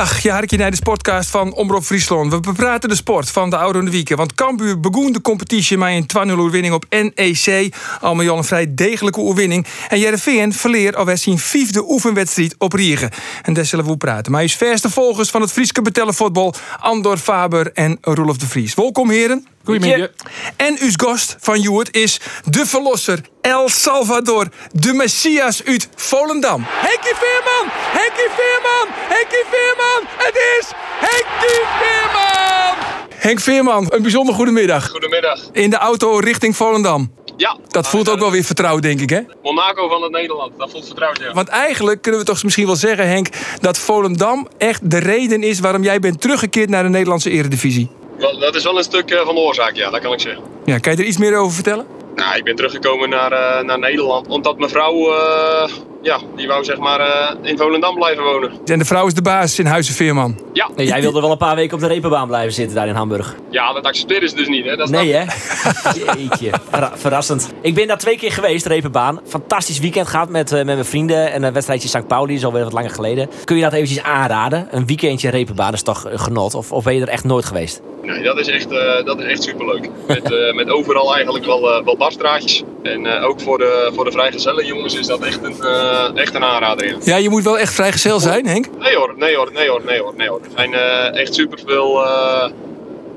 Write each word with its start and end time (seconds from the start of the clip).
Dag, 0.00 0.22
je 0.22 0.30
hartje 0.30 0.56
naar 0.56 0.70
de 0.70 0.76
sportcast 0.76 1.30
van 1.30 1.52
Omroep 1.54 1.84
Friesland. 1.84 2.32
We 2.32 2.40
bepraten 2.40 2.88
de 2.88 2.94
sport 2.94 3.30
van 3.30 3.50
de 3.50 3.56
oude 3.56 3.90
Wieken. 3.90 4.16
Want 4.16 4.34
Cambuur 4.34 4.80
begon 4.80 5.12
de 5.12 5.20
competitie 5.20 5.78
met 5.78 6.14
een 6.14 6.30
2-0 6.30 6.32
overwinning 6.32 6.74
op 6.74 6.84
NEC. 6.88 7.74
Allemaal 8.00 8.28
al 8.28 8.36
een 8.36 8.44
vrij 8.44 8.74
degelijke 8.74 9.20
overwinning. 9.20 9.66
En 9.88 9.98
Jereveen 9.98 10.52
verleer 10.52 10.96
alweer 10.96 11.18
zijn 11.18 11.38
vijfde 11.38 11.90
oefenwedstrijd 11.90 12.54
op 12.58 12.72
Riegen. 12.72 13.10
En 13.42 13.52
daar 13.52 13.64
zullen 13.64 13.84
we 13.84 13.96
praten. 13.96 14.32
Maar 14.32 14.44
is 14.44 14.54
verste 14.54 14.90
volgers 14.90 15.30
van 15.30 15.40
het 15.40 15.52
Frieske 15.52 15.82
betellen 15.82 16.14
voetbal... 16.14 16.54
Andor 16.78 17.16
Faber 17.16 17.72
en 17.72 17.98
Roelof 18.00 18.36
de 18.36 18.46
Vries. 18.46 18.74
Welkom 18.74 19.10
heren. 19.10 19.46
Goedemiddag. 19.64 20.10
En 20.56 20.76
uw 20.80 20.90
gast 20.96 21.36
van 21.40 21.60
Joert 21.60 21.96
is 21.96 22.20
de 22.44 22.66
verlosser 22.66 23.20
El 23.40 23.68
Salvador, 23.68 24.46
de 24.72 24.92
Messias 24.92 25.64
uit 25.64 25.88
Volendam. 25.94 26.64
Henkie 26.66 27.14
Veerman! 27.14 27.72
Henkie 27.72 28.28
Veerman! 28.36 28.86
Henkie 29.08 29.44
Veerman! 29.50 30.02
Het 30.16 30.34
is 30.58 30.70
Henkie 31.00 31.64
Veerman! 31.78 32.76
Henk 33.14 33.40
Veerman, 33.40 33.86
een 33.88 34.02
bijzonder 34.02 34.34
goedemiddag. 34.34 34.88
Goedemiddag. 34.88 35.40
In 35.52 35.70
de 35.70 35.76
auto 35.76 36.18
richting 36.18 36.56
Volendam. 36.56 37.14
Ja. 37.36 37.56
Dat 37.68 37.88
voelt 37.88 38.08
ook 38.10 38.18
wel 38.18 38.30
weer 38.30 38.44
vertrouwd, 38.44 38.82
denk 38.82 39.00
ik, 39.00 39.10
hè? 39.10 39.20
Monaco 39.42 39.88
van 39.88 40.02
het 40.02 40.12
Nederland. 40.12 40.52
Dat 40.58 40.70
voelt 40.70 40.86
vertrouwd, 40.86 41.18
ja. 41.18 41.32
Want 41.32 41.48
eigenlijk 41.48 42.02
kunnen 42.02 42.20
we 42.20 42.26
toch 42.26 42.42
misschien 42.42 42.66
wel 42.66 42.76
zeggen, 42.76 43.08
Henk, 43.08 43.28
dat 43.60 43.78
Volendam 43.78 44.48
echt 44.58 44.90
de 44.90 44.98
reden 44.98 45.42
is 45.42 45.60
waarom 45.60 45.82
jij 45.82 45.98
bent 45.98 46.20
teruggekeerd 46.20 46.68
naar 46.68 46.82
de 46.82 46.88
Nederlandse 46.88 47.30
Eredivisie. 47.30 47.90
Dat 48.38 48.54
is 48.54 48.64
wel 48.64 48.78
een 48.78 48.84
stuk 48.84 49.10
eh, 49.10 49.24
van 49.24 49.34
de 49.34 49.40
oorzaak, 49.40 49.74
ja. 49.74 49.90
Dat 49.90 50.00
kan 50.00 50.12
ik 50.12 50.20
zeggen. 50.20 50.42
Ja, 50.64 50.78
kan 50.78 50.92
je 50.92 50.98
er 50.98 51.04
iets 51.04 51.18
meer 51.18 51.36
over 51.36 51.54
vertellen? 51.54 51.86
Nou, 52.14 52.36
ik 52.36 52.44
ben 52.44 52.56
teruggekomen 52.56 53.08
naar, 53.08 53.32
eh, 53.32 53.64
naar 53.64 53.78
Nederland. 53.78 54.28
Omdat 54.28 54.58
mijn 54.58 54.70
vrouw, 54.70 55.12
eh, 55.12 55.68
ja, 56.02 56.18
die 56.36 56.46
wou 56.46 56.64
zeg 56.64 56.78
maar 56.78 57.00
eh, 57.00 57.36
in 57.42 57.58
Volendam 57.58 57.94
blijven 57.94 58.24
wonen. 58.24 58.52
En 58.64 58.78
de 58.78 58.84
vrouw 58.84 59.06
is 59.06 59.14
de 59.14 59.22
baas 59.22 59.58
in 59.58 59.66
Huizen 59.66 59.94
Veerman. 59.94 60.38
Ja. 60.52 60.68
Nee, 60.76 60.86
jij 60.86 61.00
wilde 61.00 61.20
wel 61.20 61.30
een 61.30 61.36
paar 61.36 61.54
weken 61.56 61.74
op 61.74 61.80
de 61.80 61.86
repenbaan 61.86 62.26
blijven 62.28 62.52
zitten 62.52 62.74
daar 62.76 62.88
in 62.88 62.94
Hamburg. 62.94 63.34
Ja, 63.50 63.72
dat 63.72 63.84
accepteren 63.84 64.28
ze 64.28 64.36
dus 64.36 64.48
niet, 64.48 64.64
hè. 64.64 64.76
Dat 64.76 64.88
snap 64.88 65.00
Nee, 65.02 65.12
ik. 65.12 65.28
hè? 65.28 66.10
Jeetje. 66.18 66.50
Verra- 66.70 66.92
verrassend. 66.96 67.48
Ik 67.62 67.74
ben 67.74 67.86
daar 67.86 67.98
twee 67.98 68.16
keer 68.16 68.32
geweest, 68.32 68.66
repenbaan. 68.66 69.20
Fantastisch 69.26 69.78
weekend 69.78 70.08
gehad 70.08 70.28
met, 70.28 70.50
eh, 70.52 70.56
met 70.56 70.66
mijn 70.66 70.84
vrienden. 70.84 71.32
En 71.32 71.42
een 71.42 71.52
wedstrijdje 71.52 71.88
St. 71.88 72.06
Pauli, 72.06 72.34
is 72.34 72.44
alweer 72.44 72.64
wat 72.64 72.72
langer 72.72 72.90
geleden. 72.90 73.30
Kun 73.44 73.56
je 73.56 73.62
dat 73.62 73.72
eventjes 73.72 74.02
aanraden? 74.02 74.68
Een 74.70 74.86
weekendje 74.86 75.30
repenbaan 75.30 75.72
is 75.72 75.82
toch 75.82 76.04
een 76.04 76.18
genot? 76.20 76.54
Of, 76.54 76.72
of 76.72 76.84
ben 76.84 76.94
je 76.94 77.00
er 77.00 77.08
echt 77.08 77.24
nooit 77.24 77.44
geweest? 77.44 77.80
Nee, 78.02 78.22
dat 78.22 78.38
is 78.38 78.48
echt, 78.48 78.70
eh, 78.70 79.04
dat 79.04 79.18
is 79.20 79.24
echt 79.26 79.42
superleuk. 79.42 79.88
Met, 80.06 80.32
eh, 80.32 80.54
met 80.54 80.70
overal 80.70 81.14
eigenlijk 81.14 81.44
wel, 81.44 81.70
eh, 81.70 81.84
wel 81.84 81.96
barstraatjes. 81.96 82.62
En 82.82 83.06
eh, 83.06 83.24
ook 83.28 83.40
voor 83.40 83.58
de, 83.58 83.90
voor 83.94 84.04
de 84.04 84.10
vrijgezellen 84.12 84.66
jongens 84.66 84.94
is 84.98 85.06
dat 85.06 85.20
echt 85.20 85.42
een, 85.44 85.62
eh, 85.62 85.89
echt 86.14 86.34
een 86.34 86.44
aanrader, 86.44 86.86
ja. 86.86 86.96
Ja, 87.02 87.16
je 87.16 87.28
moet 87.30 87.44
wel 87.44 87.58
echt 87.58 87.74
vrijgezel 87.74 88.20
zijn, 88.20 88.46
Henk. 88.46 88.66
Nee 88.78 88.96
hoor, 88.96 89.14
nee 89.16 89.36
hoor, 89.36 89.50
nee 89.52 89.68
hoor, 89.68 89.82
nee 89.86 90.00
hoor, 90.00 90.14
nee 90.16 90.28
hoor. 90.28 90.40
Er 90.44 90.50
zijn 90.56 90.74
eh, 90.74 91.20
echt 91.20 91.34
superveel 91.34 92.04
eh 92.04 92.50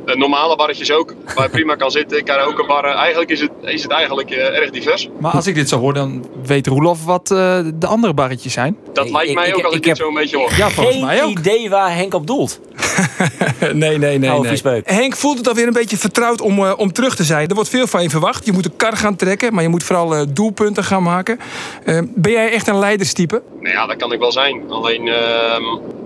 eh, 0.05 0.15
normale 0.15 0.55
barretjes 0.55 0.91
ook, 0.91 1.13
waar 1.35 1.43
je 1.43 1.49
prima 1.49 1.75
kan 1.75 1.91
zitten. 1.91 2.23
Karaokebarren. 2.23 2.93
Eigenlijk 2.95 3.31
is 3.31 3.39
het, 3.41 3.51
is 3.61 3.83
het 3.83 3.91
eigenlijk 3.91 4.29
eh, 4.31 4.57
erg 4.57 4.69
divers. 4.69 5.09
Maar 5.19 5.31
als 5.31 5.47
ik 5.47 5.55
dit 5.55 5.69
zo 5.69 5.79
hoor, 5.79 5.93
dan 5.93 6.25
weet 6.45 6.67
Roelof 6.67 7.05
wat 7.05 7.31
eh, 7.31 7.59
de 7.75 7.87
andere 7.87 8.13
barretjes 8.13 8.53
zijn. 8.53 8.77
Dat 8.93 9.05
Ik- 9.05 9.11
lijkt 9.11 9.29
ik- 9.29 9.35
mij 9.35 9.47
ik- 9.47 9.55
ook 9.57 9.63
als 9.63 9.73
ik 9.75 9.79
ik, 9.79 9.83
dit 9.85 9.97
zo 9.97 10.07
een 10.07 10.13
beetje 10.13 10.37
hoor. 10.37 10.49
Ja, 10.57 10.69
volgens 10.69 10.95
Geen 10.95 11.05
mij 11.05 11.23
ook. 11.23 11.29
idee 11.39 11.69
waar 11.69 11.95
Henk 11.95 12.13
op 12.13 12.27
doelt. 12.27 12.59
Nee, 13.73 13.97
nee, 13.97 14.17
nee. 14.19 14.33
Oh. 14.33 14.45
Henk 14.83 15.15
voelt 15.15 15.37
het 15.37 15.47
alweer 15.47 15.67
een 15.67 15.73
beetje 15.73 15.97
vertrouwd 15.97 16.42
om, 16.42 16.59
eh, 16.65 16.73
om 16.77 16.92
terug 16.93 17.15
te 17.15 17.23
zijn. 17.23 17.47
Er 17.47 17.55
wordt 17.55 17.69
veel 17.69 17.87
van 17.87 18.02
je 18.03 18.09
verwacht. 18.09 18.45
Je 18.45 18.52
moet 18.52 18.65
een 18.65 18.75
kar 18.75 18.97
gaan 18.97 19.15
trekken, 19.15 19.53
maar 19.53 19.63
je 19.63 19.69
moet 19.69 19.83
vooral 19.83 20.15
eh, 20.15 20.21
doelpunten 20.30 20.83
gaan 20.83 21.03
maken. 21.03 21.39
Ben 22.15 22.31
jij 22.31 22.52
echt 22.52 22.67
een 22.67 22.80
leiderstype? 22.80 23.42
Nou 23.59 23.73
ja, 23.73 23.86
dat 23.87 23.95
kan 23.95 24.11
ik 24.13 24.19
wel 24.19 24.31
zijn. 24.31 24.61
Alleen 24.69 25.08
ehm, 25.08 25.63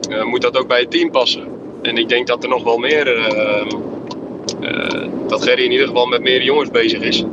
eh, 0.10 0.24
moet 0.24 0.42
dat 0.42 0.58
ook 0.58 0.68
bij 0.68 0.80
het 0.80 0.92
team 0.92 1.12
passen. 1.12 1.48
En 1.82 1.98
ik 1.98 2.10
denk 2.10 2.28
dat 2.28 2.44
er 2.44 2.50
nog 2.50 2.64
wel 2.64 2.78
meer. 2.78 3.08
ehm, 3.26 3.68
eh, 4.62 5.08
dat 5.28 5.44
Gerry 5.44 5.64
in 5.64 5.72
ieder 5.72 5.88
geval 5.88 6.06
met 6.06 6.22
meer 6.22 6.44
jongens 6.44 6.72
bezig 6.72 7.00
is. 7.02 7.24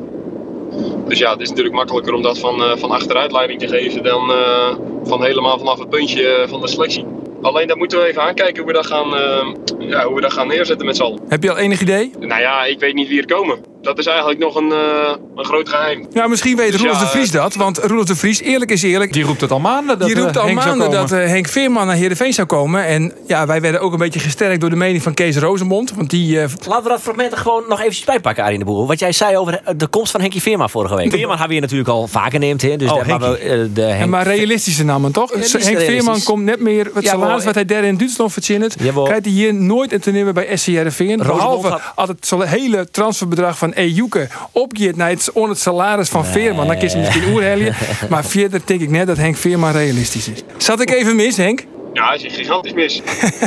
Dus 1.08 1.18
ja, 1.18 1.32
het 1.32 1.40
is 1.40 1.48
natuurlijk 1.48 1.74
makkelijker 1.74 2.14
om 2.14 2.22
dat 2.22 2.38
van, 2.38 2.62
eh, 2.62 2.76
van 2.76 2.90
achteruit 2.90 3.32
leiding 3.32 3.60
te 3.60 3.68
geven 3.68 4.02
dan 4.02 4.30
eh, 4.30 4.74
van 5.04 5.24
helemaal 5.24 5.58
vanaf 5.58 5.78
het 5.78 5.88
puntje 5.88 6.26
eh, 6.28 6.48
van 6.48 6.60
de 6.60 6.68
selectie. 6.68 7.04
Alleen 7.42 7.66
dat 7.68 7.76
moeten 7.76 7.98
we 7.98 8.06
even 8.06 8.22
aankijken 8.22 8.56
hoe 8.62 8.66
we 8.66 8.72
dat 8.72 8.86
gaan, 8.86 9.16
eh, 9.16 9.46
ja, 9.88 10.04
hoe 10.06 10.14
we 10.14 10.20
dat 10.20 10.32
gaan 10.32 10.46
neerzetten 10.48 10.86
met 10.86 10.96
z'n 10.96 11.02
allen. 11.02 11.20
Heb 11.28 11.42
je 11.42 11.50
al 11.50 11.56
enig 11.58 11.80
idee? 11.80 12.10
Nou 12.20 12.40
ja, 12.40 12.64
ik 12.64 12.78
weet 12.80 12.94
niet 12.94 13.08
wie 13.08 13.20
er 13.20 13.26
komen. 13.26 13.58
Dat 13.84 13.98
is 13.98 14.06
eigenlijk 14.06 14.38
nog 14.38 14.54
een, 14.54 14.72
eh, 14.72 15.14
een 15.36 15.44
groot 15.44 15.68
geheim. 15.68 16.06
Nou, 16.12 16.28
misschien 16.28 16.56
weet 16.56 16.70
Dus 16.72 16.80
Roelof 16.80 16.96
ja, 16.98 17.04
de 17.04 17.10
Vries 17.10 17.30
dat. 17.30 17.54
Want 17.54 17.78
Roelof 17.78 18.04
de 18.04 18.16
Vries, 18.16 18.40
eerlijk 18.40 18.70
is 18.70 18.82
eerlijk... 18.82 19.12
Die 19.12 19.24
roept 19.24 19.40
het 19.40 19.50
al 19.50 19.58
maanden. 19.60 19.98
Dat 19.98 20.08
Die 20.08 20.16
roept 20.20 20.36
eh, 20.36 20.40
al 20.42 20.46
Henk 20.48 20.64
maanden 20.64 20.90
dat 20.90 21.12
eh, 21.12 21.26
Henk 21.26 21.48
Veerman 21.48 21.86
naar 21.86 21.96
Heerenveen 21.96 22.32
zou 22.32 22.46
komen. 22.46 22.84
En 22.86 23.12
ja, 23.26 23.46
wij 23.46 23.60
werden 23.60 23.80
ook 23.80 23.92
een 23.92 23.98
beetje 23.98 24.20
gesterkt 24.20 24.60
door 24.60 24.70
de 24.70 24.76
mening 24.76 25.02
van 25.02 25.14
Kees 25.14 25.36
Rozenmond. 25.36 25.94
Want 25.94 26.10
die... 26.10 26.40
eh, 26.40 26.48
Laten 26.68 26.82
we 26.82 26.88
dat 26.88 27.00
fragment 27.00 27.32
er 27.32 27.38
gewoon 27.38 27.62
nog 27.68 27.78
eventjes 27.80 28.04
bijpakken, 28.04 28.44
Arie 28.44 28.58
de 28.58 28.64
Boer. 28.64 28.86
Wat 28.86 28.98
jij 28.98 29.12
zei 29.12 29.36
over 29.36 29.60
de 29.76 29.86
komst 29.86 30.10
van 30.10 30.20
Henkie 30.20 30.42
Veerman 30.42 30.70
vorige 30.70 30.94
week. 30.96 31.10
Veerman 31.10 31.28
hebben 31.28 31.46
we 31.46 31.52
hier 31.52 31.62
natuurlijk 31.62 31.88
al 31.88 32.06
vaker 32.06 32.38
neemt. 32.38 32.62
Hè? 32.62 32.76
Dus 32.76 32.90
Oh, 32.90 32.96
daar 32.96 33.06
hebben 33.06 33.30
we, 33.30 33.38
eh, 33.38 33.58
de 33.74 33.84
en 33.84 33.96
Henk... 33.96 34.10
maar 34.10 34.26
realistische 34.26 34.84
namen, 34.84 35.12
toch? 35.12 35.30
Ja, 35.34 35.58
Henk. 35.58 35.78
Veerman 35.80 36.22
komt 36.22 36.44
net 36.44 36.60
meer... 36.60 36.84
Het 36.94 37.04
Jawel, 37.04 37.20
salaris 37.20 37.44
wat 37.44 37.54
hij 37.54 37.64
daar 37.64 37.84
in 37.84 37.96
Duitsland 37.96 38.32
verzint... 38.32 38.76
Jawel. 38.78 39.04
krijgt 39.04 39.24
hij 39.24 39.34
hier 39.34 39.54
nooit 39.54 39.92
een 39.92 40.00
toernooi 40.00 40.32
bij 40.32 40.56
SC 40.56 40.66
Heerenveen. 40.66 41.08
Rozenmond 41.22 41.38
Behalve 41.38 41.68
had- 41.68 41.80
als 41.94 42.08
het 42.08 42.26
zo'n 42.26 42.42
hele 42.44 42.90
transferbedrag 42.90 43.58
van 43.58 43.73
Ejuke 43.74 44.28
opgeeft 44.52 44.96
naar 44.96 45.08
het, 45.10 45.30
onder 45.32 45.50
het 45.50 45.58
salaris 45.60 46.08
van 46.08 46.24
Veerman. 46.26 46.66
Dan 46.66 46.78
kun 46.78 46.88
je 46.88 46.96
misschien 46.96 47.32
oerhelien. 47.32 47.72
Maar 48.10 48.24
verder 48.24 48.60
denk 48.64 48.80
ik 48.80 48.90
net 48.90 49.06
dat 49.06 49.16
Henk 49.16 49.36
Veerman 49.36 49.72
realistisch 49.72 50.28
is. 50.28 50.42
Zat 50.56 50.80
ik 50.80 50.90
even 50.90 51.16
mis, 51.16 51.36
Henk? 51.36 51.64
Ja, 51.92 52.06
hij 52.08 52.16
is 52.16 52.34
gigantisch 52.34 52.72
mis. 52.72 53.02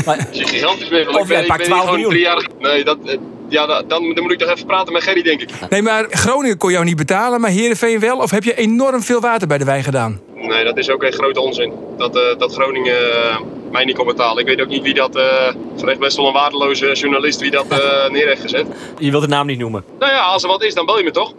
Maar- 0.05 0.15
Hij 0.17 0.27
is 0.31 0.49
gigantisch 0.49 0.89
mis. 0.89 1.05
Want 1.05 1.15
Of 1.17 1.21
ik 1.21 1.27
ben, 1.27 1.35
hij 1.37 1.45
ik 1.45 1.47
pakt 1.51 1.67
ben 1.67 1.71
hier 1.73 1.75
12 1.75 1.81
gewoon 1.83 1.93
miljoen. 1.99 2.09
drie 2.09 2.23
jaar... 2.23 2.47
Nee, 2.73 2.83
dat, 2.83 2.97
eh, 3.05 3.17
ja, 3.49 3.65
dan, 3.65 3.87
dan 3.87 4.23
moet 4.23 4.31
ik 4.31 4.39
toch 4.39 4.49
even 4.49 4.65
praten 4.65 4.93
met 4.93 5.03
Gerry, 5.03 5.21
denk 5.21 5.41
ik. 5.41 5.49
Nee, 5.69 5.81
maar 5.81 6.05
Groningen 6.09 6.57
kon 6.57 6.71
jou 6.71 6.85
niet 6.85 6.95
betalen, 6.95 7.41
maar 7.41 7.49
Heerenveen 7.49 7.99
wel? 7.99 8.17
Of 8.17 8.31
heb 8.31 8.43
je 8.43 8.55
enorm 8.55 9.01
veel 9.03 9.19
water 9.19 9.47
bij 9.47 9.57
de 9.57 9.65
wijn 9.65 9.83
gedaan? 9.83 10.19
Nee, 10.35 10.63
dat 10.63 10.77
is 10.77 10.89
ook 10.89 11.03
echt 11.03 11.15
grote 11.15 11.39
onzin. 11.41 11.73
Dat, 11.97 12.15
eh, 12.15 12.21
dat 12.39 12.53
Groningen 12.53 13.11
eh, 13.23 13.37
mij 13.71 13.85
niet 13.85 13.95
kon 13.95 14.05
betalen. 14.05 14.37
Ik 14.37 14.45
weet 14.47 14.61
ook 14.61 14.67
niet 14.67 14.83
wie 14.83 14.93
dat... 14.93 15.15
is 15.15 15.81
echt 15.83 15.99
best 15.99 16.17
wel 16.17 16.27
een 16.27 16.33
waardeloze 16.33 16.91
journalist 16.93 17.39
wie 17.39 17.51
dat 17.51 17.67
eh, 17.67 18.09
neer 18.09 18.27
heeft 18.27 18.41
gezet. 18.41 18.67
Je 18.97 19.11
wilt 19.11 19.23
de 19.23 19.29
naam 19.29 19.47
niet 19.47 19.59
noemen. 19.59 19.83
Nou 19.99 20.11
ja, 20.11 20.21
als 20.21 20.43
er 20.43 20.49
wat 20.49 20.63
is, 20.63 20.73
dan 20.73 20.85
bel 20.85 20.97
je 20.97 21.03
me 21.03 21.11
toch? 21.11 21.33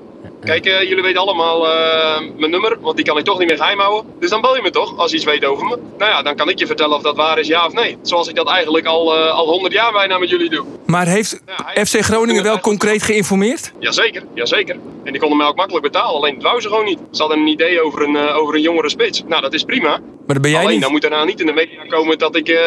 Kijk, 0.45 0.67
eh, 0.67 0.83
jullie 0.83 1.03
weten 1.03 1.21
allemaal 1.21 1.69
eh, 1.69 2.21
mijn 2.37 2.51
nummer, 2.51 2.77
want 2.81 2.97
die 2.97 3.05
kan 3.05 3.19
ik 3.19 3.25
toch 3.25 3.39
niet 3.39 3.49
meer 3.49 3.57
geheim 3.57 3.79
houden. 3.79 4.13
Dus 4.21 4.31
dan 4.31 4.41
bel 4.41 4.57
je 4.57 4.63
me 4.63 4.71
toch, 4.71 4.97
als 4.97 5.11
je 5.11 5.17
iets 5.17 5.27
weet 5.27 5.45
over 5.45 5.67
me. 5.67 5.79
Nou 5.99 6.11
ja, 6.11 6.23
dan 6.23 6.37
kan 6.37 6.49
ik 6.49 6.59
je 6.59 6.67
vertellen 6.67 6.97
of 6.97 7.03
dat 7.03 7.17
waar 7.17 7.39
is, 7.39 7.47
ja 7.47 7.67
of 7.67 7.73
nee. 7.73 7.99
Zoals 8.03 8.29
ik 8.29 8.35
dat 8.35 8.49
eigenlijk 8.49 8.87
al, 8.87 9.17
eh, 9.17 9.31
al 9.35 9.47
100 9.47 9.73
jaar 9.73 9.93
bijna 9.93 10.19
met 10.19 10.31
jullie 10.31 10.51
doe. 10.51 10.65
Maar 10.87 11.07
heeft 11.07 11.41
Ja, 11.47 11.85
FC 11.85 11.99
Groningen 12.01 12.43
wel 12.43 12.61
concreet 12.61 13.03
geïnformeerd? 13.03 13.73
Jazeker, 13.79 14.23
jazeker. 14.35 14.77
En 15.05 15.13
die 15.13 15.21
konden 15.21 15.39
mij 15.39 15.47
ook 15.47 15.57
makkelijk 15.57 15.85
betalen, 15.85 16.15
alleen 16.15 16.35
dat 16.35 16.43
wou 16.43 16.61
ze 16.61 16.69
gewoon 16.69 16.85
niet. 16.85 16.99
Ze 17.11 17.21
hadden 17.21 17.39
een 17.39 17.47
idee 17.47 17.83
over 17.83 18.03
een, 18.03 18.17
over 18.17 18.55
een 18.55 18.61
jongere 18.61 18.89
spits. 18.91 19.23
Nou, 19.27 19.43
dat 19.43 19.55
is 19.55 19.63
prima. 19.63 19.89
Maar 19.89 20.01
dat 20.27 20.41
ben 20.43 20.51
jij 20.51 20.61
Alleen 20.61 20.73
niet. 20.73 20.83
dan 20.83 20.91
moet 20.93 21.05
er 21.05 21.11
nou 21.11 21.27
niet 21.27 21.41
in 21.41 21.47
de 21.47 21.53
media 21.53 21.85
komen 21.89 22.19
dat 22.19 22.37
ik, 22.37 22.59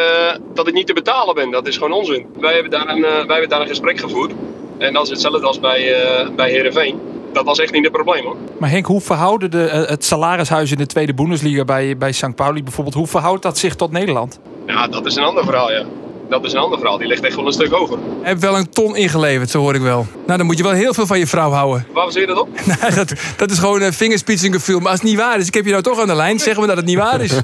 dat 0.53 0.67
ik 0.67 0.73
niet 0.73 0.88
te 0.88 0.93
betalen 0.93 1.35
ben. 1.35 1.51
Dat 1.51 1.67
is 1.67 1.75
gewoon 1.77 1.91
onzin. 1.91 2.25
Wij 2.39 2.53
hebben 2.53 2.71
daar 2.71 2.88
een, 2.89 3.01
wij 3.01 3.25
hebben 3.27 3.49
daar 3.49 3.61
een 3.61 3.67
gesprek 3.67 3.99
gevoerd. 3.99 4.31
En 4.77 4.93
dat 4.93 5.03
is 5.03 5.09
hetzelfde 5.09 5.47
als 5.47 5.59
bij, 5.59 5.93
eh 5.93 6.29
bij 6.35 6.49
Heerenveen. 6.49 6.99
Dat 7.34 7.46
was 7.46 7.59
echt 7.59 7.72
niet 7.72 7.84
het 7.84 7.92
probleem 7.92 8.24
hoor. 8.24 8.36
Maar 8.58 8.69
Henk, 8.69 8.86
hoe 8.86 9.02
verhouden 9.02 9.52
de, 9.52 9.66
eh, 9.66 9.90
het 9.90 10.06
salarishuis 10.06 10.72
in 10.72 10.78
de 10.78 10.86
tweede 10.86 11.13
Bundesliga 11.13 11.66
bij, 11.66 11.98
bij 11.98 12.12
St. 12.12 12.36
Pauli 12.36 12.63
bijvoorbeeld, 12.63 12.95
hoe 12.95 13.07
verhoudt 13.07 13.42
dat 13.44 13.57
zich 13.57 13.75
tot 13.75 13.92
Nederland? 13.92 14.39
Ja, 14.66 14.88
dat 14.88 15.06
is 15.06 15.16
een 15.16 15.24
ander 15.24 15.44
verhaal, 15.44 15.72
ja. 15.72 15.86
Dat 16.31 16.45
is 16.45 16.54
een 16.54 16.60
ander 16.60 16.80
verhaal. 16.80 16.98
Die 16.98 17.07
ligt 17.07 17.24
echt 17.24 17.36
wel 17.36 17.45
een 17.45 17.51
stuk 17.51 17.72
hoger. 17.72 17.98
Je 17.98 18.28
hebt 18.28 18.42
wel 18.42 18.57
een 18.57 18.69
ton 18.69 18.95
ingeleverd, 18.95 19.50
zo 19.50 19.60
hoor 19.60 19.75
ik 19.75 19.81
wel. 19.81 20.06
Nou, 20.25 20.38
dan 20.38 20.45
moet 20.45 20.57
je 20.57 20.63
wel 20.63 20.72
heel 20.72 20.94
veel 20.94 21.06
van 21.06 21.19
je 21.19 21.28
vrouw 21.28 21.51
houden. 21.51 21.86
Waar 21.94 22.06
baseer 22.06 22.22
je 22.22 22.28
dat 22.28 22.39
op? 22.39 22.50
Nou, 22.81 22.94
dat, 22.94 23.13
dat 23.38 23.51
is 23.51 23.60
gewoon 23.60 23.81
een 23.81 23.94
vingerspitsengevoel. 23.94 24.80
Maar 24.80 24.92
als 24.92 25.00
het 25.00 25.10
niet 25.10 25.18
waar 25.18 25.39
is, 25.39 25.48
ik 25.48 25.54
heb 25.54 25.66
je 25.66 25.72
nou 25.72 25.83
toch 25.83 26.00
aan 26.00 26.07
de 26.07 26.16
lijn, 26.16 26.39
zeggen 26.39 26.62
we 26.62 26.68
dat 26.68 26.78
het 26.78 26.86
niet 26.86 26.98
waar 26.98 27.22
is. 27.22 27.31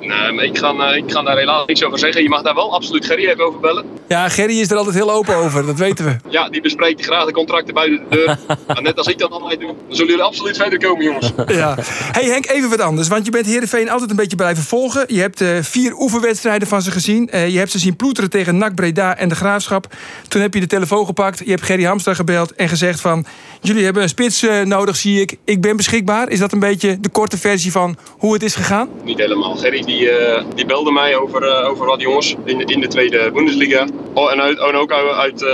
Nee, 0.00 0.32
maar 0.32 0.44
ik 0.44 0.58
ga, 0.58 0.74
eh, 0.74 0.96
ik 0.96 1.12
ga 1.12 1.22
daar 1.22 1.36
helaas 1.36 1.66
niks 1.66 1.84
over 1.84 1.98
zeggen. 1.98 2.22
Je 2.22 2.28
mag 2.28 2.42
daar 2.42 2.54
wel 2.54 2.74
absoluut 2.74 3.06
Gerry 3.06 3.26
even 3.26 3.44
over 3.44 3.60
bellen. 3.60 3.84
Ja, 4.08 4.28
Gerry 4.28 4.60
is 4.60 4.70
er 4.70 4.76
altijd 4.76 4.94
heel 4.94 5.12
open 5.12 5.36
over, 5.36 5.66
dat 5.66 5.78
weten 5.78 6.04
we. 6.04 6.16
Ja, 6.28 6.48
die 6.48 6.60
bespreekt 6.60 7.04
graag 7.04 7.24
de 7.24 7.32
contracten 7.32 7.74
buiten 7.74 8.00
de 8.08 8.16
deur. 8.16 8.38
maar 8.66 8.82
net 8.82 8.98
als 8.98 9.06
ik 9.06 9.18
dat 9.18 9.30
altijd 9.30 9.60
doe, 9.60 9.74
dan 9.86 9.96
zullen 9.96 10.10
jullie 10.10 10.24
absoluut 10.24 10.56
verder 10.56 10.78
komen, 10.78 11.04
jongens. 11.04 11.32
Ja. 11.46 11.74
Hey 12.12 12.24
Henk, 12.24 12.46
even 12.46 12.70
wat 12.70 12.80
anders. 12.80 13.08
Want 13.08 13.24
je 13.24 13.30
bent 13.30 13.46
Heerenveen 13.46 13.90
altijd 13.90 14.10
een 14.10 14.16
beetje 14.16 14.36
blijven 14.36 14.62
volgen. 14.62 15.04
Je 15.06 15.20
hebt 15.20 15.40
eh, 15.40 15.48
vier 15.60 15.94
oefenwedstrijden 15.94 16.68
van 16.68 16.82
ze 16.82 16.90
gezien. 16.90 17.30
Eh, 17.30 17.48
je 17.48 17.58
hebt 17.58 17.70
ze 17.70 17.78
zien 17.78 17.96
ploeteren 17.96 18.15
tegen 18.24 18.56
NAC 18.56 18.74
Breda 18.74 19.16
en 19.16 19.28
de 19.28 19.34
Graafschap. 19.34 19.94
Toen 20.28 20.40
heb 20.40 20.54
je 20.54 20.60
de 20.60 20.66
telefoon 20.66 21.06
gepakt, 21.06 21.38
je 21.44 21.50
hebt 21.50 21.62
Gerry 21.62 21.84
Hamstra 21.84 22.14
gebeld 22.14 22.54
en 22.54 22.68
gezegd 22.68 23.00
van... 23.00 23.26
jullie 23.60 23.84
hebben 23.84 24.02
een 24.02 24.08
spits 24.08 24.42
eh, 24.42 24.60
nodig, 24.62 24.96
zie 24.96 25.20
ik. 25.20 25.36
Ik 25.44 25.60
ben 25.60 25.76
beschikbaar. 25.76 26.28
Is 26.28 26.38
dat 26.38 26.52
een 26.52 26.58
beetje 26.58 27.00
de 27.00 27.08
korte 27.08 27.38
versie 27.38 27.72
van 27.72 27.96
hoe 28.18 28.32
het 28.32 28.42
is 28.42 28.54
gegaan? 28.54 28.88
Niet 29.04 29.18
helemaal. 29.18 29.56
Gerry 29.56 29.82
die, 29.82 30.10
eh, 30.10 30.44
die 30.54 30.66
belde 30.66 30.92
mij 30.92 31.16
over, 31.16 31.42
eh, 31.42 31.68
over 31.70 31.86
wat 31.86 32.00
jongens 32.00 32.36
in, 32.44 32.60
in 32.60 32.80
de 32.80 32.88
tweede 32.88 33.30
Bundesliga. 33.32 33.86
Oh, 34.12 34.32
en, 34.32 34.40
uit, 34.40 34.58
en 34.58 34.74
ook 34.74 34.92
uit, 34.92 35.44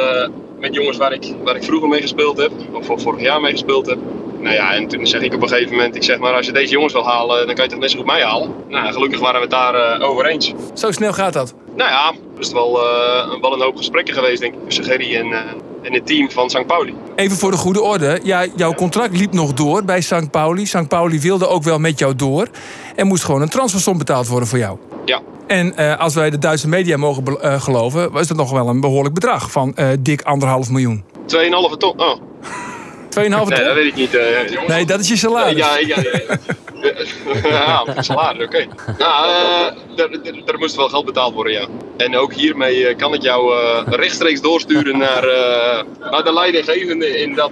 met 0.59 0.75
jongens 0.75 0.97
waar 0.97 1.13
ik, 1.13 1.35
waar 1.45 1.57
ik 1.57 1.65
vroeger 1.65 1.89
mee 1.89 2.01
gespeeld 2.01 2.37
heb. 2.37 2.51
Of 2.73 3.03
vorig 3.03 3.21
jaar 3.21 3.41
mee 3.41 3.53
gespeeld 3.53 3.87
heb. 3.87 3.99
Nou 4.43 4.55
ja, 4.55 4.75
en 4.75 4.89
toen 4.89 5.07
zeg 5.07 5.21
ik 5.21 5.35
op 5.35 5.43
een 5.43 5.49
gegeven 5.49 5.71
moment, 5.71 5.97
ik 5.97 6.03
zeg 6.03 6.19
maar 6.19 6.33
als 6.33 6.47
je 6.47 6.53
deze 6.53 6.73
jongens 6.73 6.93
wil 6.93 7.05
halen, 7.05 7.47
dan 7.47 7.55
kan 7.55 7.65
je 7.65 7.71
toch 7.71 7.81
net 7.81 7.91
zo 7.91 7.97
goed 7.97 8.07
mij 8.07 8.23
halen. 8.23 8.55
Nou, 8.69 8.93
gelukkig 8.93 9.21
waren 9.21 9.35
we 9.35 9.41
het 9.41 9.51
daar 9.51 9.75
eh, 9.75 10.09
over 10.09 10.27
eens. 10.27 10.53
Zo 10.75 10.91
snel 10.91 11.13
gaat 11.13 11.33
dat. 11.33 11.55
Nou 11.77 11.91
ja, 11.91 12.13
er 12.35 12.41
is 12.41 12.53
wel, 12.53 12.79
eh, 12.81 13.41
wel 13.41 13.53
een 13.53 13.61
hoop 13.61 13.77
gesprekken 13.77 14.15
geweest 14.15 14.41
denk 14.41 14.55
ik 14.55 14.61
tussen 14.65 14.85
Gerry 14.85 15.17
en, 15.17 15.33
eh, 15.33 15.39
en 15.83 15.93
het 15.93 16.07
team 16.07 16.31
van 16.31 16.51
St. 16.51 16.67
Pauli. 16.67 16.95
Even 17.15 17.37
voor 17.37 17.51
de 17.51 17.57
goede 17.57 17.83
orde. 17.83 18.21
Ja, 18.23 18.47
jouw 18.57 18.75
contract 18.75 19.17
liep 19.17 19.33
nog 19.33 19.53
door 19.53 19.85
bij 19.85 20.01
St. 20.01 20.31
Pauli. 20.31 20.67
St. 20.67 20.89
Pauli 20.89 21.21
wilde 21.21 21.47
ook 21.49 21.63
wel 21.63 21.79
met 21.79 21.99
jou 21.99 22.15
door. 22.17 22.49
En 22.97 23.07
moest 23.07 23.25
gewoon 23.25 23.43
een 23.43 23.49
transfersom 23.49 23.99
betaald 23.99 24.29
worden 24.29 24.49
voor 24.49 24.59
jou. 24.59 24.79
Ja, 25.05 25.21
En 25.47 25.99
als 25.99 26.15
wij 26.15 26.31
de 26.31 26.39
Duitse 26.39 26.69
media 26.69 26.97
mogen 26.97 27.23
geloven, 27.61 28.13
was 28.13 28.27
dat 28.27 28.37
nog 28.37 28.51
wel 28.51 28.69
een 28.69 28.81
behoorlijk 28.81 29.15
bedrag 29.15 29.51
van 29.51 29.75
dik 30.01 30.23
anderhalf 30.23 30.71
miljoen. 30.71 31.05
2,5 31.27 31.77
ton. 31.77 32.01
Oh, 32.01 32.17
2,5 33.19 33.21
nee, 33.21 33.31
dat 33.31 33.55
ton? 33.55 33.75
weet 33.75 33.87
ik 33.87 33.95
niet. 33.95 34.15
eh. 34.15 34.67
Nee, 34.67 34.87
dat 34.87 35.01
is 35.01 35.09
je 35.09 35.17
salaris. 35.17 35.57
Ja, 35.57 35.79
ja, 35.79 35.97
ja. 36.03 36.37
ja, 36.83 37.85
ja 37.95 38.03
salaris, 38.03 38.45
oké. 38.45 38.67
Nou, 38.99 39.29
eh, 39.97 40.05
er, 40.47 40.59
moest 40.59 40.77
wel 40.77 40.89
geld 40.89 41.05
betaald 41.05 41.35
worden, 41.35 41.53
ja. 41.53 41.67
En 41.97 42.17
ook 42.17 42.33
hiermee 42.35 42.87
eh, 42.87 42.97
kan 42.97 43.15
ik 43.15 43.23
jou 43.23 43.55
rechtstreeks 43.87 44.41
doorsturen 44.41 44.99
naar, 44.99 45.27
naar 46.11 46.25
de 46.25 46.33
leidinggevende 46.33 47.21
in 47.21 47.35
dat, 47.35 47.51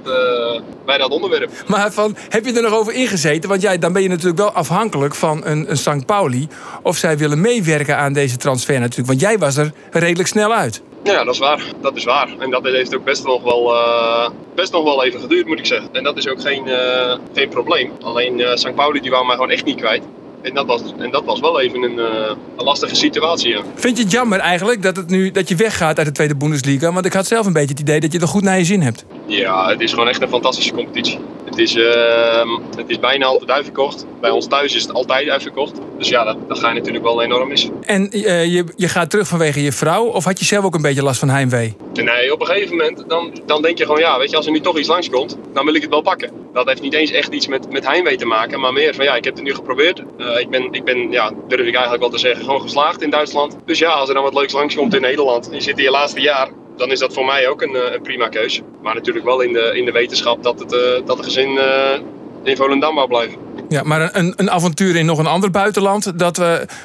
bij 0.87 0.99
dat 0.99 1.11
onderwerp. 1.11 1.51
Maar 1.67 1.93
van, 1.93 2.17
heb 2.29 2.45
je 2.45 2.53
er 2.53 2.63
nog 2.63 2.73
over 2.73 2.93
ingezeten? 2.93 3.49
Want 3.49 3.63
jij, 3.63 3.79
dan 3.79 3.93
ben 3.93 4.03
je 4.03 4.09
natuurlijk 4.09 4.39
wel 4.39 4.51
afhankelijk 4.53 5.15
van 5.15 5.41
een, 5.45 5.71
een 5.71 5.77
St. 5.77 6.07
Pauli. 6.07 6.49
Of 6.83 6.97
zij 6.97 7.19
willen 7.19 7.41
meewerken 7.41 7.97
aan 7.97 8.13
deze 8.13 8.37
transfer 8.37 8.81
natuurlijk. 8.81 9.09
Want 9.09 9.21
jij 9.21 9.39
was 9.39 9.57
er 9.57 9.73
redelijk 9.91 10.29
snel 10.29 10.53
uit. 10.53 10.83
Ja, 11.03 11.25
dat 11.25 11.35
is 11.35 11.41
waar. 11.41 11.63
Dat 11.81 11.97
is 11.97 12.05
waar. 12.05 12.29
En 12.39 12.51
dat 12.51 12.65
heeft 12.65 12.95
ook 12.95 13.05
best 13.05 13.25
nog 13.25 13.43
wel, 13.43 13.75
eh, 13.75 14.31
best 14.55 14.73
nog 14.73 14.85
wel 14.85 15.05
even 15.05 15.21
geduurd, 15.21 15.47
moet 15.47 15.59
ik 15.59 15.67
zeggen. 15.67 15.89
En 15.93 16.05
dat 16.05 16.17
is 16.17 16.29
ook 16.29 16.41
geen, 16.41 16.69
eh, 16.69 17.19
geen 17.35 17.49
probleem. 17.49 17.93
Alleen 18.01 18.41
eh 18.41 18.55
St. 18.57 18.75
Pauli 18.75 19.01
die 19.01 19.11
wou 19.11 19.27
mij 19.27 19.35
gewoon 19.35 19.51
echt 19.51 19.65
niet 19.65 19.77
kwijt. 19.77 20.03
En 20.43 20.55
dat 20.55 20.67
was, 20.67 20.83
en 20.99 21.11
dat 21.11 21.25
was 21.25 21.41
wel 21.41 21.61
even 21.61 21.83
een, 21.83 21.99
een 21.99 22.65
lastige 22.65 22.95
situatie, 22.95 23.51
ja. 23.51 23.61
Vind 23.75 23.97
je 23.97 24.03
het 24.03 24.13
jammer 24.13 24.39
eigenlijk 24.39 24.83
dat, 24.83 24.97
het 24.97 25.09
nu, 25.11 25.31
dat 25.31 25.49
je 25.49 25.57
weggaat 25.57 25.99
uit 25.99 26.07
de 26.07 26.13
Tweede 26.13 26.37
Bundesliga? 26.37 26.93
Want 26.93 27.07
ik 27.07 27.13
had 27.13 27.27
zelf 27.27 27.47
een 27.47 27.53
beetje 27.53 27.69
het 27.69 27.81
idee 27.81 28.01
dat 28.01 28.13
je 28.13 28.21
er 28.21 28.29
goed 28.29 28.43
naar 28.43 28.59
je 28.59 28.65
zin 28.65 28.81
hebt. 28.81 29.05
Ja, 29.27 29.69
het 29.69 29.81
is 29.81 29.91
gewoon 29.91 30.09
echt 30.09 30.23
een 30.23 30.29
fantastische 30.29 30.75
competitie. 30.75 31.19
Het 31.51 31.59
is, 31.59 31.75
ehm, 31.75 32.49
het 32.77 32.89
is 32.89 32.99
bijna 32.99 33.27
altijd 33.27 33.51
uitverkocht. 33.51 34.07
Bij 34.21 34.31
ons 34.31 34.47
thuis 34.47 34.75
is 34.75 34.83
het 34.83 34.93
altijd 34.93 35.29
uitverkocht. 35.29 35.81
Dus 35.99 36.09
ja, 36.09 36.25
dat, 36.25 36.37
dat 36.49 36.59
ga 36.59 36.69
je 36.69 36.75
natuurlijk 36.75 37.05
wel 37.05 37.23
enorm 37.23 37.49
missen. 37.49 37.73
En 37.81 38.11
eh, 38.11 38.45
je, 38.45 38.65
je 38.77 38.89
gaat 38.89 39.11
terug 39.11 39.29
vanwege 39.29 39.63
je 39.63 39.73
vrouw? 39.73 40.05
Of 40.05 40.25
had 40.25 40.39
je 40.39 40.45
zelf 40.45 40.65
ook 40.65 40.75
een 40.75 40.83
beetje 40.83 41.03
last 41.03 41.19
van 41.19 41.29
heimwee? 41.29 41.77
Nee, 41.93 42.33
op 42.33 42.41
een 42.41 42.47
gegeven 42.47 42.77
moment 42.77 43.05
dan, 43.09 43.41
dan 43.47 43.63
denk 43.63 43.79
je 43.79 43.85
gewoon, 43.85 44.01
ja, 44.01 44.19
weet 44.19 44.31
je, 44.31 44.37
als 44.37 44.47
er 44.47 44.53
nu 44.53 44.61
toch 44.61 44.79
iets 44.79 44.89
langskomt, 44.89 45.37
dan 45.53 45.65
wil 45.65 45.75
ik 45.75 45.83
het 45.83 45.91
wel 45.91 46.01
pakken. 46.01 46.31
Dat 46.53 46.67
heeft 46.67 46.83
niet 46.83 46.95
eens 46.95 47.11
echt 47.11 47.33
iets 47.33 47.47
met, 47.47 47.73
met 47.73 47.87
heimwee 47.87 48.17
te 48.17 48.27
maken, 48.27 48.61
maar 48.61 48.73
meer 48.73 48.95
van, 48.95 49.05
ja, 49.05 49.15
ik 49.15 49.25
heb 49.25 49.35
het 49.35 49.45
nu 49.45 49.55
geprobeerd. 49.55 50.03
Eh, 50.19 50.39
ik 50.39 50.51
ben, 50.51 50.73
ik 50.73 50.85
ben, 50.85 51.11
ja, 51.11 51.33
durf 51.49 51.67
ik 51.67 51.75
eigenlijk 51.75 52.01
wel 52.01 52.11
te 52.11 52.19
zeggen, 52.19 52.45
gewoon 52.45 52.61
geslaagd 52.61 53.03
in 53.03 53.11
Duitsland. 53.11 53.57
Dus 53.65 53.79
ja, 53.79 53.91
als 53.91 54.09
er 54.09 54.15
dan 54.15 54.25
wat 54.25 54.35
leuks 54.35 54.53
langskomt 54.53 54.95
in 54.95 55.01
Nederland 55.01 55.49
en 55.49 55.55
je 55.55 55.61
zit 55.61 55.79
in 55.79 55.85
je 55.85 55.91
laatste 55.91 56.21
jaar, 56.21 56.49
dan 56.81 56.91
is 56.91 56.99
dat 56.99 57.15
voor 57.15 57.25
mij 57.25 57.49
ook 57.49 57.63
een, 57.63 57.75
eh, 57.75 57.93
een 57.93 58.03
prima 58.03 58.29
keus. 58.29 58.61
Maar 58.83 58.95
natuurlijk 58.95 59.25
wel 59.25 59.41
in 59.41 59.53
de, 59.53 59.73
in 59.75 59.85
de 59.85 59.93
wetenschap 59.93 60.43
dat 60.43 60.59
het, 60.59 60.73
eh, 60.73 61.07
dat 61.07 61.17
het 61.17 61.27
gezin 61.27 61.59
eh, 61.59 62.01
in 62.43 62.57
Volendam 62.57 62.95
wou 62.95 63.09
blijven. 63.09 63.39
Ja, 63.69 63.83
maar 63.83 64.17
een, 64.17 64.33
een 64.37 64.51
avontuur 64.51 64.97
in 64.97 65.07
nog 65.07 65.19
een 65.19 65.27
ander 65.27 65.51
buitenland, 65.51 66.19
dat 66.19 66.37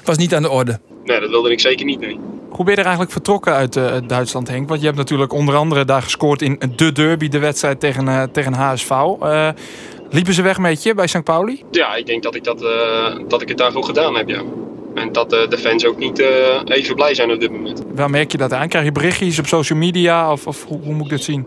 was 0.03 0.17
niet 0.17 0.35
aan 0.35 0.41
de 0.41 0.49
orde. 0.49 0.79
Nee, 1.03 1.19
dat 1.19 1.29
wilde 1.29 1.51
ik 1.51 1.59
zeker 1.59 1.85
niet, 1.85 1.99
nee. 1.99 2.19
Hoe 2.55 2.65
ben 2.65 2.73
je 2.73 2.79
er 2.79 2.85
eigenlijk 2.85 3.11
vertrokken 3.11 3.53
uit 3.53 3.75
eh, 3.75 3.95
Duitsland, 4.07 4.47
Henk? 4.47 4.67
Want 4.67 4.79
je 4.79 4.85
hebt 4.85 4.97
natuurlijk 4.97 5.33
onder 5.33 5.55
andere 5.55 5.85
daar 5.85 6.01
gescoord 6.01 6.41
in 6.41 6.59
de 6.75 6.91
derby, 6.91 7.27
de 7.27 7.39
wedstrijd 7.39 7.79
tegen, 7.79 8.07
eh, 8.07 8.23
tegen 8.31 8.53
HSV. 8.53 8.89
Eh, 8.89 9.49
liepen 10.09 10.33
ze 10.33 10.41
weg 10.41 10.57
met 10.57 10.83
je 10.83 10.93
bij 10.93 11.07
St. 11.07 11.23
Pauli? 11.23 11.63
Ja, 11.71 11.95
ik 11.95 12.05
denk 12.05 12.23
dat 12.23 12.35
ik, 12.35 12.43
dat, 12.43 12.61
eh, 12.61 13.15
dat 13.27 13.41
ik 13.41 13.47
het 13.47 13.57
daar 13.57 13.71
goed 13.71 13.85
gedaan 13.85 14.15
heb, 14.15 14.29
ja. 14.29 14.41
En 14.95 15.11
dat 15.11 15.33
eh, 15.33 15.49
de 15.49 15.57
fans 15.57 15.85
ook 15.85 15.97
niet 15.97 16.19
eh, 16.19 16.61
even 16.65 16.95
blij 16.95 17.13
zijn 17.13 17.31
op 17.31 17.39
dit 17.39 17.51
moment. 17.51 17.83
Waar 17.93 18.09
merk 18.09 18.31
je 18.31 18.37
dat 18.37 18.53
aan? 18.53 18.67
Krijg 18.67 18.85
je 18.85 18.91
berichtjes 18.91 19.39
op 19.39 19.47
social 19.47 19.79
media? 19.79 20.31
Of, 20.31 20.47
of 20.47 20.65
hoe, 20.65 20.79
hoe 20.83 20.93
moet 20.93 21.03
ik 21.05 21.09
dit 21.11 21.23
zien? 21.23 21.45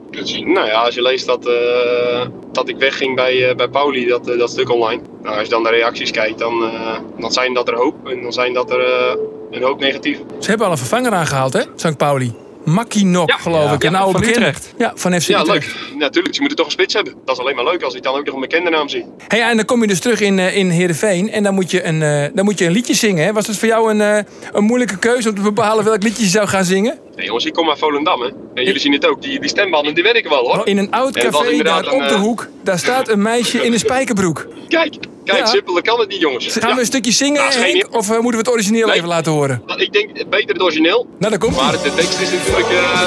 Nou 0.53 0.67
ja, 0.67 0.81
als 0.83 0.95
je 0.95 1.03
leest 1.03 1.27
dat, 1.27 1.47
eh, 1.47 2.27
dat 2.53 2.69
ik 2.69 2.77
wegging 2.79 3.15
bij, 3.17 3.49
eh, 3.49 3.57
bij 3.57 3.69
Pauli, 3.69 4.07
dat, 4.07 4.25
dat 4.25 4.51
stuk 4.51 4.71
online. 4.71 5.03
Nou, 5.23 5.35
als 5.35 5.45
je 5.45 5.51
dan 5.51 5.63
de 5.63 5.69
reacties 5.69 6.11
kijkt, 6.11 6.39
dan, 6.39 6.63
eh, 6.63 6.99
dan 7.19 7.33
zijn 7.33 7.55
dat 7.55 7.69
er 7.69 7.75
hoop. 7.75 8.09
En 8.09 8.23
dan 8.23 8.33
zijn 8.33 8.53
dat 8.53 8.71
er 8.71 8.81
eh, 8.81 9.15
een 9.51 9.63
hoop 9.63 9.81
negatief. 9.81 10.19
Ze 10.39 10.49
hebben 10.49 10.67
al 10.67 10.73
een 10.73 10.79
vervanger 10.79 11.13
aangehaald, 11.13 11.53
hè, 11.53 11.63
St. 11.77 11.97
Pauli. 11.97 12.33
Makinok, 12.73 13.33
geloof 13.33 13.73
ik. 13.73 13.85
Een 13.85 13.93
ja, 13.93 13.99
oude 13.99 14.19
van. 14.19 14.29
Utrecht. 14.29 14.75
Ja, 14.79 14.93
van 14.95 15.21
FC 15.21 15.27
Ja, 15.29 15.41
Utrecht. 15.41 15.67
leuk. 15.67 15.99
Natuurlijk, 15.99 16.35
ze 16.35 16.41
moeten 16.41 16.57
toch 16.59 16.67
een 16.67 16.73
spits 16.73 16.95
hebben. 16.95 17.15
Dat 17.25 17.35
is 17.37 17.41
alleen 17.43 17.55
maar 17.55 17.65
leuk 17.65 17.83
als 17.83 17.95
ik 17.95 18.03
dan 18.03 18.15
ook 18.15 18.25
nog 18.25 18.35
een 18.35 18.41
bekende 18.41 18.71
naam 18.71 18.89
zie. 18.89 19.05
Hey, 19.29 19.43
en 19.43 19.57
dan 19.57 19.65
kom 19.65 19.81
je 19.81 19.87
dus 19.87 20.01
terug 20.01 20.21
in, 20.21 20.39
eh, 20.39 20.57
in 20.57 20.71
Heerenveen 20.71 21.31
en 21.31 21.43
dan 21.43 21.55
moet, 21.55 21.71
je 21.71 21.85
een, 21.85 22.03
eh, 22.03 22.25
dan 22.35 22.45
moet 22.45 22.59
je 22.59 22.65
een 22.67 22.73
liedje 22.73 22.95
zingen. 22.95 23.25
Hè? 23.25 23.33
Was 23.33 23.47
het 23.47 23.57
voor 23.59 23.69
jou 23.69 23.91
een, 23.91 24.01
eh, 24.01 24.19
een 24.53 24.65
moeilijke 24.65 24.99
keuze 24.99 25.29
om 25.29 25.35
te 25.35 25.43
bepalen 25.43 25.85
welk 25.85 26.03
liedje 26.03 26.23
je 26.23 26.29
zou 26.29 26.47
gaan 26.49 26.65
zingen? 26.65 26.99
Nee 27.19 27.27
jongens, 27.27 27.45
ik 27.45 27.53
kom 27.53 27.69
uit 27.69 27.79
Volendam 27.79 28.21
hè. 28.21 28.29
En 28.55 28.65
jullie 28.65 28.81
zien 28.81 28.93
het 28.93 29.07
ook, 29.07 29.23
die, 29.23 29.41
die 29.41 29.49
stembanden 29.49 29.95
die 29.95 30.03
werken 30.05 30.31
wel 30.31 30.53
hoor. 30.53 30.67
In 30.67 30.79
een 30.79 30.91
oud 30.91 31.13
café 31.15 31.63
daar 31.63 31.87
een, 31.87 31.93
op 31.93 31.99
de 32.09 32.15
eh, 32.15 32.21
hoek, 32.21 32.49
daar 32.63 32.79
staat 32.79 33.09
een 33.09 33.23
meisje 33.23 33.65
in 33.65 33.73
een 33.73 33.79
spijkerbroek. 33.79 34.47
Kijk, 34.69 34.97
kijk, 35.25 35.39
Ja. 35.39 35.47
simpeler 35.47 35.83
kan 35.83 36.01
het 36.01 36.09
niet 36.09 36.21
jongens. 36.21 36.47
Gaan 36.53 36.69
Ja. 36.69 36.75
we 36.75 36.81
een 36.81 36.87
stukje 36.87 37.13
zingen, 37.13 37.41
Nou, 37.41 37.53
geen- 37.53 37.77
Henk? 37.77 37.95
Of 37.97 38.11
eh, 38.11 38.13
moeten 38.15 38.31
we 38.31 38.37
het 38.37 38.49
origineel 38.51 38.87
Nee. 38.87 38.97
even 38.97 39.09
laten 39.09 39.33
horen? 39.33 39.63
Ik 39.77 39.93
denk 39.93 40.29
beter 40.31 40.49
het 40.49 40.63
origineel. 40.63 41.07
Nou, 41.19 41.31
daar 41.31 41.41
komt 41.41 41.57
Maar 41.57 41.73
de 41.73 41.93
tekst 41.95 42.21
is 42.21 42.31
natuurlijk 42.31 42.69
eh, 42.69 43.03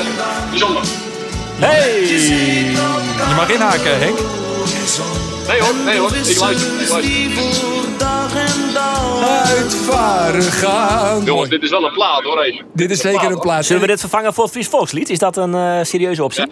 bijzonder. 0.50 0.82
Hey! 1.56 2.02
Je 2.08 3.34
mag 3.36 3.52
inhaken, 3.52 4.00
Henk. 4.00 4.18
Nee 5.48 5.62
hoor, 5.62 5.76
nee 5.86 5.98
hoor, 5.98 6.16
ik 6.16 6.40
luister. 6.40 6.82
Ik 6.82 6.90
luister. 6.90 7.20
Uitvaren 9.46 10.42
gaan. 10.42 11.24
Jongens, 11.24 11.50
dit 11.50 11.64
is 11.64 11.70
wel 11.70 11.84
een 11.86 11.94
plaat 11.94 12.24
hoor 12.24 12.40
even. 12.42 12.66
Dit 12.74 12.92
is 12.92 13.00
zeker 13.00 13.32
een 13.32 13.40
plaats. 13.40 13.68
Zullen 13.68 13.82
we 13.82 13.88
dit 13.88 14.00
vervangen 14.00 14.34
voor 14.34 14.44
het 14.44 14.54
Fries 14.54 14.68
Volkslied? 14.68 15.10
Is 15.10 15.20
dat 15.20 15.38
een 15.38 15.56
eh, 15.56 15.80
serieuze 15.82 16.24
optie? 16.24 16.46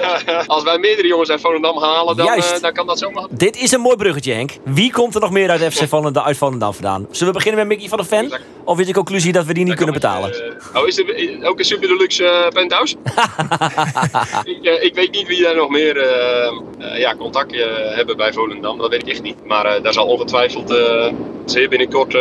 Als 0.46 0.62
wij 0.62 0.78
meerdere 0.78 1.08
jongens 1.08 1.30
uit 1.30 1.40
Volendam 1.40 1.78
halen, 1.78 2.16
dan, 2.16 2.26
Juist. 2.26 2.50
eh, 2.52 2.60
dan 2.60 2.72
kan 2.72 2.86
dat 2.86 2.98
zomaar. 2.98 3.26
Dit 3.30 3.56
is 3.56 3.72
een 3.72 3.80
mooi 3.80 3.96
bruggetje, 3.96 4.32
Henk. 4.32 4.50
Wie 4.64 4.92
komt 4.92 5.14
er 5.14 5.20
nog 5.20 5.30
meer 5.30 5.50
uit 5.50 5.74
FC 5.74 5.88
Volendam, 5.88 6.24
uit 6.24 6.36
Volendam 6.36 6.72
vandaan? 6.74 7.06
Zullen 7.10 7.32
we 7.32 7.38
beginnen 7.38 7.60
met 7.60 7.68
Mickey 7.68 7.88
van 7.88 7.98
der 7.98 8.06
Ven? 8.06 8.32
Of 8.64 8.78
is 8.80 8.86
de 8.86 8.92
conclusie 8.92 9.32
dat 9.32 9.44
we 9.44 9.54
die 9.54 9.64
niet 9.64 9.74
kunnen 9.74 9.94
betalen? 9.94 10.32
Eh, 10.34 10.80
oh, 10.80 10.86
is 10.88 10.98
er 10.98 11.38
ook 11.48 11.58
een 11.58 11.64
super 11.64 11.88
deluxe 11.88 12.50
penthouse? 12.54 12.96
ik, 14.54 14.64
eh, 14.64 14.82
ik 14.84 14.94
weet 14.94 15.10
niet 15.10 15.26
wie 15.26 15.42
daar 15.42 15.56
nog 15.56 15.68
meer 15.70 15.96
eh, 15.96 16.46
eh, 16.78 16.98
ja, 16.98 17.16
contact 17.16 17.54
hebben 17.94 18.16
bij 18.16 18.31
Volendam. 18.32 18.78
Dat 18.78 18.90
weet 18.90 19.02
ik 19.02 19.08
echt 19.08 19.22
niet. 19.22 19.36
Maar 19.46 19.64
eh, 19.64 19.82
daar 19.82 19.92
zal 19.92 20.06
ongetwijfeld 20.06 20.70
eh, 20.70 21.12
zeer 21.46 21.68
binnenkort 21.68 22.14
eh 22.14 22.20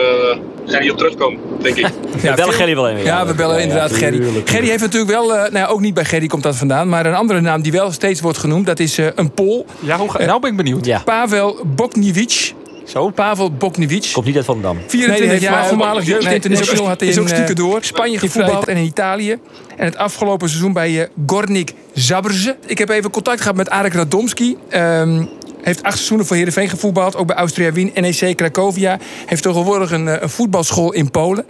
Gerry 0.65 0.89
op 0.89 0.97
terugkomen, 0.97 1.39
denk 1.61 1.75
ik. 1.77 1.85
Ja, 2.21 2.33
bellen 2.33 2.53
veel- 2.53 2.59
Gerry 2.61 2.75
wel 2.75 2.89
even, 2.89 3.03
Ja, 3.03 3.19
ja. 3.19 3.25
we 3.25 3.33
bellen 3.33 3.55
Ja, 3.55 3.61
inderdaad 3.61 3.91
Gerry. 3.93 4.21
Gerry 4.45 4.67
heeft 4.67 4.81
natuurlijk 4.81 5.11
wel, 5.11 5.33
eh, 5.35 5.39
nou 5.39 5.57
ja, 5.57 5.65
ook 5.65 5.79
niet 5.79 5.93
bij 5.93 6.05
Gerry 6.05 6.27
komt 6.27 6.43
dat 6.43 6.55
vandaan, 6.55 6.89
maar 6.89 7.05
een 7.05 7.13
andere 7.15 7.41
naam 7.41 7.61
die 7.61 7.71
wel 7.71 7.91
steeds 7.91 8.21
wordt 8.21 8.37
genoemd, 8.37 8.65
dat 8.65 8.79
is 8.79 8.97
eh, 8.97 9.05
een 9.15 9.31
Pool. 9.31 9.65
Ja, 9.79 9.97
hoe 9.97 10.11
ga- 10.11 10.25
nou 10.25 10.39
ben 10.39 10.49
ik 10.51 10.57
benieuwd. 10.57 10.85
Ja, 10.85 11.01
Pavel 11.05 11.59
Bokniewicz. 11.65 12.53
Zo. 12.85 13.09
Pavel 13.09 13.51
Bokniewicz. 13.51 14.11
komt 14.13 14.25
niet 14.25 14.35
uit 14.35 14.45
Volendam. 14.45 14.77
24 14.87 15.19
Nee, 15.27 15.29
die 15.39 15.47
jaar, 15.47 15.57
heeft- 15.57 15.67
voormalig 15.69 16.05
jeugdinternational, 16.05 16.87
had 16.87 16.99
hij 16.99 17.09
is 17.09 17.17
ook 17.19 17.25
in, 17.27 17.29
eh, 17.29 17.35
stiekem 17.43 17.55
door. 17.65 17.83
Spanje 17.83 18.19
gevoetbald 18.19 18.67
en 18.67 18.77
in 18.77 18.83
Italië. 18.83 19.37
En 19.77 19.85
het 19.85 19.97
afgelopen 19.97 20.49
seizoen 20.49 20.73
bij 20.73 21.09
Gornik 21.25 21.73
Zabrze. 21.93 22.55
Ik 22.65 22.77
heb 22.77 22.89
even 22.89 23.09
contact 23.11 23.41
gehad 23.41 23.55
met 23.55 23.69
Arek 23.69 23.93
Radomski. 23.93 24.57
Ehm, 24.69 25.25
heeft 25.61 25.83
acht 25.83 25.95
seizoenen 25.95 26.25
voor 26.25 26.35
Heerenveen 26.35 26.69
gevoetbald. 26.69 27.15
Ook 27.15 27.27
bij 27.27 27.35
Austria 27.35 27.71
Wien, 27.71 27.91
NEC 27.95 28.35
Cracovia. 28.35 28.99
Heeft 29.25 29.43
tegenwoordig 29.43 29.91
een, 29.91 30.07
eh, 30.07 30.21
een 30.21 30.29
voetbalschool 30.29 30.93
in 30.93 31.11
Polen. 31.11 31.45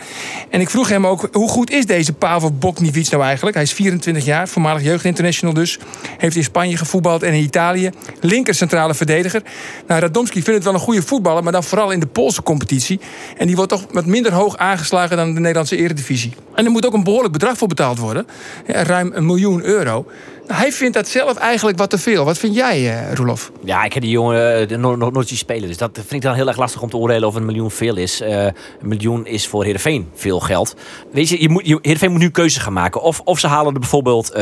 En 0.49 0.61
ik 0.61 0.69
vroeg 0.69 0.89
hem 0.89 1.07
ook, 1.07 1.29
hoe 1.31 1.49
goed 1.49 1.71
is 1.71 1.85
deze 1.85 2.13
Pavel 2.13 2.51
Bokniewicz 2.51 3.09
nou 3.09 3.23
eigenlijk? 3.23 3.55
Hij 3.55 3.65
is 3.65 3.73
24 3.73 4.25
jaar, 4.25 4.47
voormalig 4.47 4.83
jeugdinternational 4.83 5.53
dus. 5.53 5.79
Heeft 6.17 6.35
in 6.35 6.43
Spanje 6.43 6.77
gevoetbald 6.77 7.23
en 7.23 7.33
in 7.33 7.43
Italië. 7.43 7.89
Linker 8.19 8.53
centrale 8.53 8.93
verdediger. 8.93 9.41
Nou, 9.87 10.01
Radomski 10.01 10.41
vindt 10.41 10.53
het 10.53 10.63
wel 10.63 10.73
een 10.73 10.79
goede 10.79 11.01
voetballer, 11.01 11.43
maar 11.43 11.51
dan 11.51 11.63
vooral 11.63 11.91
in 11.91 11.99
de 11.99 12.07
Poolse 12.07 12.43
competitie. 12.43 12.99
En 13.37 13.47
die 13.47 13.55
wordt 13.55 13.71
toch 13.71 13.85
wat 13.91 14.05
minder 14.05 14.33
hoog 14.33 14.57
aangeslagen 14.57 15.17
dan 15.17 15.33
de 15.33 15.39
Nederlandse 15.39 15.77
eredivisie. 15.77 16.33
En 16.55 16.65
er 16.65 16.71
moet 16.71 16.85
ook 16.85 16.93
een 16.93 17.03
behoorlijk 17.03 17.33
bedrag 17.33 17.57
voor 17.57 17.67
betaald 17.67 17.99
worden. 17.99 18.27
Ja, 18.67 18.83
ruim 18.83 19.11
een 19.13 19.25
miljoen 19.25 19.63
euro. 19.63 20.05
Hij 20.53 20.72
vindt 20.72 20.93
dat 20.93 21.08
zelf 21.08 21.38
eigenlijk 21.38 21.77
wat 21.77 21.89
te 21.89 21.98
veel. 21.98 22.25
Wat 22.25 22.38
vind 22.38 22.55
jij, 22.55 22.81
uh, 22.81 23.13
Roelof? 23.13 23.51
Ja, 23.63 23.84
ik 23.84 23.93
heb 23.93 24.03
die 24.03 24.12
jongen 24.12 24.72
uh, 24.72 24.77
nog, 24.77 25.12
nooit 25.12 25.27
zien 25.27 25.38
spelen. 25.38 25.67
Dus 25.67 25.77
dat 25.77 25.89
vind 25.93 26.12
ik 26.12 26.22
dan 26.22 26.34
heel 26.34 26.48
erg 26.48 26.58
lastig 26.58 26.81
om 26.81 26.89
te 26.89 26.98
oordelen 26.98 27.27
of 27.27 27.36
een 27.36 27.46
miljoen 27.46 27.72
veel 27.72 27.98
is. 27.98 28.22
Uh, 28.22 28.43
een 28.43 28.53
miljoen 28.81 29.25
is 29.25 29.48
voor 29.48 29.63
Heerenveen 29.63 30.10
veel 30.13 30.39
geld. 30.39 30.75
Weet 31.12 31.29
je, 31.29 31.41
je 31.41 31.50
moet, 31.50 31.67
je, 31.67 31.79
Heerenveen 31.81 32.12
moet 32.12 32.20
nu 32.20 32.29
keuzes 32.29 32.63
gaan 32.63 32.74
maken. 32.74 33.01
Of, 33.01 33.20
of 33.20 33.39
ze 33.39 33.48
halen 33.48 33.74
er 33.74 33.79
bijvoorbeeld 33.79 34.36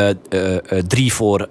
drie 0.88 1.14
voor 1.14 1.48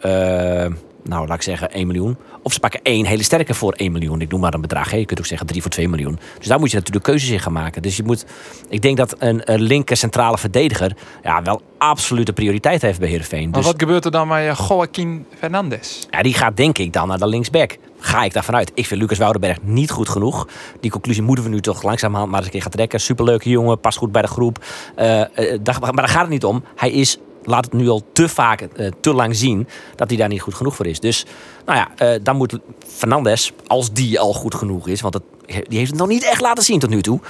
nou 1.03 1.27
laat 1.27 1.37
ik 1.37 1.43
zeggen 1.43 1.71
1 1.71 1.87
miljoen. 1.87 2.17
Of 2.43 2.53
ze 2.53 2.61
pakken 2.61 2.81
één 2.83 3.07
hele 3.07 3.23
sterke 3.23 3.55
voor 3.55 3.73
1 3.73 3.93
miljoen. 3.93 4.21
Ik 4.21 4.31
noem 4.31 4.41
maar 4.41 4.55
een 4.55 4.61
bedrag. 4.61 4.91
Hè. 4.91 4.97
Je 4.97 5.05
kunt 5.05 5.19
ook 5.19 5.27
zeggen 5.27 5.47
3 5.47 5.63
voor 5.63 5.71
2 5.71 5.89
miljoen. 5.89 6.19
Dus 6.39 6.47
daar 6.47 6.59
moet 6.59 6.71
je 6.71 6.77
natuurlijk 6.77 7.05
keuzes 7.05 7.31
in 7.31 7.41
gaan 7.41 7.53
maken. 7.53 7.83
Dus 7.83 7.97
je 7.97 8.03
moet, 8.03 8.27
ik 8.69 8.83
denk 8.83 8.97
dat 8.97 9.15
een, 9.19 9.53
een 9.53 9.61
linker 9.61 9.97
centrale 9.97 10.39
verdediger 10.39 10.97
ja, 11.23 11.43
wel 11.43 11.63
absolute 11.79 12.33
prioriteit 12.33 12.83
heeft 12.83 12.99
bij 12.99 13.09
Heerenveen. 13.09 13.51
Maar 13.51 13.61
dus, 13.61 13.71
wat 13.71 13.81
gebeurt 13.81 14.05
er 14.05 14.11
dan 14.11 14.29
met 14.29 14.59
Joaquin 14.69 15.27
Fernandes? 15.39 16.07
Ja, 16.11 16.23
die 16.23 16.35
gaat 16.35 16.57
denk 16.57 16.79
ik 16.79 16.93
dan 16.93 17.09
naar 17.09 17.19
de 17.19 17.27
linksback. 17.27 17.77
Ga 18.01 18.25
ik 18.25 18.33
daarvan 18.33 18.55
uit. 18.55 18.71
Ik 18.75 18.87
vind 18.87 19.01
Lucas 19.01 19.19
Woudenberg 19.19 19.57
niet 19.63 19.91
goed 19.91 20.09
genoeg. 20.09 20.49
Die 20.81 20.91
conclusie 20.91 21.23
moeten 21.23 21.45
we 21.45 21.51
nu 21.51 21.61
toch 21.61 21.83
langzamerhand 21.83 22.31
maar 22.31 22.39
eens 22.39 22.47
een 22.47 22.53
keer 22.53 22.63
gaan 22.63 22.71
trekken. 22.71 23.01
Superleuke 23.01 23.49
jongen, 23.49 23.81
past 23.81 23.99
goed 23.99 24.13
bij 24.13 24.23
de 24.23 24.29
groep. 24.29 24.65
Uh, 24.99 25.19
uh, 25.19 25.25
daar, 25.63 25.79
maar 25.81 25.93
daar 25.93 26.09
gaat 26.09 26.21
het 26.21 26.31
niet 26.31 26.45
om. 26.45 26.65
Hij 26.77 26.91
is 26.91 27.19
laat 27.45 27.65
het 27.65 27.75
nu 27.75 27.89
al 27.89 28.03
te 28.13 28.29
vaak, 28.29 28.61
uh, 28.77 28.91
te 29.01 29.13
lang 29.13 29.37
zien, 29.37 29.69
dat 29.95 30.09
hij 30.09 30.17
daar 30.17 30.29
niet 30.29 30.41
goed 30.41 30.55
genoeg 30.55 30.77
voor 30.77 30.87
is. 30.87 31.01
Dus 31.01 31.27
nou 31.67 31.79
ja, 31.79 32.15
uh, 32.15 32.21
dan 32.23 32.37
moet 32.37 32.59
Fernandes, 32.87 33.53
als 33.67 33.93
die 33.93 34.21
al 34.21 34.33
goed 34.33 34.55
genoeg 34.55 34.89
is, 34.89 35.01
want 35.01 35.19
die 35.47 35.79
heeft 35.79 35.91
het 35.91 36.01
nog 36.01 36.09
niet 36.09 36.25
echt 36.25 36.41
laten 36.41 36.65
zien 36.65 36.79
tot 36.79 36.91
nu 36.91 37.03
toe. 37.03 37.21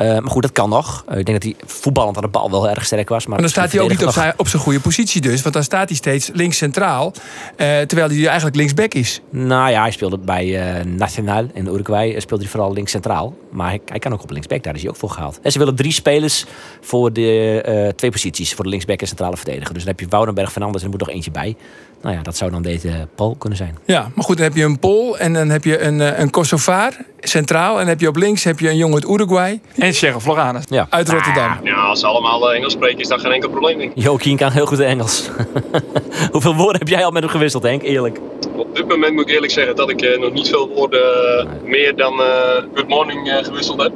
Uh, 0.00 0.06
maar 0.06 0.30
goed, 0.30 0.42
dat 0.42 0.52
kan 0.52 0.68
nog. 0.68 1.04
Uh, 1.08 1.18
ik 1.18 1.26
denk 1.26 1.42
dat 1.42 1.52
hij 1.52 1.68
voetballend 1.68 2.16
aan 2.16 2.22
de 2.22 2.28
bal 2.28 2.50
wel 2.50 2.68
erg 2.68 2.84
sterk 2.84 3.08
was. 3.08 3.26
Maar, 3.26 3.28
maar 3.28 3.40
dan 3.40 3.48
staat 3.48 3.72
hij 3.72 3.80
ook 3.80 3.90
niet 3.90 4.04
op 4.04 4.12
zijn, 4.12 4.34
op 4.36 4.48
zijn 4.48 4.62
goede 4.62 4.80
positie 4.80 5.20
dus. 5.20 5.42
Want 5.42 5.54
dan 5.54 5.64
staat 5.64 5.88
hij 5.88 5.96
steeds 5.96 6.30
links 6.32 6.56
centraal. 6.56 7.12
Uh, 7.56 7.80
terwijl 7.80 8.08
hij 8.08 8.26
eigenlijk 8.26 8.56
linksback 8.56 8.94
is. 8.94 9.20
Nou 9.30 9.70
ja, 9.70 9.80
hij 9.80 9.90
speelde 9.90 10.18
bij 10.18 10.82
Nacional 10.84 11.46
in 11.52 11.66
Uruguay. 11.66 12.20
Speelde 12.20 12.42
hij 12.42 12.52
vooral 12.52 12.72
links 12.72 12.90
centraal. 12.90 13.36
Maar 13.50 13.68
hij, 13.68 13.80
hij, 13.86 13.98
kan 13.98 14.12
ook 14.12 14.22
op 14.22 14.30
linksback. 14.30 14.62
Daar 14.62 14.74
is 14.74 14.80
hij 14.80 14.90
ook 14.90 14.96
voor 14.96 15.10
gehaald. 15.10 15.40
En 15.42 15.52
ze 15.52 15.58
willen 15.58 15.74
drie 15.74 15.92
spelers 15.92 16.44
voor 16.80 17.12
de 17.12 17.92
twee 17.96 18.10
posities. 18.10 18.54
Voor 18.54 18.64
de 18.64 18.70
linksback 18.70 19.00
en 19.00 19.06
centrale 19.06 19.36
verdediger. 19.36 19.74
Dus 19.74 19.84
dan 19.84 19.92
heb 19.92 20.00
je 20.00 20.06
Woudenberg, 20.08 20.52
Fernandes 20.52 20.80
en 20.80 20.86
er 20.86 20.92
moet 20.96 21.06
nog 21.06 21.14
eentje 21.16 21.30
bij. 21.30 21.56
Nou 22.04 22.16
ja, 22.16 22.22
dat 22.22 22.36
zou 22.36 22.50
dan 22.50 22.62
deze 22.62 23.08
Paul 23.14 23.34
kunnen 23.38 23.58
zijn. 23.58 23.78
Ja, 23.86 24.10
maar 24.14 24.24
goed, 24.24 24.36
dan 24.36 24.46
heb 24.46 24.56
je 24.56 24.64
een 24.64 24.78
Pool 24.78 25.18
en 25.18 25.32
dan 25.32 25.48
heb 25.48 25.64
je 25.64 25.80
een, 25.80 26.20
een 26.20 26.30
Kosovaar 26.30 26.96
centraal. 27.20 27.72
En 27.72 27.78
dan 27.78 27.88
heb 27.88 28.00
je 28.00 28.08
op 28.08 28.16
links 28.16 28.44
heb 28.44 28.60
je 28.60 28.68
een 28.68 28.76
jongen 28.76 28.94
uit 28.94 29.10
Uruguay. 29.10 29.60
En 29.78 29.92
Cheryl 29.92 30.20
Floranus. 30.20 30.64
Ja. 30.68 30.86
Uit 30.90 31.08
Rotterdam. 31.08 31.58
Ja, 31.62 31.74
als 31.74 32.00
ze 32.00 32.06
allemaal 32.06 32.54
Engels 32.54 32.72
spreken 32.72 32.98
is 32.98 33.08
dat 33.08 33.20
geen 33.20 33.32
enkel 33.32 33.50
probleem. 33.50 33.78
Denk 33.78 33.92
ik. 33.94 34.02
Joaquin 34.02 34.36
kan 34.36 34.50
heel 34.50 34.66
goed 34.66 34.80
Engels. 34.80 35.28
Hoeveel 36.32 36.54
woorden 36.54 36.78
heb 36.78 36.88
jij 36.88 37.04
al 37.04 37.10
met 37.10 37.22
hem 37.22 37.30
gewisseld, 37.30 37.62
Henk? 37.62 37.82
Eerlijk. 37.82 38.20
Op 38.56 38.76
dit 38.76 38.88
moment 38.88 39.12
moet 39.12 39.28
ik 39.28 39.34
eerlijk 39.34 39.52
zeggen 39.52 39.76
dat 39.76 39.90
ik 39.90 40.02
uh, 40.02 40.18
nog 40.18 40.32
niet 40.32 40.48
veel 40.48 40.68
woorden 40.68 41.00
uh, 41.00 41.70
meer 41.70 41.96
dan 41.96 42.12
uh, 42.20 42.26
good 42.74 42.88
morning 42.88 43.40
gewisseld 43.42 43.82
heb. 43.82 43.92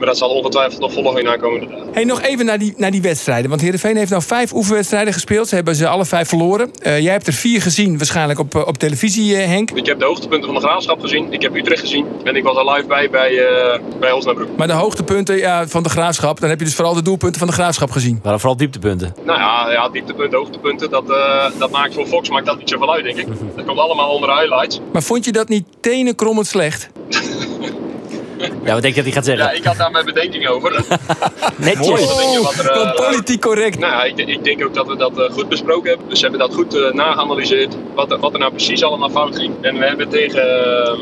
Maar 0.00 0.08
dat 0.08 0.18
zal 0.18 0.28
ongetwijfeld 0.28 0.80
nog 0.80 0.92
volgen 0.92 1.20
in 1.20 1.28
aankomende 1.28 1.66
dagen. 1.66 1.88
Hey, 1.92 2.04
nog 2.04 2.22
even 2.22 2.44
naar 2.44 2.58
die, 2.58 2.74
naar 2.76 2.90
die 2.90 3.02
wedstrijden. 3.02 3.48
Want 3.48 3.60
Heerenveen 3.60 3.96
heeft 3.96 4.10
nou 4.10 4.22
vijf 4.22 4.52
oefenwedstrijden 4.52 5.12
gespeeld. 5.12 5.48
Ze 5.48 5.54
hebben 5.54 5.74
ze 5.74 5.88
alle 5.88 6.04
vijf 6.04 6.28
verloren. 6.28 6.70
Uh, 6.82 7.00
jij 7.00 7.12
hebt 7.12 7.26
er 7.26 7.32
vier 7.32 7.62
gezien, 7.62 7.96
waarschijnlijk 7.96 8.38
op, 8.38 8.54
op 8.54 8.78
televisie, 8.78 9.36
uh, 9.36 9.44
Henk. 9.44 9.70
Ik 9.70 9.86
heb 9.86 9.98
de 9.98 10.04
hoogtepunten 10.04 10.52
van 10.52 10.60
de 10.60 10.66
graafschap 10.66 11.00
gezien. 11.00 11.32
Ik 11.32 11.42
heb 11.42 11.54
Utrecht 11.54 11.80
gezien. 11.80 12.06
En 12.24 12.36
ik 12.36 12.42
was 12.42 12.56
er 12.56 12.70
live 12.72 12.86
bij 12.86 13.10
bij, 13.10 13.32
uh, 13.32 13.78
bij 14.00 14.12
Osnabrück. 14.12 14.48
Maar 14.56 14.66
de 14.66 14.72
hoogtepunten 14.72 15.36
ja, 15.36 15.68
van 15.68 15.82
de 15.82 15.88
graafschap, 15.88 16.40
dan 16.40 16.48
heb 16.48 16.58
je 16.58 16.64
dus 16.64 16.74
vooral 16.74 16.94
de 16.94 17.02
doelpunten 17.02 17.38
van 17.38 17.48
de 17.48 17.54
graafschap 17.54 17.90
gezien. 17.90 18.20
Maar 18.22 18.38
vooral 18.38 18.56
dieptepunten. 18.56 19.14
Nou 19.24 19.38
ja, 19.38 19.72
ja 19.72 19.88
dieptepunten, 19.88 20.38
hoogtepunten, 20.38 20.90
dat, 20.90 21.06
dat 21.58 21.70
maakt 21.70 21.94
voor 21.94 22.06
Fox 22.06 22.30
maakt 22.30 22.46
dat 22.46 22.58
niet 22.58 22.68
zoveel 22.68 22.92
uit, 22.92 23.04
denk 23.04 23.16
ik. 23.16 23.26
Dat 23.56 23.64
komt 23.64 23.78
allemaal 23.78 24.10
onder 24.10 24.28
de 24.28 24.34
highlights. 24.34 24.80
Maar 24.92 25.02
vond 25.02 25.24
je 25.24 25.32
dat 25.32 25.48
niet 25.48 25.64
tenenkrommend 25.80 26.46
slecht? 26.46 26.90
Ja, 28.40 28.72
wat 28.72 28.82
denk 28.82 28.94
je 28.94 29.02
dat 29.02 29.04
hij 29.04 29.12
gaat 29.12 29.24
zeggen? 29.24 29.44
Ja, 29.44 29.50
ik 29.50 29.64
had 29.64 29.76
daar 29.76 29.90
mijn 29.90 30.04
bedenking 30.04 30.48
over. 30.48 30.70
Netjes. 31.56 31.86
Mooi. 31.86 32.02
Oh, 32.02 32.44
wat 32.44 32.54
er, 32.54 32.76
uh, 32.76 32.94
politiek 32.94 33.40
correct. 33.40 33.78
Nou 33.78 33.92
ja, 33.92 34.04
ik, 34.04 34.28
ik, 34.28 34.44
denk 34.44 34.64
ook 34.64 34.74
dat 34.74 34.86
we 34.86 34.96
dat 34.96 35.18
uh, 35.18 35.30
goed 35.30 35.48
besproken 35.48 35.88
hebben. 35.88 36.08
Dus 36.08 36.20
we 36.20 36.28
hebben 36.28 36.48
dat 36.48 36.56
goed 36.56 36.74
uh, 36.74 36.92
nageanalyseerd. 36.92 37.76
Wat, 37.94 38.16
wat 38.20 38.32
er 38.32 38.38
nou 38.38 38.52
precies 38.52 38.82
allemaal 38.82 39.10
fout 39.10 39.36
ging. 39.36 39.54
En 39.60 39.78
we 39.78 39.86
hebben 39.86 40.08
tegen, 40.08 40.42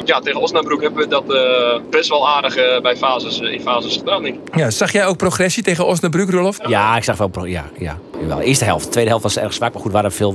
ja, 0.05 0.21
tegen 0.21 0.41
Osnabrück 0.41 0.81
hebben 0.81 1.03
we 1.03 1.09
dat 1.09 1.25
best 1.91 2.09
wel 2.09 2.29
aardig 2.29 2.81
bij 2.83 2.97
fases, 2.97 3.41
in 3.41 3.61
fases 3.61 3.97
gedaan, 3.97 4.23
denk 4.23 4.35
ik. 4.35 4.57
Ja, 4.57 4.71
zag 4.71 4.93
jij 4.93 5.07
ook 5.07 5.17
progressie 5.17 5.63
tegen 5.63 5.87
Osnabrück, 5.87 6.31
Rolof? 6.31 6.59
Ja, 6.67 6.97
ik 6.97 7.05
zag 7.05 7.17
wel. 7.17 7.29
Pro 7.29 7.47
ja, 7.47 7.65
ja. 7.79 7.99
Wel. 8.27 8.41
Eerste 8.41 8.65
helft. 8.65 8.85
De 8.85 8.91
tweede 8.91 9.11
helft 9.11 9.25
was 9.25 9.39
erg 9.39 9.53
zwak. 9.53 9.73
Maar 9.73 9.83
goed, 9.83 9.91
er 9.91 9.97
waren 9.97 10.13
veel 10.13 10.35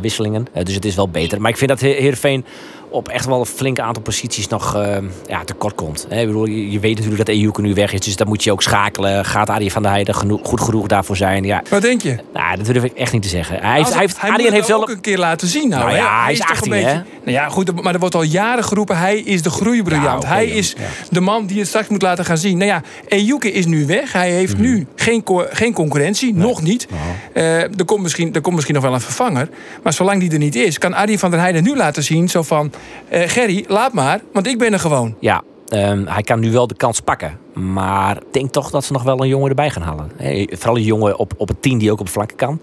wisselingen. 0.00 0.46
dus 0.62 0.74
het 0.74 0.84
is 0.84 0.94
wel 0.94 1.08
beter. 1.08 1.40
Maar 1.40 1.50
ik 1.50 1.56
vind 1.56 1.70
dat 1.70 1.80
Heerenveen 1.80 2.44
op 2.92 3.08
echt 3.08 3.24
wel 3.26 3.40
een 3.40 3.46
flink 3.46 3.78
aantal 3.78 4.02
posities 4.02 4.48
nog 4.48 4.76
uh, 4.76 4.96
ja, 5.26 5.44
tekort 5.44 5.74
komt. 5.74 6.06
He, 6.08 6.20
ik 6.20 6.26
bedoel, 6.26 6.46
je, 6.46 6.70
je, 6.70 6.80
weet 6.80 6.96
natuurlijk 6.98 7.26
dat 7.26 7.36
EUke 7.36 7.60
nu 7.60 7.74
weg 7.74 7.92
is, 7.92 8.00
dus 8.00 8.16
dan 8.16 8.28
moet 8.28 8.44
je 8.44 8.52
ook 8.52 8.62
schakelen. 8.62 9.24
Gaat 9.24 9.48
Arie 9.50 9.72
van 9.72 9.82
der 9.82 9.90
Heijden 9.90 10.14
genoeg, 10.14 10.40
goed 10.42 10.60
genoeg 10.60 10.86
daarvoor 10.86 11.16
zijn? 11.16 11.44
Ja. 11.44 11.62
Wat 11.70 11.82
denk 11.82 12.02
je? 12.02 12.16
Nou, 12.32 12.56
dat 12.56 12.66
durf 12.66 12.84
ik 12.84 12.92
echt 12.92 13.12
niet 13.12 13.22
te 13.22 13.28
zeggen. 13.28 13.58
Hij 13.60 13.76
heeft, 13.76 13.90
hij 13.90 14.00
heeft, 14.00 14.20
hij 14.20 14.50
heeft 14.50 14.68
wel 14.68 14.80
ook 14.82 14.88
een 14.88 15.00
keer 15.00 15.18
laten 15.18 15.48
zien. 15.48 15.68
Nou, 15.68 15.82
Nou 15.84 15.96
ja, 15.96 16.22
hij 16.22 16.32
is 16.32 16.38
toch 16.38 16.50
18, 16.50 16.72
een 16.72 16.78
beetje- 16.78 16.94
hè? 16.94 17.02
Nou 17.24 17.36
ja, 17.36 17.48
goed, 17.48 17.82
maar 17.82 17.94
er 17.94 18.00
wordt 18.00 18.14
al 18.14 18.22
jaren 18.22 18.64
geroepen, 18.64 18.98
hij 18.98 19.18
is 19.18 19.42
de 19.42 19.50
groeibriljant. 19.50 20.22
Ja, 20.22 20.28
hij 20.28 20.46
is 20.46 20.74
ja. 20.78 20.82
de 21.10 21.20
man 21.20 21.46
die 21.46 21.58
het 21.58 21.68
straks 21.68 21.88
moet 21.88 22.02
laten 22.02 22.24
gaan 22.24 22.38
zien. 22.38 22.56
Nou 22.58 22.70
ja, 22.70 22.82
Ejuke 23.08 23.52
is 23.52 23.66
nu 23.66 23.86
weg. 23.86 24.12
Hij 24.12 24.30
heeft 24.30 24.52
Mhm. 24.52 24.62
nu 24.62 24.86
geen, 24.96 25.22
co- 25.22 25.46
geen 25.50 25.72
concurrentie, 25.72 26.34
nog 26.34 26.62
niet. 26.62 26.86
Nou. 26.90 27.00
Eh, 27.32 27.62
er, 27.62 27.84
komt 27.84 28.02
misschien, 28.02 28.34
er 28.34 28.40
komt 28.40 28.54
misschien 28.54 28.74
nog 28.74 28.84
wel 28.84 28.94
een 28.94 29.00
vervanger. 29.00 29.48
Maar 29.82 29.92
zolang 29.92 30.20
die 30.20 30.30
er 30.32 30.38
niet 30.38 30.54
is, 30.54 30.78
kan 30.78 30.94
Arie 30.94 31.18
van 31.18 31.30
der 31.30 31.40
Heijden 31.40 31.62
nu 31.62 31.76
laten 31.76 32.02
zien... 32.02 32.28
zo 32.28 32.42
van, 32.42 32.72
Gerry, 33.10 33.64
laat 33.68 33.92
maar, 33.92 34.20
want 34.32 34.46
ik 34.46 34.58
ben 34.58 34.72
er 34.72 34.78
gewoon. 34.80 35.16
Ja, 35.20 35.42
ehm, 35.68 36.06
hij 36.06 36.22
kan 36.22 36.40
nu 36.40 36.52
wel 36.52 36.66
de 36.66 36.76
kans 36.76 37.00
pakken. 37.00 37.38
Maar 37.52 38.16
ik 38.16 38.32
denk 38.32 38.52
toch 38.52 38.70
dat 38.70 38.84
ze 38.84 38.92
nog 38.92 39.02
wel 39.02 39.22
een 39.22 39.28
jongen 39.28 39.48
erbij 39.48 39.70
gaan 39.70 39.82
halen. 39.82 40.10
Hey, 40.16 40.48
vooral 40.52 40.76
een 40.76 40.82
jongen 40.82 41.18
op, 41.18 41.32
op 41.36 41.48
het 41.48 41.62
team 41.62 41.78
die 41.78 41.92
ook 41.92 42.00
op 42.00 42.06
de 42.06 42.12
flanken 42.12 42.36
kan. 42.36 42.60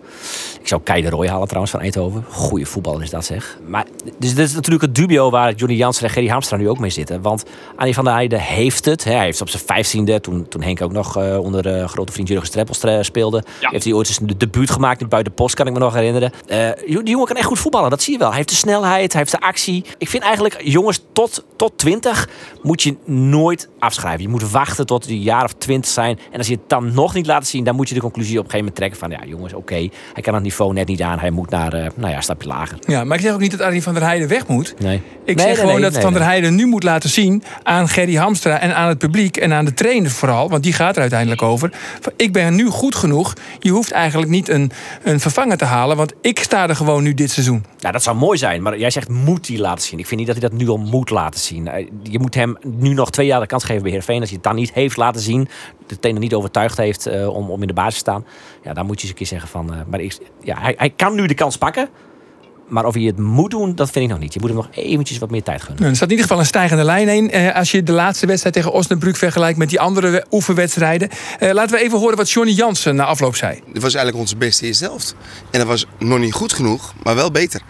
Ik 0.61 0.67
zou 0.67 0.81
Kei 0.81 1.01
de 1.01 1.09
Roy 1.09 1.27
halen 1.27 1.45
trouwens 1.45 1.71
van 1.71 1.81
Eindhoven. 1.81 2.25
Goeie 2.29 2.65
voetballer 2.65 3.01
is 3.01 3.09
dat 3.09 3.25
zeg. 3.25 3.57
Maar, 3.67 3.85
dus 4.17 4.35
dit 4.35 4.47
is 4.47 4.53
natuurlijk 4.53 4.81
het 4.81 4.95
dubio 4.95 5.29
waar 5.29 5.53
Johnny 5.53 5.77
Jansen 5.77 6.03
en 6.03 6.09
Gerry 6.09 6.27
Hamstra 6.27 6.57
nu 6.57 6.69
ook 6.69 6.79
mee 6.79 6.89
zitten. 6.89 7.21
Want 7.21 7.43
Annie 7.75 7.93
van 7.93 8.03
der 8.03 8.13
Heijden 8.13 8.39
heeft 8.39 8.85
het. 8.85 9.03
Hij 9.03 9.23
heeft 9.23 9.41
op 9.41 9.49
zijn 9.49 9.63
vijftiende, 9.65 10.21
toen, 10.21 10.47
toen 10.47 10.61
Henk 10.61 10.81
ook 10.81 10.91
nog 10.91 11.17
eh, 11.17 11.39
onder 11.39 11.63
de 11.63 11.87
grote 11.87 12.11
vriend 12.11 12.27
Jurgen 12.27 12.47
Streppels 12.47 12.83
eh, 12.83 12.97
speelde. 13.01 13.43
Ja. 13.59 13.69
Heeft 13.69 13.83
hij 13.83 13.93
ooit 13.93 14.07
eens 14.07 14.19
een 14.19 14.37
debuut 14.37 14.71
gemaakt 14.71 15.01
in 15.01 15.07
buiten 15.07 15.33
post, 15.33 15.55
kan 15.55 15.67
ik 15.67 15.73
me 15.73 15.79
nog 15.79 15.93
herinneren. 15.93 16.31
Eh, 16.47 16.69
die 16.85 17.03
jongen 17.03 17.27
kan 17.27 17.35
echt 17.35 17.45
goed 17.47 17.59
voetballen, 17.59 17.89
dat 17.89 18.01
zie 18.01 18.13
je 18.13 18.19
wel. 18.19 18.27
Hij 18.27 18.37
heeft 18.37 18.49
de 18.49 18.55
snelheid, 18.55 19.11
hij 19.11 19.21
heeft 19.21 19.33
de 19.33 19.39
actie. 19.39 19.85
Ik 19.97 20.09
vind 20.09 20.23
eigenlijk, 20.23 20.61
jongens 20.61 21.01
tot, 21.13 21.43
tot 21.55 21.77
20 21.77 22.29
moet 22.61 22.81
je 22.81 22.95
nooit 23.05 23.69
afschrijven. 23.79 24.21
Je 24.21 24.29
moet 24.29 24.51
wachten 24.51 24.78
tot 24.85 25.07
die 25.07 25.19
jaar 25.21 25.43
of 25.43 25.53
20 25.57 25.91
zijn. 25.91 26.19
En 26.31 26.37
als 26.37 26.47
je 26.47 26.53
het 26.53 26.69
dan 26.69 26.93
nog 26.93 27.13
niet 27.13 27.25
laat 27.25 27.47
zien, 27.47 27.63
dan 27.63 27.75
moet 27.75 27.87
je 27.89 27.93
de 27.95 28.01
conclusie 28.01 28.39
op 28.39 28.45
een 28.45 28.51
gegeven 28.51 28.73
moment 28.73 28.75
trekken 28.99 28.99
van, 28.99 29.27
ja 29.27 29.33
jongens, 29.35 29.53
oké, 29.53 29.87
hij 30.13 30.21
kan 30.23 30.33
het 30.33 30.43
niveau 30.43 30.73
net 30.73 30.87
niet 30.87 31.01
aan. 31.01 31.19
Hij 31.19 31.29
moet 31.31 31.49
naar, 31.49 31.73
eh, 31.73 31.87
nou 31.95 32.09
ja, 32.09 32.15
een 32.15 32.23
stapje 32.23 32.47
lager. 32.47 32.77
Ja, 32.87 33.03
maar 33.03 33.17
ik 33.17 33.23
zeg 33.23 33.33
ook 33.33 33.39
niet 33.39 33.51
dat 33.51 33.61
Arie 33.61 33.83
van 33.83 33.93
der 33.93 34.03
Heijden 34.03 34.27
weg 34.27 34.47
moet. 34.47 34.73
Nee. 34.79 35.01
Ik 35.25 35.35
Nee, 35.35 35.45
zeg 35.45 35.45
nee, 35.45 35.55
gewoon 35.55 35.81
nee, 35.81 35.89
dat 35.91 36.01
Van 36.01 36.13
der. 36.13 36.23
Heijden 36.23 36.55
nu 36.55 36.65
moet 36.65 36.83
laten 36.83 37.09
zien 37.09 37.43
aan 37.63 37.87
Gerry 37.87 38.15
Hamstra 38.15 38.59
en 38.59 38.75
aan 38.75 38.87
het 38.87 38.97
publiek 38.97 39.37
en 39.37 39.53
aan 39.53 39.65
de 39.65 39.73
trainer 39.73 40.11
vooral, 40.11 40.49
want 40.49 40.63
die 40.63 40.73
gaat 40.73 40.95
er 40.95 41.01
uiteindelijk 41.01 41.41
over. 41.41 41.71
Ik 42.15 42.33
ben 42.33 42.55
nu 42.55 42.67
goed 42.67 42.95
genoeg. 42.95 43.33
Je 43.59 43.69
hoeft 43.71 43.91
eigenlijk 43.91 44.31
niet 44.31 44.49
een, 44.49 44.71
een 45.03 45.19
vervanger 45.19 45.57
te 45.57 45.65
halen, 45.65 45.97
want 45.97 46.13
ik 46.21 46.39
sta 46.39 46.69
er 46.69 46.75
gewoon 46.75 47.03
nu 47.03 47.13
dit 47.13 47.31
seizoen. 47.31 47.65
Nou, 47.79 47.93
dat 47.93 48.03
zou 48.03 48.15
mooi 48.17 48.37
zijn, 48.37 48.61
maar 48.61 48.77
jij 48.77 48.89
zegt 48.89 49.09
moet 49.09 49.47
hij 49.47 49.57
laten 49.57 49.83
zien. 49.85 49.99
Ik 49.99 50.05
vind 50.07 50.19
niet 50.19 50.29
dat 50.29 50.39
hij 50.39 50.49
dat 50.49 50.59
nu 50.59 50.69
al 50.69 50.77
moet 50.77 51.09
laten 51.09 51.39
zien. 51.39 51.67
Eh, 51.67 51.87
Je 52.03 52.19
moet 52.19 52.35
hem 52.35 52.57
nu 52.63 52.93
nog 52.93 53.09
twee 53.11 53.25
jaar 53.25 53.39
de 53.39 53.45
kans 53.45 53.63
geven 53.63 53.81
bij 53.81 53.91
Heerenveen. 53.91 54.19
Als 54.19 54.29
hij 54.29 54.37
het 54.41 54.47
dan 54.47 54.55
niet 54.55 54.68
heeft 54.73 54.97
laten 54.97 55.21
zien, 55.21 55.47
de 55.87 55.99
trainer 55.99 56.23
niet 56.23 56.33
overtuigd 56.33 56.77
heeft 56.77 57.05
eh, 57.05 57.27
om, 57.35 57.49
om 57.51 57.61
in 57.61 57.67
de 57.67 57.73
basis 57.73 57.93
te 57.93 57.99
staan. 57.99 58.25
Ja, 58.63 58.73
dan 58.73 58.85
moet 58.85 58.95
je 58.95 59.01
eens 59.01 59.09
een 59.11 59.17
keer 59.17 59.27
zeggen 59.27 59.49
van... 59.49 59.73
eh, 59.73 59.79
maar 59.89 59.99
ik, 59.99 60.17
ja, 60.43 60.59
hij, 60.59 60.73
hij 60.77 60.89
kan 60.89 61.15
nu 61.15 61.27
de 61.27 61.33
kans 61.33 61.57
pakken. 61.57 61.89
Maar 62.67 62.85
of 62.85 62.93
hij 62.93 63.03
het 63.03 63.17
moet 63.19 63.51
doen, 63.51 63.75
dat 63.75 63.89
vind 63.89 64.05
ik 64.05 64.11
nog 64.11 64.19
niet. 64.19 64.33
Je 64.33 64.39
moet 64.39 64.49
hem 64.49 64.57
nog 64.57 64.67
eventjes 64.71 65.17
wat 65.17 65.29
meer 65.29 65.43
tijd 65.43 65.59
gunnen. 65.61 65.77
Nou, 65.79 65.89
er 65.89 65.95
staat 65.95 66.07
in 66.09 66.13
ieder 66.15 66.27
geval 66.29 66.41
een 66.43 66.49
stijgende 66.49 66.83
lijn 66.83 67.07
in. 67.09 67.31
eh, 67.31 67.55
als 67.55 67.71
je 67.71 67.83
de 67.83 67.91
laatste 67.91 68.25
wedstrijd 68.25 68.55
tegen 68.55 68.71
Osnabrück 68.71 69.15
vergelijkt 69.17 69.57
met 69.57 69.69
die 69.69 69.79
andere 69.79 70.09
we- 70.09 70.25
oefenwedstrijden. 70.31 71.09
Eh, 71.39 71.51
laten 71.51 71.75
we 71.77 71.83
even 71.83 71.99
horen 71.99 72.17
wat 72.17 72.31
Johnny 72.31 72.53
Jansen 72.53 72.95
na 72.95 73.05
afloop 73.05 73.35
zei. 73.35 73.53
Dit 73.73 73.81
was 73.81 73.93
eigenlijk 73.93 74.17
onze 74.17 74.35
beste 74.37 74.65
eerste 74.65 74.83
helft. 74.83 75.15
En 75.51 75.59
dat 75.59 75.67
was 75.67 75.85
nog 75.99 76.19
niet 76.19 76.33
goed 76.33 76.53
genoeg, 76.53 76.93
maar 77.03 77.15
wel 77.15 77.31
beter. 77.31 77.61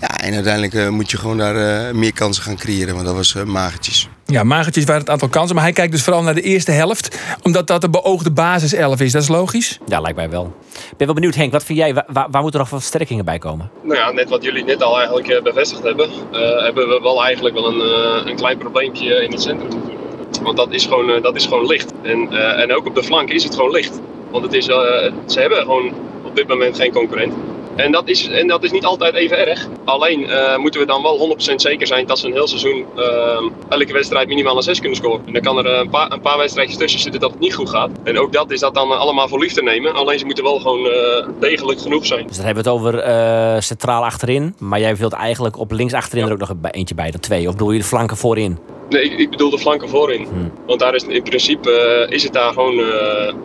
Ja, 0.00 0.07
en 0.18 0.34
uiteindelijk 0.34 0.74
eh, 0.74 0.88
moet 0.88 1.10
je 1.10 1.16
gewoon 1.16 1.38
daar 1.38 1.56
eh, 1.56 1.94
meer 1.94 2.12
kansen 2.12 2.42
gaan 2.42 2.56
creëren, 2.56 2.94
want 2.94 3.06
dat 3.06 3.14
was 3.14 3.34
eh, 3.34 3.42
magertjes. 3.42 4.08
Ja, 4.24 4.42
magertjes 4.42 4.84
waren 4.84 5.00
het 5.00 5.10
aantal 5.10 5.28
kansen, 5.28 5.54
maar 5.54 5.64
hij 5.64 5.72
kijkt 5.72 5.92
dus 5.92 6.02
vooral 6.02 6.22
naar 6.22 6.34
de 6.34 6.40
eerste 6.40 6.70
helft. 6.70 7.18
Omdat 7.42 7.66
dat 7.66 7.80
de 7.80 7.90
beoogde 7.90 8.30
basis 8.30 8.72
11 8.72 9.00
is. 9.00 9.12
Dat 9.12 9.22
is 9.22 9.28
logisch. 9.28 9.78
Ja, 9.86 10.00
lijkt 10.00 10.16
mij 10.16 10.30
wel. 10.30 10.56
Ik 10.72 10.96
ben 10.96 11.06
wel 11.06 11.14
benieuwd, 11.14 11.34
Henk. 11.34 11.52
Wat 11.52 11.64
vind 11.64 11.78
jij? 11.78 11.94
Waar, 11.94 12.28
moeten 12.30 12.52
er 12.52 12.58
nog 12.58 12.68
versterkingen 12.68 13.24
bij 13.24 13.38
komen? 13.38 13.70
Nou 13.82 13.98
ja, 13.98 14.10
net 14.10 14.28
wat 14.28 14.42
jullie 14.42 14.64
net 14.64 14.82
al 14.82 14.98
eigenlijk 14.98 15.42
bevestigd 15.42 15.82
hebben, 15.82 16.08
eh, 16.32 16.62
hebben 16.64 16.88
we 16.88 17.00
wel 17.02 17.24
eigenlijk 17.24 17.54
wel 17.54 17.66
een, 17.66 17.80
eh, 17.80 18.30
een 18.30 18.36
klein 18.36 18.58
probleempje 18.58 19.22
in 19.22 19.30
het 19.30 19.42
centrum. 19.42 19.68
natuurlijk. 19.68 19.98
Want 20.42 20.56
dat 20.56 20.72
is 20.72 20.86
gewoon, 20.86 21.10
eh, 21.10 21.22
dat 21.22 21.36
is 21.36 21.46
gewoon 21.46 21.66
licht. 21.66 21.92
En, 22.02 22.28
eh, 22.30 22.62
en 22.62 22.76
ook 22.76 22.86
op 22.86 22.94
de 22.94 23.02
flank 23.02 23.30
is 23.30 23.44
het 23.44 23.54
gewoon 23.54 23.70
licht. 23.70 24.00
Want 24.30 24.44
het 24.44 24.52
is, 24.52 24.64
ze 24.64 25.40
hebben 25.40 25.58
gewoon 25.58 25.92
op 26.24 26.36
dit 26.36 26.48
moment 26.48 26.76
geen 26.76 26.92
concurrent. 26.92 27.34
En 27.78 27.92
dat 27.92 28.08
is, 28.08 28.28
en 28.28 28.46
dat 28.46 28.64
is 28.64 28.70
niet 28.70 28.84
altijd 28.84 29.14
even 29.14 29.46
erg. 29.46 29.68
Alleen 29.84 30.28
eh, 30.30 30.56
moeten 30.56 30.80
we 30.80 30.86
dan 30.86 31.02
wel 31.02 31.36
100% 31.52 31.54
zeker 31.54 31.86
zijn 31.86 32.06
dat 32.06 32.18
ze 32.18 32.26
een 32.26 32.32
heel 32.32 32.46
seizoen 32.46 32.84
uh, 32.96 33.50
elke 33.68 33.92
wedstrijd 33.92 34.28
minimaal 34.28 34.56
een 34.56 34.62
6 34.62 34.78
kunnen 34.78 34.96
scoren. 34.96 35.26
En 35.26 35.32
dan 35.32 35.42
kan 35.42 35.58
er 35.58 35.66
een 35.66 35.90
paar, 35.90 36.12
een 36.12 36.20
paar 36.20 36.38
wedstrijdjes 36.38 36.78
tussen 36.78 37.00
zitten 37.00 37.20
dat 37.20 37.30
het 37.30 37.40
niet 37.40 37.54
goed 37.54 37.68
gaat. 37.68 37.90
En 38.04 38.18
ook 38.18 38.32
dat 38.32 38.50
is 38.50 38.60
dat 38.60 38.74
dan 38.74 38.98
allemaal 38.98 39.28
voor 39.28 39.38
lief 39.38 39.52
te 39.52 39.62
nemen. 39.62 39.94
Alleen 39.94 40.18
ze 40.18 40.24
moeten 40.24 40.44
wel 40.44 40.58
gewoon 40.58 40.86
uh, 40.86 40.92
degelijk 41.40 41.80
genoeg 41.80 42.06
zijn. 42.06 42.26
Dus 42.26 42.36
dan 42.36 42.44
hebben 42.44 42.64
we 42.64 42.70
het 42.70 42.78
over 42.78 43.62
centraal 43.62 44.04
achterin. 44.04 44.54
Maar 44.58 44.80
jij 44.80 44.96
wilt 44.96 45.12
eigenlijk 45.12 45.58
op 45.58 45.72
links 45.72 45.92
achterin 45.92 46.24
ja. 46.24 46.30
er 46.30 46.42
ook 46.42 46.48
nog 46.48 46.70
eentje 46.70 46.94
bij, 46.94 47.10
de 47.10 47.20
twee. 47.20 47.46
Of 47.46 47.52
bedoel 47.52 47.72
je 47.72 47.78
de 47.78 47.84
flanken 47.84 48.16
voorin? 48.16 48.58
Nee, 48.88 49.02
ik, 49.02 49.18
ik 49.18 49.30
bedoel 49.30 49.50
de 49.50 49.58
flanken 49.58 49.88
voorin. 49.88 50.24
Hmm. 50.24 50.52
Want 50.66 50.80
daar 50.80 50.94
is 50.94 51.02
in 51.02 51.22
principe 51.22 52.06
is 52.10 52.22
het 52.22 52.32
daar 52.32 52.52
gewoon 52.52 52.74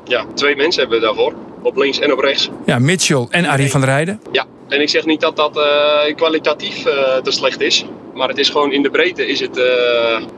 ja, 0.04 0.26
twee 0.34 0.56
mensen 0.56 0.82
hebben 0.82 1.00
we 1.00 1.06
daarvoor. 1.06 1.34
Op 1.64 1.78
links 1.78 2.00
en 2.00 2.12
op 2.12 2.20
rechts. 2.20 2.50
Ja, 2.66 2.80
Mitchell 2.80 3.28
en 3.30 3.46
Arie 3.46 3.72
van 3.72 3.80
der 3.82 3.90
Rijden. 3.90 4.22
Ja, 4.32 4.46
en 4.68 4.82
ik 4.82 4.90
zeg 4.90 5.06
niet 5.06 5.22
dat 5.22 5.36
dat 5.36 5.58
uh, 5.58 6.16
kwalitatief 6.16 6.86
uh, 6.86 6.94
te 7.24 7.32
slecht 7.32 7.62
is. 7.62 7.86
Maar 8.14 8.28
het 8.28 8.38
is 8.38 8.50
gewoon 8.50 8.72
in 8.72 8.82
de 8.82 8.90
breedte 8.90 9.28
is 9.28 9.40
het, 9.40 9.58
uh, 9.58 9.64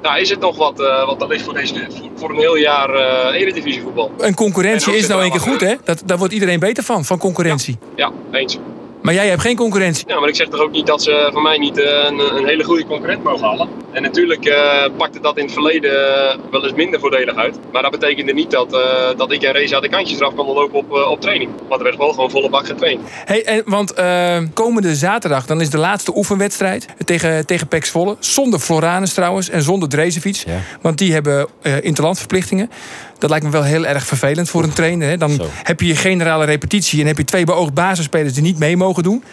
nou, 0.01 0.19
is 0.19 0.29
het 0.29 0.39
nog 0.39 0.57
wat, 0.57 0.77
wat 1.05 1.21
er 1.21 1.27
ligt 1.27 1.43
voor, 1.43 1.53
deze, 1.53 1.73
voor 2.15 2.29
een 2.29 2.39
heel 2.39 2.55
jaar 2.55 2.89
Eredivisie 3.33 3.81
voetbal. 3.81 4.11
En 4.19 4.33
concurrentie 4.33 4.91
en 4.91 4.97
is 4.97 5.07
nou 5.07 5.23
een 5.23 5.31
keer 5.31 5.39
goed 5.39 5.61
hè? 5.61 5.73
Dat, 5.83 6.01
daar 6.05 6.17
wordt 6.17 6.33
iedereen 6.33 6.59
beter 6.59 6.83
van, 6.83 7.05
van 7.05 7.17
concurrentie. 7.17 7.77
Ja, 7.95 8.11
ja 8.31 8.37
eens. 8.37 8.57
Maar 9.01 9.13
jij 9.13 9.27
hebt 9.27 9.41
geen 9.41 9.55
concurrentie. 9.55 10.07
Ja, 10.07 10.19
maar 10.19 10.29
ik 10.29 10.35
zeg 10.35 10.47
toch 10.47 10.59
ook 10.59 10.71
niet 10.71 10.87
dat 10.87 11.03
ze 11.03 11.29
van 11.33 11.41
mij 11.41 11.57
niet 11.57 11.77
een, 11.77 12.37
een 12.37 12.45
hele 12.45 12.63
goede 12.63 12.85
concurrent 12.85 13.23
mogen 13.23 13.45
halen. 13.47 13.69
En 13.95 14.01
natuurlijk 14.01 14.45
uh, 14.45 14.85
pakte 14.97 15.19
dat 15.19 15.37
in 15.37 15.43
het 15.43 15.53
verleden 15.53 15.91
wel 16.51 16.63
eens 16.63 16.73
minder 16.73 16.99
voordelig 16.99 17.35
uit. 17.35 17.59
Maar 17.71 17.81
dat 17.81 17.91
betekende 17.91 18.33
niet 18.33 18.51
dat, 18.51 18.73
uh, 18.73 18.79
dat 19.17 19.31
ik 19.31 19.43
en 19.43 19.51
Reza 19.51 19.79
de 19.79 19.89
kantjes 19.89 20.19
eraf 20.19 20.35
konden 20.35 20.55
lopen 20.55 20.79
op, 20.79 20.91
uh, 20.91 21.09
op 21.09 21.21
training. 21.21 21.51
Want 21.67 21.79
er 21.79 21.83
werd 21.83 21.97
wel 21.97 22.09
gewoon 22.09 22.29
volle 22.29 22.49
bak 22.49 22.65
getraind. 22.65 23.01
Hey, 23.05 23.45
en, 23.45 23.61
want 23.65 23.93
komende 24.53 24.95
zaterdag 24.95 25.45
dan 25.45 25.61
is 25.61 25.69
de 25.69 25.77
laatste 25.77 26.15
oefenwedstrijd 26.15 26.85
tegen, 27.05 27.45
tegen 27.45 27.67
Pek 27.67 27.85
Zwolle. 27.85 28.15
Zonder 28.19 28.59
Floranus 28.59 29.13
trouwens 29.13 29.49
en 29.49 29.61
zonder 29.61 29.89
Drezefiets. 29.89 30.43
Ja. 30.43 30.59
Want 30.81 30.97
die 30.97 31.13
hebben 31.13 31.47
interlandverplichtingen. 31.81 32.69
Dat 33.17 33.29
lijkt 33.29 33.45
me 33.45 33.51
wel 33.51 33.63
heel 33.63 33.85
erg 33.85 34.05
vervelend 34.05 34.49
voor 34.49 34.63
een 34.63 34.73
trainer. 34.73 35.07
Hè? 35.07 35.17
Dan 35.17 35.31
Zo. 35.31 35.45
heb 35.63 35.81
je 35.81 35.87
je 35.87 35.95
generale 35.95 36.45
repetitie 36.45 37.01
en 37.01 37.07
heb 37.07 37.17
je 37.17 37.23
twee 37.23 37.45
beoogd 37.45 37.73
basisspelers 37.73 38.33
die 38.33 38.43
niet 38.43 38.59
mee 38.59 38.77
mogen 38.77 39.03
doen. 39.03 39.23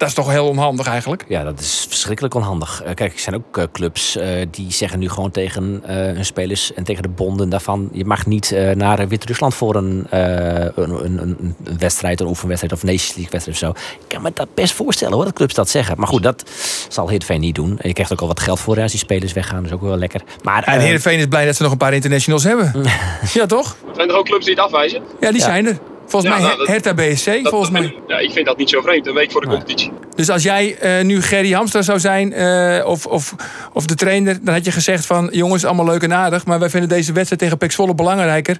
Dat 0.00 0.08
is 0.08 0.14
toch 0.14 0.30
heel 0.30 0.48
onhandig 0.48 0.86
eigenlijk? 0.86 1.24
Ja, 1.28 1.44
dat 1.44 1.60
is 1.60 1.86
verschrikkelijk 1.88 2.34
onhandig. 2.34 2.82
Uh, 2.82 2.94
kijk, 2.94 3.12
er 3.12 3.18
zijn 3.18 3.34
ook 3.34 3.58
uh, 3.58 3.64
clubs 3.72 4.16
uh, 4.16 4.24
die 4.50 4.72
zeggen 4.72 4.98
nu 4.98 5.08
gewoon 5.08 5.30
tegen 5.30 5.82
hun 5.84 6.24
spelers 6.24 6.74
en 6.74 6.84
tegen 6.84 7.02
de 7.02 7.08
bonden 7.08 7.48
daarvan: 7.48 7.88
je 7.92 8.04
mag 8.04 8.26
niet 8.26 8.54
naar 8.74 9.08
Wit-Rusland 9.08 9.54
voor 9.54 9.74
een, 9.74 10.06
een, 10.10 11.04
een, 11.04 11.36
een, 11.64 11.78
wedstrijd, 11.78 12.20
een 12.20 12.26
oefenwedstrijd 12.26 12.72
of 12.74 12.82
Nations 12.82 13.14
League 13.14 13.30
wedstrijd 13.30 13.62
of 13.62 13.82
zo. 13.82 13.94
Ik 14.00 14.08
kan 14.08 14.22
me 14.22 14.30
dat 14.34 14.54
best 14.54 14.72
voorstellen 14.72 15.14
hoor, 15.14 15.24
dat 15.24 15.34
clubs 15.34 15.54
dat 15.54 15.68
zeggen. 15.68 15.98
Maar 15.98 16.08
goed, 16.08 16.22
dat 16.22 16.44
zal 16.88 17.08
Heerenveen 17.08 17.40
niet 17.40 17.54
doen. 17.54 17.78
Je 17.82 17.92
krijgt 17.92 18.12
ook 18.12 18.20
al 18.20 18.26
wat 18.26 18.40
geld 18.40 18.60
voor 18.60 18.80
als 18.80 18.90
die 18.90 19.00
spelers 19.00 19.32
weggaan, 19.32 19.56
dat 19.56 19.66
is 19.66 19.72
ook 19.72 19.82
wel 19.82 19.96
lekker. 19.96 20.22
Maar, 20.42 20.62
en 20.62 20.80
Heerenveen 20.80 21.18
is 21.18 21.26
blij 21.26 21.46
dat 21.46 21.56
ze 21.56 21.62
nog 21.62 21.72
een 21.72 21.78
paar 21.78 21.94
internationals 21.94 22.44
hebben. 22.44 22.72
ja, 23.32 23.46
toch? 23.46 23.76
Zijn 23.96 24.08
er 24.08 24.16
ook 24.16 24.24
clubs 24.24 24.44
die 24.44 24.54
het 24.54 24.64
afwijzen? 24.64 25.02
Ja, 25.20 25.30
die 25.30 25.40
ja. 25.40 25.46
zijn 25.46 25.66
er. 25.66 25.78
Volgens 26.10 26.32
ja, 26.32 26.38
mij 26.38 26.56
nou, 26.56 26.70
Hertha 26.70 26.94
BSC, 26.94 27.30
volgens 27.42 27.70
mij. 27.70 27.94
Ja, 28.06 28.18
ik 28.18 28.30
vind 28.30 28.46
dat 28.46 28.56
niet 28.56 28.70
zo 28.70 28.80
vreemd, 28.80 29.06
een 29.06 29.14
week 29.14 29.30
voor 29.30 29.40
de 29.40 29.46
competitie. 29.46 29.92
Dus 30.14 30.30
als 30.30 30.42
jij 30.42 30.76
uh, 30.82 31.04
nu 31.04 31.22
Gerry 31.22 31.52
Hamstra 31.52 31.82
zou 31.82 31.98
zijn, 31.98 32.32
uh, 32.32 32.86
of, 32.86 33.06
of, 33.06 33.34
of 33.72 33.86
de 33.86 33.94
trainer, 33.94 34.38
dan 34.42 34.54
had 34.54 34.64
je 34.64 34.70
gezegd 34.70 35.06
van... 35.06 35.28
jongens, 35.32 35.64
allemaal 35.64 35.84
leuk 35.84 36.02
en 36.02 36.14
aardig, 36.14 36.46
maar 36.46 36.58
wij 36.58 36.70
vinden 36.70 36.88
deze 36.88 37.12
wedstrijd 37.12 37.40
tegen 37.40 37.58
Pek 37.58 37.72
Zwolle 37.72 37.94
belangrijker... 37.94 38.58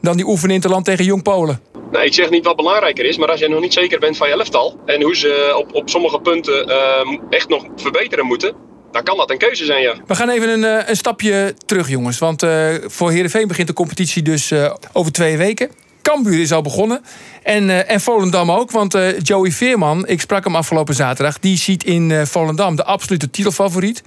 dan 0.00 0.16
die 0.16 0.26
oefeninterland 0.26 0.84
tegen 0.84 1.04
Jong 1.04 1.22
Polen. 1.22 1.60
Nee, 1.90 2.04
ik 2.04 2.14
zeg 2.14 2.30
niet 2.30 2.44
wat 2.44 2.56
belangrijker 2.56 3.04
is, 3.04 3.18
maar 3.18 3.30
als 3.30 3.40
jij 3.40 3.48
nog 3.48 3.60
niet 3.60 3.72
zeker 3.72 3.98
bent 3.98 4.16
van 4.16 4.28
je 4.28 4.34
elftal... 4.34 4.80
en 4.86 5.02
hoe 5.02 5.16
ze 5.16 5.54
op, 5.56 5.74
op 5.74 5.88
sommige 5.88 6.20
punten 6.20 6.68
uh, 6.68 7.18
echt 7.30 7.48
nog 7.48 7.64
verbeteren 7.76 8.26
moeten... 8.26 8.66
Dan 8.92 9.02
kan 9.02 9.16
dat 9.16 9.30
een 9.30 9.38
keuze 9.38 9.64
zijn, 9.64 9.82
ja. 9.82 9.94
We 10.06 10.14
gaan 10.14 10.28
even 10.28 10.48
een, 10.48 10.88
een 10.88 10.96
stapje 10.96 11.54
terug, 11.66 11.88
jongens. 11.88 12.18
Want 12.18 12.46
voor 12.86 13.10
Heerenveen 13.10 13.48
begint 13.48 13.68
de 13.68 13.74
competitie 13.74 14.22
dus 14.22 14.52
over 14.92 15.12
twee 15.12 15.36
weken. 15.36 15.70
Cambuur 16.08 16.40
is 16.40 16.52
al 16.52 16.62
begonnen. 16.62 17.00
En, 17.42 17.64
uh, 17.64 17.90
en 17.90 18.00
Volendam 18.00 18.50
ook. 18.50 18.70
Want 18.70 18.94
uh, 18.94 19.20
Joey 19.20 19.50
Veerman, 19.50 20.06
ik 20.06 20.20
sprak 20.20 20.44
hem 20.44 20.56
afgelopen 20.56 20.94
zaterdag... 20.94 21.38
die 21.38 21.56
ziet 21.56 21.84
in 21.84 22.10
uh, 22.10 22.22
Volendam 22.24 22.76
de 22.76 22.84
absolute 22.84 23.30
titelfavoriet. 23.30 24.02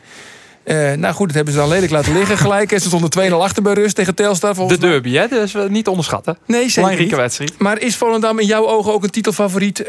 nou 0.96 1.14
goed, 1.14 1.26
dat 1.26 1.36
hebben 1.36 1.54
ze 1.54 1.60
dan 1.60 1.70
lelijk 1.70 1.92
laten 1.92 2.14
liggen 2.14 2.38
gelijk. 2.38 2.70
Ze 2.70 2.80
stonden 2.80 3.32
2-0 3.32 3.34
achter 3.34 3.64
bij 3.64 3.74
rust 3.74 3.96
tegen 3.96 4.16
Telstar. 4.16 4.68
De 4.68 4.78
derby, 4.78 5.14
hè? 5.14 5.42
Is 5.42 5.56
niet 5.68 5.88
onderschatten. 5.88 6.38
Nee, 6.46 6.62
zeker 6.62 6.82
Belangrijke 6.82 7.16
wedstrijd. 7.16 7.54
Maar 7.58 7.80
is 7.80 7.96
Volendam 7.96 8.40
in 8.40 8.46
jouw 8.46 8.68
ogen 8.68 8.94
ook 8.94 9.04
een 9.04 9.10
titelfavoriet, 9.10 9.86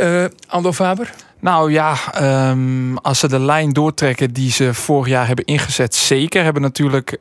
Ando 0.49 0.73
Faber? 0.73 1.11
Nou 1.41 1.73
ja, 1.73 1.97
um, 2.51 2.99
als 2.99 3.19
ze 3.19 3.29
de 3.29 3.41
lijn 3.41 3.73
doortrekken 3.73 4.33
die 4.33 4.51
ze 4.51 4.75
vorig 4.75 5.09
jaar 5.09 5.27
hebben 5.27 5.45
ingezet... 5.45 5.95
zeker. 5.95 6.45
Hebben 6.45 6.63
natuurlijk 6.63 7.17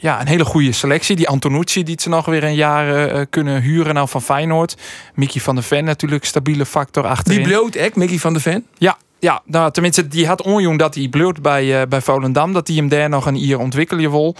ja, 0.00 0.20
een 0.20 0.26
hele 0.26 0.44
goede 0.44 0.72
selectie. 0.72 1.16
Die 1.16 1.28
Antonucci 1.28 1.82
die 1.82 1.98
ze 2.00 2.08
nog 2.08 2.26
weer 2.26 2.44
een 2.44 2.54
jaar 2.54 3.14
uh, 3.14 3.20
kunnen 3.30 3.62
huren 3.62 3.94
nou 3.94 4.08
van 4.08 4.22
Feyenoord. 4.22 4.76
Mickey 5.14 5.40
van 5.40 5.54
der 5.54 5.64
Ven 5.64 5.84
natuurlijk, 5.84 6.24
stabiele 6.24 6.66
factor 6.66 7.06
achterin. 7.06 7.38
Die 7.38 7.48
bloot 7.48 7.74
echt, 7.74 7.96
Mickey 7.96 8.18
van 8.18 8.32
der 8.32 8.42
Ven? 8.42 8.66
Ja, 8.78 8.96
ja, 9.18 9.42
nou, 9.44 9.72
tenminste, 9.72 10.08
die 10.08 10.26
had 10.26 10.42
onjoen 10.42 10.76
dat 10.76 10.94
hij 10.94 11.08
bloot 11.08 11.42
bij, 11.42 11.80
uh, 11.80 11.86
bij 11.88 12.00
Volendam. 12.00 12.52
Dat 12.52 12.66
hij 12.66 12.76
hem 12.76 12.88
daar 12.88 13.08
nog 13.08 13.26
een 13.26 13.36
jaar 13.36 13.58
ontwikkelen 13.58 14.10
wil. 14.10 14.36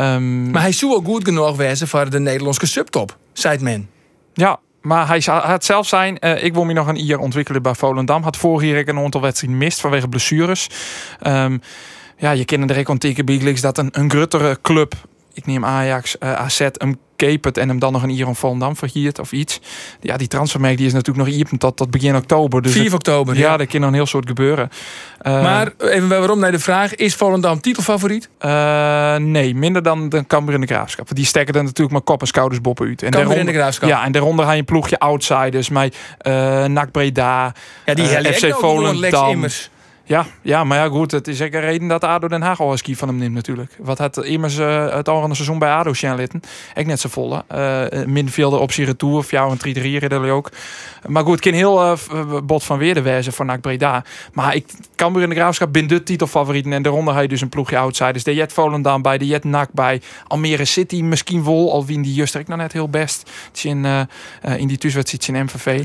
Um, 0.00 0.50
maar 0.50 0.62
hij 0.62 0.72
zou 0.72 0.90
wel 0.90 1.02
goed 1.02 1.24
genoeg 1.24 1.56
wezen 1.56 1.88
voor 1.88 2.10
de 2.10 2.20
Nederlandse 2.20 2.66
subtop, 2.66 3.16
zei 3.32 3.58
men. 3.58 3.88
Ja, 4.34 4.58
maar 4.82 5.08
hij 5.08 5.22
had 5.24 5.64
zelf 5.64 5.86
zijn, 5.86 6.16
uh, 6.20 6.44
ik 6.44 6.54
wil 6.54 6.64
me 6.64 6.72
nog 6.72 6.86
een 6.86 7.04
jaar 7.04 7.18
ontwikkelen 7.18 7.62
bij 7.62 7.74
Volendam. 7.74 8.22
Had 8.22 8.36
vorig 8.36 8.70
jaar 8.70 8.88
een 8.88 8.98
aantal 8.98 9.20
wedstrijden 9.20 9.58
mist 9.58 9.80
vanwege 9.80 10.08
blessures. 10.08 10.68
Um, 11.26 11.60
ja, 12.16 12.30
je 12.30 12.44
kent 12.44 12.68
de 12.68 12.74
recontieke 12.74 13.24
Big 13.24 13.60
dat 13.60 13.78
een, 13.78 13.88
een 13.92 14.10
gruttere 14.10 14.58
club, 14.62 14.94
ik 15.32 15.46
neem 15.46 15.64
Ajax, 15.64 16.16
uh, 16.20 16.32
AZ, 16.32 16.68
hem 16.72 16.98
keepert 17.16 17.58
en 17.58 17.68
hem 17.68 17.78
dan 17.78 17.92
nog 17.92 18.02
een 18.02 18.10
Iron 18.10 18.36
Volendam 18.36 18.76
verhiert 18.76 19.18
of 19.18 19.32
iets. 19.32 19.60
Ja, 20.00 20.16
die 20.16 20.28
transfermerk 20.28 20.76
die 20.76 20.86
is 20.86 20.92
natuurlijk 20.92 21.26
nog 21.26 21.34
hier 21.34 21.46
tot, 21.58 21.76
tot 21.76 21.90
begin 21.90 22.16
oktober. 22.16 22.62
Dus 22.62 22.72
4 22.72 22.94
oktober. 22.94 23.34
Ja, 23.34 23.40
ja, 23.40 23.56
dat 23.56 23.66
kan 23.66 23.80
nog 23.80 23.88
een 23.88 23.94
heel 23.94 24.06
soort 24.06 24.26
gebeuren. 24.26 24.70
Uh, 25.22 25.42
maar 25.42 25.72
even 25.78 26.08
waarom 26.08 26.38
naar 26.38 26.52
de 26.52 26.58
vraag, 26.58 26.94
is 26.94 27.14
Volendam 27.14 27.60
titelfavoriet? 27.60 28.28
Uh, 28.40 29.16
nee, 29.16 29.54
minder 29.54 29.82
dan 29.82 30.08
de 30.08 30.26
Cambuur 30.26 30.54
in 30.54 30.60
de 30.60 30.66
Graafschap. 30.66 31.14
Die 31.14 31.24
stekken 31.24 31.54
er 31.54 31.62
natuurlijk 31.62 31.90
maar 31.90 32.00
kop 32.00 32.20
en 32.20 32.26
schouders 32.26 32.60
boppen 32.60 32.86
uit. 32.86 33.02
En 33.02 33.10
Cambuur 33.10 33.36
in 33.36 33.46
de 33.46 33.52
Graafschap? 33.52 33.88
Ja, 33.88 34.04
en 34.04 34.12
daaronder 34.12 34.44
ga 34.44 34.52
je 34.52 34.58
een 34.58 34.64
ploegje 34.64 34.98
outsiders. 34.98 35.68
Met 35.68 35.96
uh, 36.22 36.64
NAC 36.64 36.90
Breda, 36.90 37.54
ja, 37.84 37.94
die 37.94 38.06
FC 38.06 38.54
Volendam. 38.54 39.44
Ja, 40.08 40.26
ja, 40.42 40.64
maar 40.64 40.78
ja, 40.78 40.88
goed. 40.88 41.10
Het 41.10 41.28
is 41.28 41.36
zeker 41.36 41.62
een 41.62 41.68
reden 41.68 41.88
dat 41.88 42.04
ADO 42.04 42.28
Den 42.28 42.42
Haag 42.42 42.60
al 42.60 42.72
een 42.72 42.78
ski 42.78 42.96
van 42.96 43.08
hem 43.08 43.16
neemt 43.16 43.34
natuurlijk. 43.34 43.76
Wat 43.78 43.98
had 43.98 44.24
immers 44.24 44.58
uh, 44.58 44.94
het 44.94 45.08
al 45.08 45.34
seizoen 45.34 45.58
bij 45.58 45.72
ADO 45.72 45.92
litten. 46.16 46.40
Ik 46.74 46.86
net 46.86 47.00
zo 47.00 47.08
volle. 47.08 47.44
Uh, 47.54 48.04
middenvelder 48.04 48.60
op 48.60 48.72
zijn 48.72 48.86
retour. 48.86 49.16
Of 49.16 49.30
jou 49.30 49.50
een 49.50 49.58
3 49.58 49.74
3 49.74 49.98
redden 49.98 50.30
ook. 50.30 50.50
Maar 51.06 51.24
goed, 51.24 51.40
kan 51.40 51.52
heel 51.52 51.82
uh, 51.84 51.96
bot 52.44 52.64
van 52.64 52.78
weer 52.78 52.94
de 52.94 53.02
wijze 53.02 53.32
van 53.32 53.46
NAC 53.46 53.60
Breda. 53.60 54.04
Maar 54.32 54.54
ik 54.54 54.66
kan 54.94 55.12
weer 55.12 55.22
in 55.22 55.28
de 55.28 55.34
graafschap 55.34 55.72
binnen 55.72 55.96
de 55.96 56.02
titelfavorieten. 56.02 56.72
En 56.72 56.82
daaronder 56.82 57.14
ga 57.14 57.20
je 57.20 57.28
dus 57.28 57.40
een 57.40 57.48
ploegje 57.48 57.78
outsiders. 57.78 58.24
De 58.24 58.34
Jet 58.34 58.52
Volendam 58.52 59.02
bij, 59.02 59.18
de 59.18 59.26
Jet 59.26 59.44
NAC 59.44 59.68
bij. 59.72 60.02
Almere 60.26 60.64
City 60.64 61.02
misschien 61.02 61.44
wel. 61.44 61.72
Al 61.72 61.84
wien 61.84 62.02
die 62.02 62.14
Juster 62.14 62.40
ik 62.40 62.48
nou 62.48 62.60
net 62.60 62.72
heel 62.72 62.88
best. 62.88 63.30
Het 63.46 63.56
is 63.56 63.64
in, 63.64 64.08
in 64.56 64.68
die 64.68 64.78
thuiswedstrijd 64.78 65.28
in 65.28 65.44
MVV. 65.44 65.84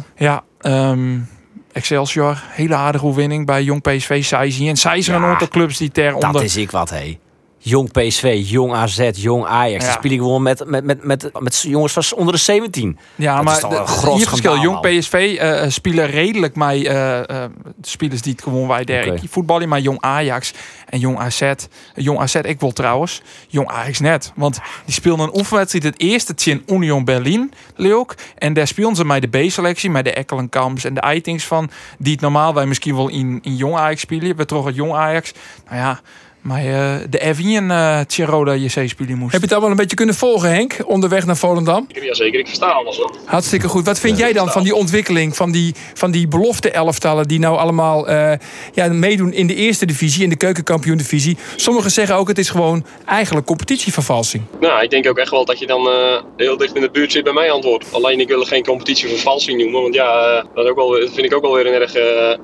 0-0. 0.00 0.14
Ja, 0.16 0.44
um, 0.60 1.28
Excelsior, 1.72 2.42
hele 2.48 2.74
aardige 2.74 3.04
overwinning 3.04 3.46
bij 3.46 3.62
Jong 3.62 3.82
PSV, 3.82 4.24
Saisi. 4.24 4.68
En 4.68 4.76
zijn 4.76 5.02
ja, 5.02 5.16
een 5.16 5.22
aantal 5.22 5.48
clubs 5.48 5.76
die 5.76 5.90
ter 5.90 6.14
onder... 6.14 6.32
Dat 6.32 6.42
is 6.42 6.56
ik 6.56 6.70
wat, 6.70 6.90
hé. 6.90 7.18
Jong 7.64 7.90
PSV, 7.90 8.40
Jong 8.44 8.72
AZ, 8.72 9.10
Jong 9.12 9.44
Ajax. 9.46 9.84
Ja. 9.84 9.90
Die 9.90 9.98
spelen 9.98 10.18
gewoon 10.18 10.42
met, 10.42 10.64
met, 10.66 10.84
met, 10.84 11.04
met, 11.04 11.30
met 11.38 11.64
jongens 11.68 11.92
van 11.92 12.18
onder 12.18 12.34
de 12.34 12.40
17. 12.40 12.98
Ja, 13.14 13.34
dat 13.34 13.44
maar 13.44 13.56
is 13.56 13.62
een 13.62 13.86
groot 13.86 14.22
verschil. 14.22 14.58
Jong 14.58 14.80
PSV 14.80 15.38
uh, 15.40 15.64
spelen 15.68 16.06
redelijk 16.06 16.56
uh, 16.56 16.82
uh, 16.84 17.44
spelers 17.80 18.22
die 18.22 18.32
het 18.32 18.42
gewoon 18.42 18.68
wij 18.68 18.84
der 18.84 19.06
okay. 19.06 19.20
voetballen. 19.28 19.68
Maar 19.68 19.80
Jong 19.80 20.00
Ajax 20.00 20.52
en 20.88 20.98
Jong 20.98 21.18
AZ. 21.18 21.52
Jong 21.94 22.18
AZ, 22.18 22.34
ik 22.34 22.60
wil 22.60 22.72
trouwens. 22.72 23.22
Jong 23.48 23.68
Ajax 23.68 24.00
net. 24.00 24.32
Want 24.34 24.60
die 24.84 24.94
speelden 24.94 25.26
een 25.26 25.38
oefenwedstrijd 25.38 25.84
het 25.84 26.00
eerste 26.00 26.34
in 26.44 26.62
Union 26.66 27.04
Berlin, 27.04 27.52
leuk. 27.76 28.14
En 28.38 28.52
daar 28.52 28.66
speelden 28.66 28.96
ze 28.96 29.04
met 29.04 29.32
de 29.32 29.38
B-selectie, 29.38 29.90
met 29.90 30.04
de 30.04 30.12
Ekkelenkamps 30.12 30.84
en 30.84 30.94
de 30.94 31.00
Eitings 31.00 31.44
van. 31.44 31.70
Die 31.98 32.12
het 32.12 32.20
normaal 32.20 32.54
wij 32.54 32.66
misschien 32.66 32.96
wel 32.96 33.08
in, 33.08 33.38
in 33.42 33.56
Jong 33.56 33.76
Ajax 33.76 34.00
spelen. 34.00 34.36
We 34.36 34.44
toch 34.44 34.64
het 34.64 34.74
Jong 34.74 34.94
Ajax. 34.94 35.32
Nou 35.64 35.76
ja 35.76 36.00
Maar 36.42 36.64
eh, 36.64 36.94
de 37.10 37.18
Evian 37.18 37.70
uh, 37.70 38.00
Tjeroda 38.00 38.54
JC 38.54 38.88
spelen 38.88 39.18
moest. 39.18 39.32
Heb 39.32 39.40
je 39.40 39.46
het 39.46 39.52
allemaal 39.52 39.70
een 39.70 39.76
beetje 39.76 39.96
kunnen 39.96 40.14
volgen, 40.14 40.50
Henk? 40.50 40.76
Onderweg 40.84 41.26
naar 41.26 41.36
Volendam? 41.36 41.86
Ja, 41.88 42.14
zeker. 42.14 42.38
Ik 42.40 42.46
versta 42.46 42.66
alles 42.66 42.96
hoor. 42.96 43.16
Hartstikke 43.24 43.68
goed. 43.68 43.86
Wat 43.86 43.98
vind 43.98 44.18
jij 44.18 44.32
dan 44.32 44.48
van 44.48 44.62
die 44.62 44.74
ontwikkeling 44.74 45.36
van 45.36 45.52
die, 45.52 45.74
van 45.94 46.10
die 46.10 46.28
belofte 46.28 46.70
elftallen 46.70 47.28
die 47.28 47.38
nou 47.38 47.56
allemaal 47.56 48.10
uh, 48.10 48.32
ja, 48.72 48.88
meedoen 48.88 49.32
in 49.32 49.46
de 49.46 49.54
eerste 49.54 49.86
divisie, 49.86 50.22
in 50.22 50.28
de 50.28 50.36
keukenkampioen 50.36 50.96
divisie? 50.96 51.36
Sommigen 51.56 51.90
zeggen 51.90 52.16
ook 52.16 52.28
het 52.28 52.38
is 52.38 52.50
gewoon 52.50 52.84
eigenlijk 53.06 53.46
competitievervalsing. 53.46 54.44
Nou, 54.60 54.82
ik 54.82 54.90
denk 54.90 55.08
ook 55.08 55.18
echt 55.18 55.30
wel 55.30 55.44
dat 55.44 55.58
je 55.58 55.66
dan 55.66 55.86
uh, 55.86 56.22
heel 56.36 56.56
dicht 56.56 56.74
in 56.74 56.80
de 56.80 56.90
buurt 56.90 57.12
zit 57.12 57.24
bij 57.24 57.32
mij 57.32 57.50
antwoord. 57.50 57.86
Alleen 57.92 58.20
ik 58.20 58.28
wil 58.28 58.40
er 58.40 58.46
geen 58.46 58.64
competitievervalsing 58.64 59.58
noemen, 59.58 59.82
want 59.82 59.94
ja, 59.94 60.44
dat, 60.54 60.68
ook 60.68 60.76
wel, 60.76 60.90
dat 60.90 61.10
vind 61.12 61.26
ik 61.26 61.34
ook 61.34 61.42
wel 61.42 61.54
weer 61.54 61.66
een 61.66 61.80
erg... 61.80 61.94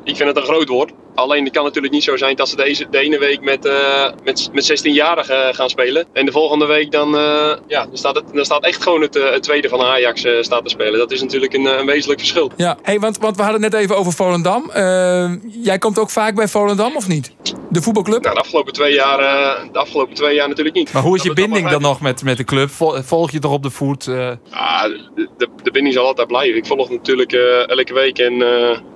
ik 0.04 0.16
vind 0.16 0.28
het 0.28 0.36
een 0.36 0.42
groot 0.42 0.68
woord. 0.68 0.92
Alleen 1.14 1.44
het 1.44 1.52
kan 1.52 1.64
natuurlijk 1.64 1.94
niet 1.94 2.04
zo 2.04 2.16
zijn 2.16 2.36
dat 2.36 2.48
ze 2.48 2.56
deze, 2.56 2.86
de 2.90 2.98
ene 2.98 3.18
week 3.18 3.40
met, 3.40 3.66
uh, 3.66 3.72
met, 4.24 4.48
met 4.52 4.72
16-jarigen 4.72 5.54
gaan 5.54 5.68
spelen. 5.68 6.06
En 6.12 6.26
de 6.26 6.32
volgende 6.32 6.66
week 6.66 6.90
dan, 6.90 7.14
uh, 7.14 7.52
ja, 7.66 7.86
dan, 7.86 7.96
staat 7.96 8.14
het, 8.14 8.24
dan 8.32 8.44
staat 8.44 8.64
echt 8.64 8.82
gewoon 8.82 9.00
het, 9.00 9.14
het 9.14 9.42
tweede 9.42 9.68
van 9.68 9.80
Ajax 9.80 10.26
staat 10.40 10.64
te 10.64 10.70
spelen. 10.70 10.98
Dat 10.98 11.10
is 11.10 11.20
natuurlijk 11.20 11.52
een, 11.52 11.64
een 11.64 11.86
wezenlijk 11.86 12.20
verschil. 12.20 12.50
Ja, 12.56 12.78
hey, 12.82 13.00
want, 13.00 13.18
want 13.18 13.36
we 13.36 13.42
hadden 13.42 13.62
het 13.62 13.72
net 13.72 13.82
even 13.82 13.96
over 13.96 14.12
Volendam. 14.12 14.70
jij 15.62 15.78
komt 15.78 15.98
ook 15.98 16.10
vaak 16.10 16.34
bij 16.34 16.48
Volendam 16.48 16.96
of 16.96 17.08
niet? 17.08 17.32
De 17.70 17.82
voetbalclub? 17.82 18.22
Nou, 18.22 18.34
de 18.34 18.40
afgelopen 18.40 18.72
twee 18.72 18.94
jaar, 18.94 19.18
de 19.72 19.78
afgelopen 19.78 20.14
twee 20.14 20.34
jaar 20.34 20.48
natuurlijk 20.48 20.76
niet. 20.76 20.92
Maar 20.92 21.02
hoe 21.02 21.16
is 21.16 21.22
je 21.22 21.32
binding 21.32 21.68
dan 21.68 21.82
nog 21.82 22.00
met, 22.00 22.22
met 22.22 22.36
de 22.36 22.44
club? 22.44 22.70
Volg 23.04 23.30
je 23.30 23.38
toch 23.38 23.52
op 23.52 23.62
de 23.62 23.70
voet? 23.70 24.04
Ja, 24.04 24.88
de, 24.88 25.28
de, 25.36 25.48
de, 25.62 25.70
binding 25.70 25.94
zal 25.94 26.06
altijd 26.06 26.28
blijven. 26.28 26.56
Ik 26.56 26.66
volg 26.66 26.90
natuurlijk 26.90 27.32
elke 27.66 27.94
week 27.94 28.18
en 28.18 28.42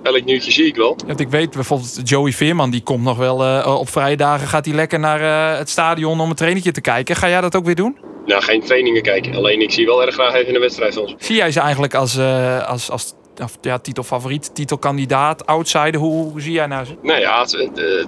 elk 0.03 0.25
nieuwtje 0.25 0.51
zie 0.51 0.65
ik 0.65 0.75
wel. 0.75 0.97
Want 1.07 1.19
ik 1.19 1.29
weet 1.29 1.51
bijvoorbeeld 1.51 1.99
Joey 2.03 2.31
Veerman, 2.31 2.69
die 2.69 2.83
komt 2.83 3.03
nog 3.03 3.17
wel 3.17 3.43
uh, 3.43 3.75
op 3.79 3.89
vrijdagen, 3.89 4.47
gaat 4.47 4.65
hij 4.65 4.73
lekker 4.75 4.82
naar 4.91 5.21
uh, 5.21 5.57
het 5.57 5.69
stadion 5.69 6.19
om 6.19 6.29
een 6.29 6.35
trainingje 6.35 6.71
te 6.71 6.81
kijken. 6.81 7.15
Ga 7.15 7.29
jij 7.29 7.41
dat 7.41 7.55
ook 7.55 7.65
weer 7.65 7.75
doen? 7.75 7.97
Nou, 8.25 8.43
geen 8.43 8.61
trainingen 8.61 9.01
kijken. 9.01 9.35
Alleen 9.35 9.61
ik 9.61 9.71
zie 9.71 9.85
wel 9.85 10.05
erg 10.05 10.13
graag 10.13 10.33
even 10.33 10.55
een 10.55 10.61
wedstrijd 10.61 10.93
van 10.93 11.15
Zie 11.19 11.35
jij 11.35 11.51
ze 11.51 11.59
eigenlijk 11.59 11.93
als, 11.93 12.17
uh, 12.17 12.67
als, 12.67 12.89
als 12.89 13.13
of, 13.41 13.57
ja, 13.61 13.79
titelfavoriet, 13.79 14.55
titelkandidaat, 14.55 15.45
outsider? 15.45 15.99
Hoe, 15.99 16.31
hoe 16.31 16.41
zie 16.41 16.53
jij 16.53 16.67
nou 16.67 16.85
ze? 16.85 16.95
Nou 17.01 17.19
ja, 17.19 17.45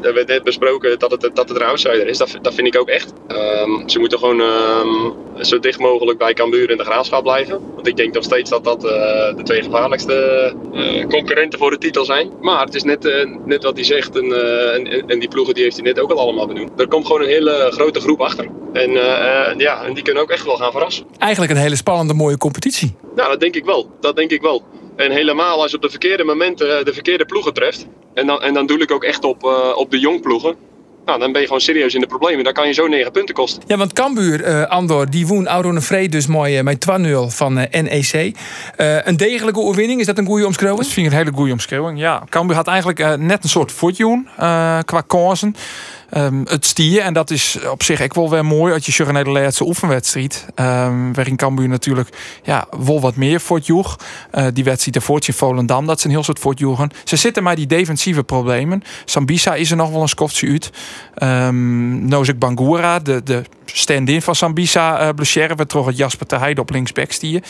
er 0.02 0.14
werd 0.14 0.28
net 0.28 0.44
besproken 0.44 1.00
dat 1.00 1.12
het, 1.12 1.22
dat 1.22 1.50
het 1.50 1.60
een 1.60 1.66
outsider 1.66 2.08
is. 2.08 2.18
Dat, 2.18 2.38
dat 2.42 2.54
vind 2.54 2.68
ik 2.68 2.80
ook 2.80 2.88
echt. 2.88 3.14
Um, 3.28 3.90
ze 3.90 4.00
moeten 4.00 4.20
gewoon 4.20 4.40
um, 4.40 5.14
zo 5.42 5.60
dicht 5.60 5.80
mogelijk 5.80 6.18
bij 6.18 6.34
Cambuur 6.34 6.72
en 6.72 6.78
de 6.78 6.84
Graafschap 6.84 7.24
blijven. 7.24 7.62
Want 7.76 7.88
ik 7.88 7.96
denk 7.96 8.14
nog 8.14 8.24
steeds 8.24 8.50
dat 8.50 8.64
dat 8.64 8.84
uh, 8.84 8.92
de 9.36 9.42
twee 9.44 9.64
gevaarlijkste 9.64 10.54
uh, 10.74 11.08
concurrenten 11.08 11.60
voor 11.60 11.70
de 11.70 11.78
titel 11.78 12.06
zijn. 12.06 12.32
Maar 12.42 12.66
het 12.66 12.76
is 12.76 12.84
net, 12.84 13.06
uh, 13.06 13.38
net 13.46 13.64
wat 13.64 13.76
hij 13.76 13.84
zegt. 13.84 14.16
En, 14.16 14.34
en, 14.74 15.08
en, 15.08 15.20
die 15.20 15.30
ploegen 15.30 15.54
die 15.54 15.64
heeft 15.64 15.76
hij 15.76 15.86
net 15.86 16.00
ook 16.00 16.12
al 16.12 16.20
allemaal 16.20 16.48
benoemd. 16.48 16.80
Er 16.80 16.88
komt 16.88 17.06
gewoon 17.06 17.22
een 17.22 17.28
hele 17.28 17.68
grote 17.72 18.00
groep 18.00 18.22
achter. 18.22 18.50
En, 18.74 18.92
ja, 19.58 19.84
en 19.84 19.94
die 19.94 20.04
kunnen 20.04 20.24
ook 20.24 20.30
echt 20.30 20.46
wel 20.46 20.56
gaan 20.56 20.72
verrassen. 20.72 21.06
Eigenlijk 21.18 21.52
een 21.52 21.58
hele 21.58 21.76
spannende, 21.76 22.14
mooie 22.14 22.38
competitie. 22.38 22.96
Nou, 23.16 23.30
dat 23.30 23.40
denk 23.40 23.56
ik 23.56 23.66
wel. 23.66 23.90
Dat 24.00 24.16
denk 24.16 24.32
ik 24.32 24.42
wel. 24.42 24.64
En 24.96 25.12
helemaal 25.12 25.62
als 25.62 25.72
je 25.72 25.78
op 25.78 25.84
de 25.84 25.90
verkeerde 25.90 26.24
momenten 26.24 26.86
de 26.86 26.94
verkeerde 26.94 27.26
ploegen 27.26 27.54
treft. 27.54 27.88
En 28.14 28.28
dan, 28.28 28.42
en 28.42 28.54
dan 28.54 28.66
doe 28.66 28.80
ik 28.80 28.92
ook 28.92 29.04
echt 29.04 29.24
op, 29.24 29.44
uh, 29.44 29.78
op 29.78 29.92
de 29.92 30.00
jongploegen. 30.00 30.56
Nou, 31.06 31.20
dan 31.20 31.32
ben 31.32 31.42
je 31.42 31.48
gewoon 31.48 31.62
serieus 31.62 31.94
in 31.94 32.02
de 32.02 32.08
problemen. 32.08 32.44
Dan 32.44 32.54
kan 32.54 32.68
je 32.68 32.74
zo 32.74 32.88
9 32.88 33.12
punten 33.12 33.36
kosten. 33.36 33.64
Ja, 33.68 33.78
want 33.78 33.94
Cambuur, 33.94 34.48
uh, 34.48 34.66
Andor, 34.66 35.10
die 35.10 35.28
woon 35.28 35.48
Auron 35.48 35.82
Vrede 35.82 36.10
dus 36.10 36.28
mooi 36.28 36.58
uh, 36.58 36.64
met 36.64 36.86
2-0 36.90 37.12
van 37.28 37.58
uh, 37.58 37.64
NEC. 37.72 38.36
een 39.06 39.18
degelijke 39.18 39.60
overwinning, 39.60 40.00
is 40.00 40.06
dat 40.06 40.18
een 40.18 40.26
goede 40.26 40.46
omschrijving? 40.46 40.82
Dat 40.82 40.92
vind 40.92 41.06
ik 41.06 41.12
een 41.12 41.18
hele 41.18 41.32
goede 41.32 41.52
omschrijving, 41.52 42.00
ja. 42.00 42.24
Cambuur 42.30 42.56
had 42.56 42.68
eigenlijk 42.68 43.18
net 43.18 43.44
een 43.44 43.50
soort 43.50 43.72
voetjoen 43.72 44.28
qua 44.86 45.04
kansen. 45.08 45.56
Um, 46.18 46.42
het 46.48 46.66
stier. 46.66 47.02
En 47.02 47.14
dat 47.14 47.32
is 47.32 47.58
op 47.72 47.84
zich 47.84 48.02
ook 48.02 48.14
wel 48.14 48.30
weer 48.30 48.46
mooi 48.46 48.74
als 48.74 48.86
je 48.86 48.92
naar 49.14 49.24
de 49.24 49.32
oefenwedstrijd. 49.66 50.46
Um, 50.56 51.14
waarin 51.14 51.36
Cambuur 51.36 51.68
natuurlijk 51.68 52.10
ja, 52.44 52.68
wel 52.86 53.02
wat 53.02 53.16
meer 53.16 53.42
voor 53.42 53.58
het 53.58 53.66
joeg. 53.66 54.00
Uh, 54.34 54.48
die 54.54 54.64
wedstrijd 54.64 54.96
ervoor 54.96 55.20
in 55.28 55.34
Volendam, 55.34 55.86
dat 55.86 56.00
zijn 56.00 56.14
heel 56.14 56.24
soort 56.24 56.40
voor 56.40 56.52
het 56.52 56.60
Ze 57.04 57.16
zitten 57.16 57.44
maar 57.44 57.56
die 57.56 57.68
defensieve 57.68 58.24
problemen. 58.24 58.84
Sambisa 59.06 59.56
is 59.56 59.72
er 59.72 59.78
nog 59.78 59.92
wel 59.92 60.02
een 60.02 60.08
skoftje 60.08 60.48
uit. 60.50 60.72
Um, 61.48 62.06
Nozik 62.08 62.40
Bangura, 62.40 63.00
de, 63.00 63.24
de 63.24 63.44
stand-in 63.78 64.22
van 64.22 64.36
Sambisa 64.36 65.02
uh, 65.02 65.10
blessure. 65.16 65.56
We 65.56 65.66
trokken 65.66 65.94
Jasper 65.94 66.28
te 66.28 66.38
Heide 66.38 66.62
op 66.62 66.70
linksback 66.70 67.12
stier. 67.12 67.44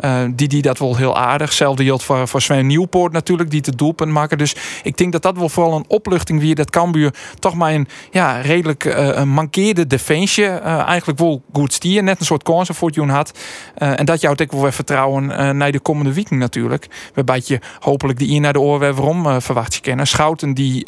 Uh, 0.00 0.20
die 0.30 0.48
die 0.48 0.62
dat 0.62 0.78
wel 0.78 0.96
heel 0.96 1.16
aardig. 1.16 1.48
Hetzelfde 1.48 1.84
geldt 1.84 2.02
voor, 2.02 2.28
voor 2.28 2.42
Sven 2.42 2.66
Nieuwpoort 2.66 3.12
natuurlijk, 3.12 3.50
die 3.50 3.60
het 3.64 3.78
doelpunt 3.78 4.12
maken. 4.12 4.38
Dus 4.38 4.56
ik 4.82 4.96
denk 4.96 5.12
dat 5.12 5.22
dat 5.22 5.36
wel 5.36 5.48
vooral 5.48 5.76
een 5.76 5.84
opluchting 5.88 6.40
wie 6.40 6.54
dat 6.54 6.70
Cambuur 6.70 7.14
toch 7.38 7.54
maar 7.54 7.72
een 7.72 7.88
ja, 8.10 8.40
redelijk 8.40 8.84
uh, 8.84 9.22
mankeerde 9.22 9.86
defensie 9.86 10.46
eigenlijk 10.46 11.18
wel 11.18 11.42
goed 11.52 11.72
stier. 11.72 12.02
Net 12.02 12.20
een 12.20 12.26
soort 12.26 12.42
kansen 12.42 12.74
voor 12.74 12.92
had. 13.08 13.38
en 13.74 14.04
dat 14.04 14.20
jou 14.20 14.36
ook 14.42 14.52
wel 14.52 14.62
weer 14.62 14.72
vertrouwen 14.72 15.56
naar 15.56 15.72
de 15.72 15.80
komende 15.80 16.12
weekend 16.12 16.40
natuurlijk. 16.40 16.86
Waarbij 17.14 17.42
je 17.44 17.60
hopelijk 17.80 18.18
die 18.18 18.28
in 18.28 18.42
naar 18.42 18.52
de 18.52 18.60
weer 18.60 18.94
waarom 18.94 19.40
verwacht 19.40 19.74
je 19.74 19.80
kennen. 19.80 20.06
Schouten 20.06 20.54
die 20.54 20.84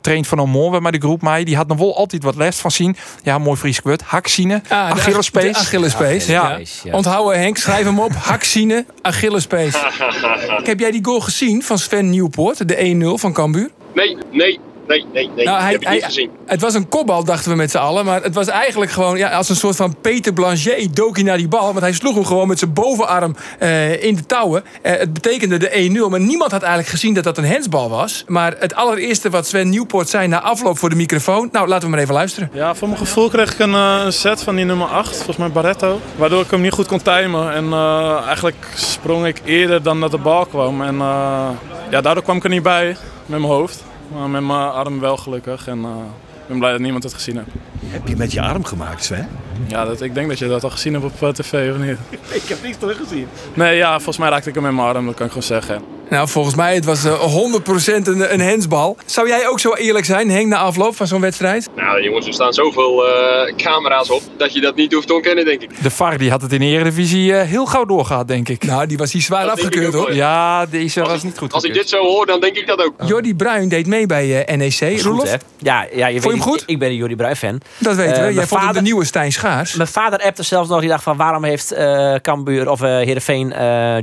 traint 0.00 0.26
van 0.26 0.40
Omor 0.40 0.82
maar 0.82 0.92
de 0.92 0.98
groep 0.98 1.22
mij. 1.22 1.44
Die 1.44 1.56
had 1.56 1.66
nog 1.66 1.78
wel 1.78 1.96
altijd 1.96 2.22
wat 2.22 2.36
les 2.36 2.56
van 2.56 2.70
zien. 2.70 2.96
Ja, 3.22 3.38
mooi 3.38 3.56
Fries 3.56 3.80
kwart. 3.80 4.02
Haksine, 4.26 4.62
ah, 4.68 4.90
Achillespees. 4.90 5.56
Achillespees. 5.56 6.26
Ja. 6.26 6.58
ja. 6.82 6.92
Onthouden 6.92 7.40
Henk, 7.40 7.56
schrijf 7.56 7.84
hem 7.84 7.98
op. 7.98 8.12
Haksine, 8.32 8.84
Achillespees. 9.02 9.74
Heb 10.70 10.80
jij 10.80 10.90
die 10.90 11.04
goal 11.04 11.20
gezien 11.20 11.62
van 11.62 11.78
Sven 11.78 12.10
Nieuwpoort, 12.10 12.68
de 12.68 13.14
1-0 13.16 13.20
van 13.20 13.32
Cambuur? 13.32 13.70
Nee, 13.94 14.16
nee, 14.32 14.60
Nee, 14.86 15.04
nee, 15.12 15.30
nee. 15.36 15.44
Nou, 15.44 15.60
hij, 15.60 15.72
heb 15.72 15.80
ik 15.80 15.88
niet 15.90 16.04
gezien. 16.04 16.30
Het 16.46 16.60
was 16.60 16.74
een 16.74 16.88
kopbal, 16.88 17.24
dachten 17.24 17.50
we 17.50 17.56
met 17.56 17.70
z'n 17.70 17.76
allen. 17.76 18.04
Maar 18.04 18.22
het 18.22 18.34
was 18.34 18.46
eigenlijk 18.46 18.90
gewoon 18.90 19.16
ja, 19.16 19.28
als 19.28 19.48
een 19.48 19.56
soort 19.56 19.76
van 19.76 19.96
Peter 20.00 20.32
Blanchet 20.32 20.96
dook 20.96 21.16
hij 21.16 21.24
naar 21.24 21.36
die 21.36 21.48
bal. 21.48 21.66
Want 21.66 21.80
hij 21.80 21.92
sloeg 21.92 22.14
hem 22.14 22.24
gewoon 22.24 22.48
met 22.48 22.58
zijn 22.58 22.72
bovenarm 22.72 23.36
uh, 23.60 24.02
in 24.02 24.14
de 24.14 24.26
touwen. 24.26 24.64
Uh, 24.82 24.92
het 24.92 25.12
betekende 25.12 25.56
de 25.56 26.04
1-0. 26.06 26.10
Maar 26.10 26.20
niemand 26.20 26.50
had 26.50 26.62
eigenlijk 26.62 26.92
gezien 26.92 27.14
dat 27.14 27.24
dat 27.24 27.38
een 27.38 27.44
hensbal 27.44 27.90
was. 27.90 28.24
Maar 28.26 28.54
het 28.58 28.74
allereerste 28.74 29.30
wat 29.30 29.46
Sven 29.46 29.68
Nieuwpoort 29.68 30.08
zei 30.08 30.28
na 30.28 30.40
afloop 30.42 30.78
voor 30.78 30.88
de 30.88 30.96
microfoon. 30.96 31.48
Nou, 31.52 31.68
laten 31.68 31.84
we 31.84 31.90
maar 31.94 32.02
even 32.02 32.14
luisteren. 32.14 32.50
Ja, 32.52 32.74
voor 32.74 32.88
mijn 32.88 33.00
gevoel 33.00 33.28
kreeg 33.28 33.52
ik 33.52 33.58
een, 33.58 33.70
uh, 33.70 34.00
een 34.04 34.12
set 34.12 34.42
van 34.42 34.56
die 34.56 34.64
nummer 34.64 34.86
8. 34.86 35.14
Volgens 35.14 35.36
mij 35.36 35.50
Barretto. 35.50 36.00
Waardoor 36.16 36.42
ik 36.42 36.50
hem 36.50 36.60
niet 36.60 36.72
goed 36.72 36.86
kon 36.86 37.02
timen. 37.02 37.52
En 37.52 37.72
eigenlijk 38.26 38.66
sprong 38.74 39.26
ik 39.26 39.40
eerder 39.44 39.82
dan 39.82 40.00
dat 40.00 40.10
de 40.10 40.18
bal 40.18 40.46
kwam. 40.46 40.82
En 40.82 40.96
ja, 41.90 42.00
daardoor 42.00 42.22
kwam 42.22 42.36
ik 42.36 42.44
er 42.44 42.50
niet 42.50 42.62
bij 42.62 42.96
met 43.26 43.38
mijn 43.38 43.52
hoofd. 43.52 43.84
Maar 44.12 44.28
met 44.28 44.42
mijn 44.42 44.70
arm 44.70 45.00
wel 45.00 45.16
gelukkig. 45.16 45.68
En 45.68 45.78
uh, 45.78 45.88
ik 46.42 46.46
ben 46.48 46.58
blij 46.58 46.70
dat 46.70 46.80
niemand 46.80 47.02
het 47.02 47.14
gezien 47.14 47.36
heeft. 47.36 47.48
Heb 47.88 48.08
je 48.08 48.16
met 48.16 48.32
je 48.32 48.40
arm 48.40 48.64
gemaakt, 48.64 49.04
Sven? 49.04 49.28
Ja, 49.66 49.84
dat, 49.84 50.00
ik 50.02 50.14
denk 50.14 50.28
dat 50.28 50.38
je 50.38 50.48
dat 50.48 50.64
al 50.64 50.70
gezien 50.70 50.92
hebt 50.92 51.04
op 51.04 51.22
uh, 51.22 51.28
tv, 51.28 51.70
of 51.70 51.78
niet? 51.78 51.96
ik 52.42 52.48
heb 52.48 52.62
niks 52.62 52.76
teruggezien. 52.76 53.28
Nee, 53.54 53.76
ja, 53.76 53.94
volgens 53.94 54.18
mij 54.18 54.28
raakte 54.28 54.48
ik 54.48 54.54
hem 54.54 54.64
met 54.64 54.72
mijn 54.72 54.86
arm, 54.86 55.06
dat 55.06 55.14
kan 55.14 55.26
ik 55.26 55.32
gewoon 55.32 55.48
zeggen. 55.48 55.82
Nou, 56.10 56.28
volgens 56.28 56.54
mij 56.54 56.74
het 56.74 56.84
was 56.84 57.04
uh, 57.04 57.20
100% 57.20 58.02
een, 58.02 58.32
een 58.32 58.40
hensbal. 58.40 58.96
Zou 59.06 59.28
jij 59.28 59.48
ook 59.48 59.60
zo 59.60 59.74
eerlijk 59.74 60.04
zijn, 60.04 60.30
Henk, 60.30 60.46
na 60.46 60.56
afloop 60.56 60.96
van 60.96 61.06
zo'n 61.06 61.20
wedstrijd? 61.20 61.68
Nou, 61.76 62.02
jongens, 62.02 62.26
er 62.26 62.32
staan 62.32 62.52
zoveel 62.52 63.06
uh, 63.06 63.54
camera's 63.56 64.10
op 64.10 64.22
dat 64.36 64.52
je 64.52 64.60
dat 64.60 64.74
niet 64.74 64.92
hoeft 64.92 65.06
te 65.06 65.14
ontkennen, 65.14 65.44
denk 65.44 65.62
ik. 65.62 65.82
De 65.82 65.90
VAR 65.90 66.18
die 66.18 66.30
had 66.30 66.42
het 66.42 66.52
in 66.52 66.60
de 66.60 66.66
Eredivisie 66.66 67.30
uh, 67.30 67.42
heel 67.42 67.66
gauw 67.66 67.84
doorgehad, 67.84 68.28
denk 68.28 68.48
ik. 68.48 68.64
Nou, 68.64 68.86
die 68.86 68.96
was 68.96 69.12
hier 69.12 69.22
zwaar 69.22 69.44
dat 69.44 69.52
afgekeurd, 69.52 69.94
hoor. 69.94 70.14
Ja, 70.14 70.66
deze 70.66 71.00
was 71.00 71.22
niet 71.22 71.38
goed. 71.38 71.52
Als 71.52 71.64
ik 71.64 71.74
dit 71.74 71.88
zo 71.88 72.02
hoor, 72.02 72.26
dan 72.26 72.40
denk 72.40 72.56
ik 72.56 72.66
dat 72.66 72.84
ook. 72.84 72.94
Jordi 73.06 73.34
Bruin 73.34 73.68
deed 73.68 73.86
mee 73.86 74.06
bij 74.06 74.48
NEC. 74.56 75.00
Roelof? 75.02 75.30
Goed, 75.30 75.40
ja, 75.58 75.86
ja, 75.94 76.06
je 76.06 76.20
Vond 76.20 76.34
je 76.34 76.40
hem 76.40 76.48
goed? 76.50 76.60
Ik, 76.60 76.68
ik 76.68 76.78
ben 76.78 76.88
een 76.88 76.96
Jordi 76.96 77.16
Bruin 77.16 77.36
fan. 77.36 77.60
Dat 77.78 77.96
weten 77.96 78.26
we. 78.26 78.32
Jij 78.32 78.46
vond 78.46 78.60
vader, 78.60 78.74
de 78.74 78.82
nieuwe 78.82 79.04
Stijn 79.04 79.32
Schaars. 79.32 79.74
Mijn 79.74 79.88
vader 79.88 80.22
appte 80.22 80.42
zelfs 80.42 80.68
nog, 80.68 80.80
die 80.80 80.88
dacht 80.88 81.02
van 81.02 81.16
waarom 81.16 81.44
heeft 81.44 81.74
Cambuur 82.22 82.70
of 82.70 82.80
Heerenveen 82.80 83.48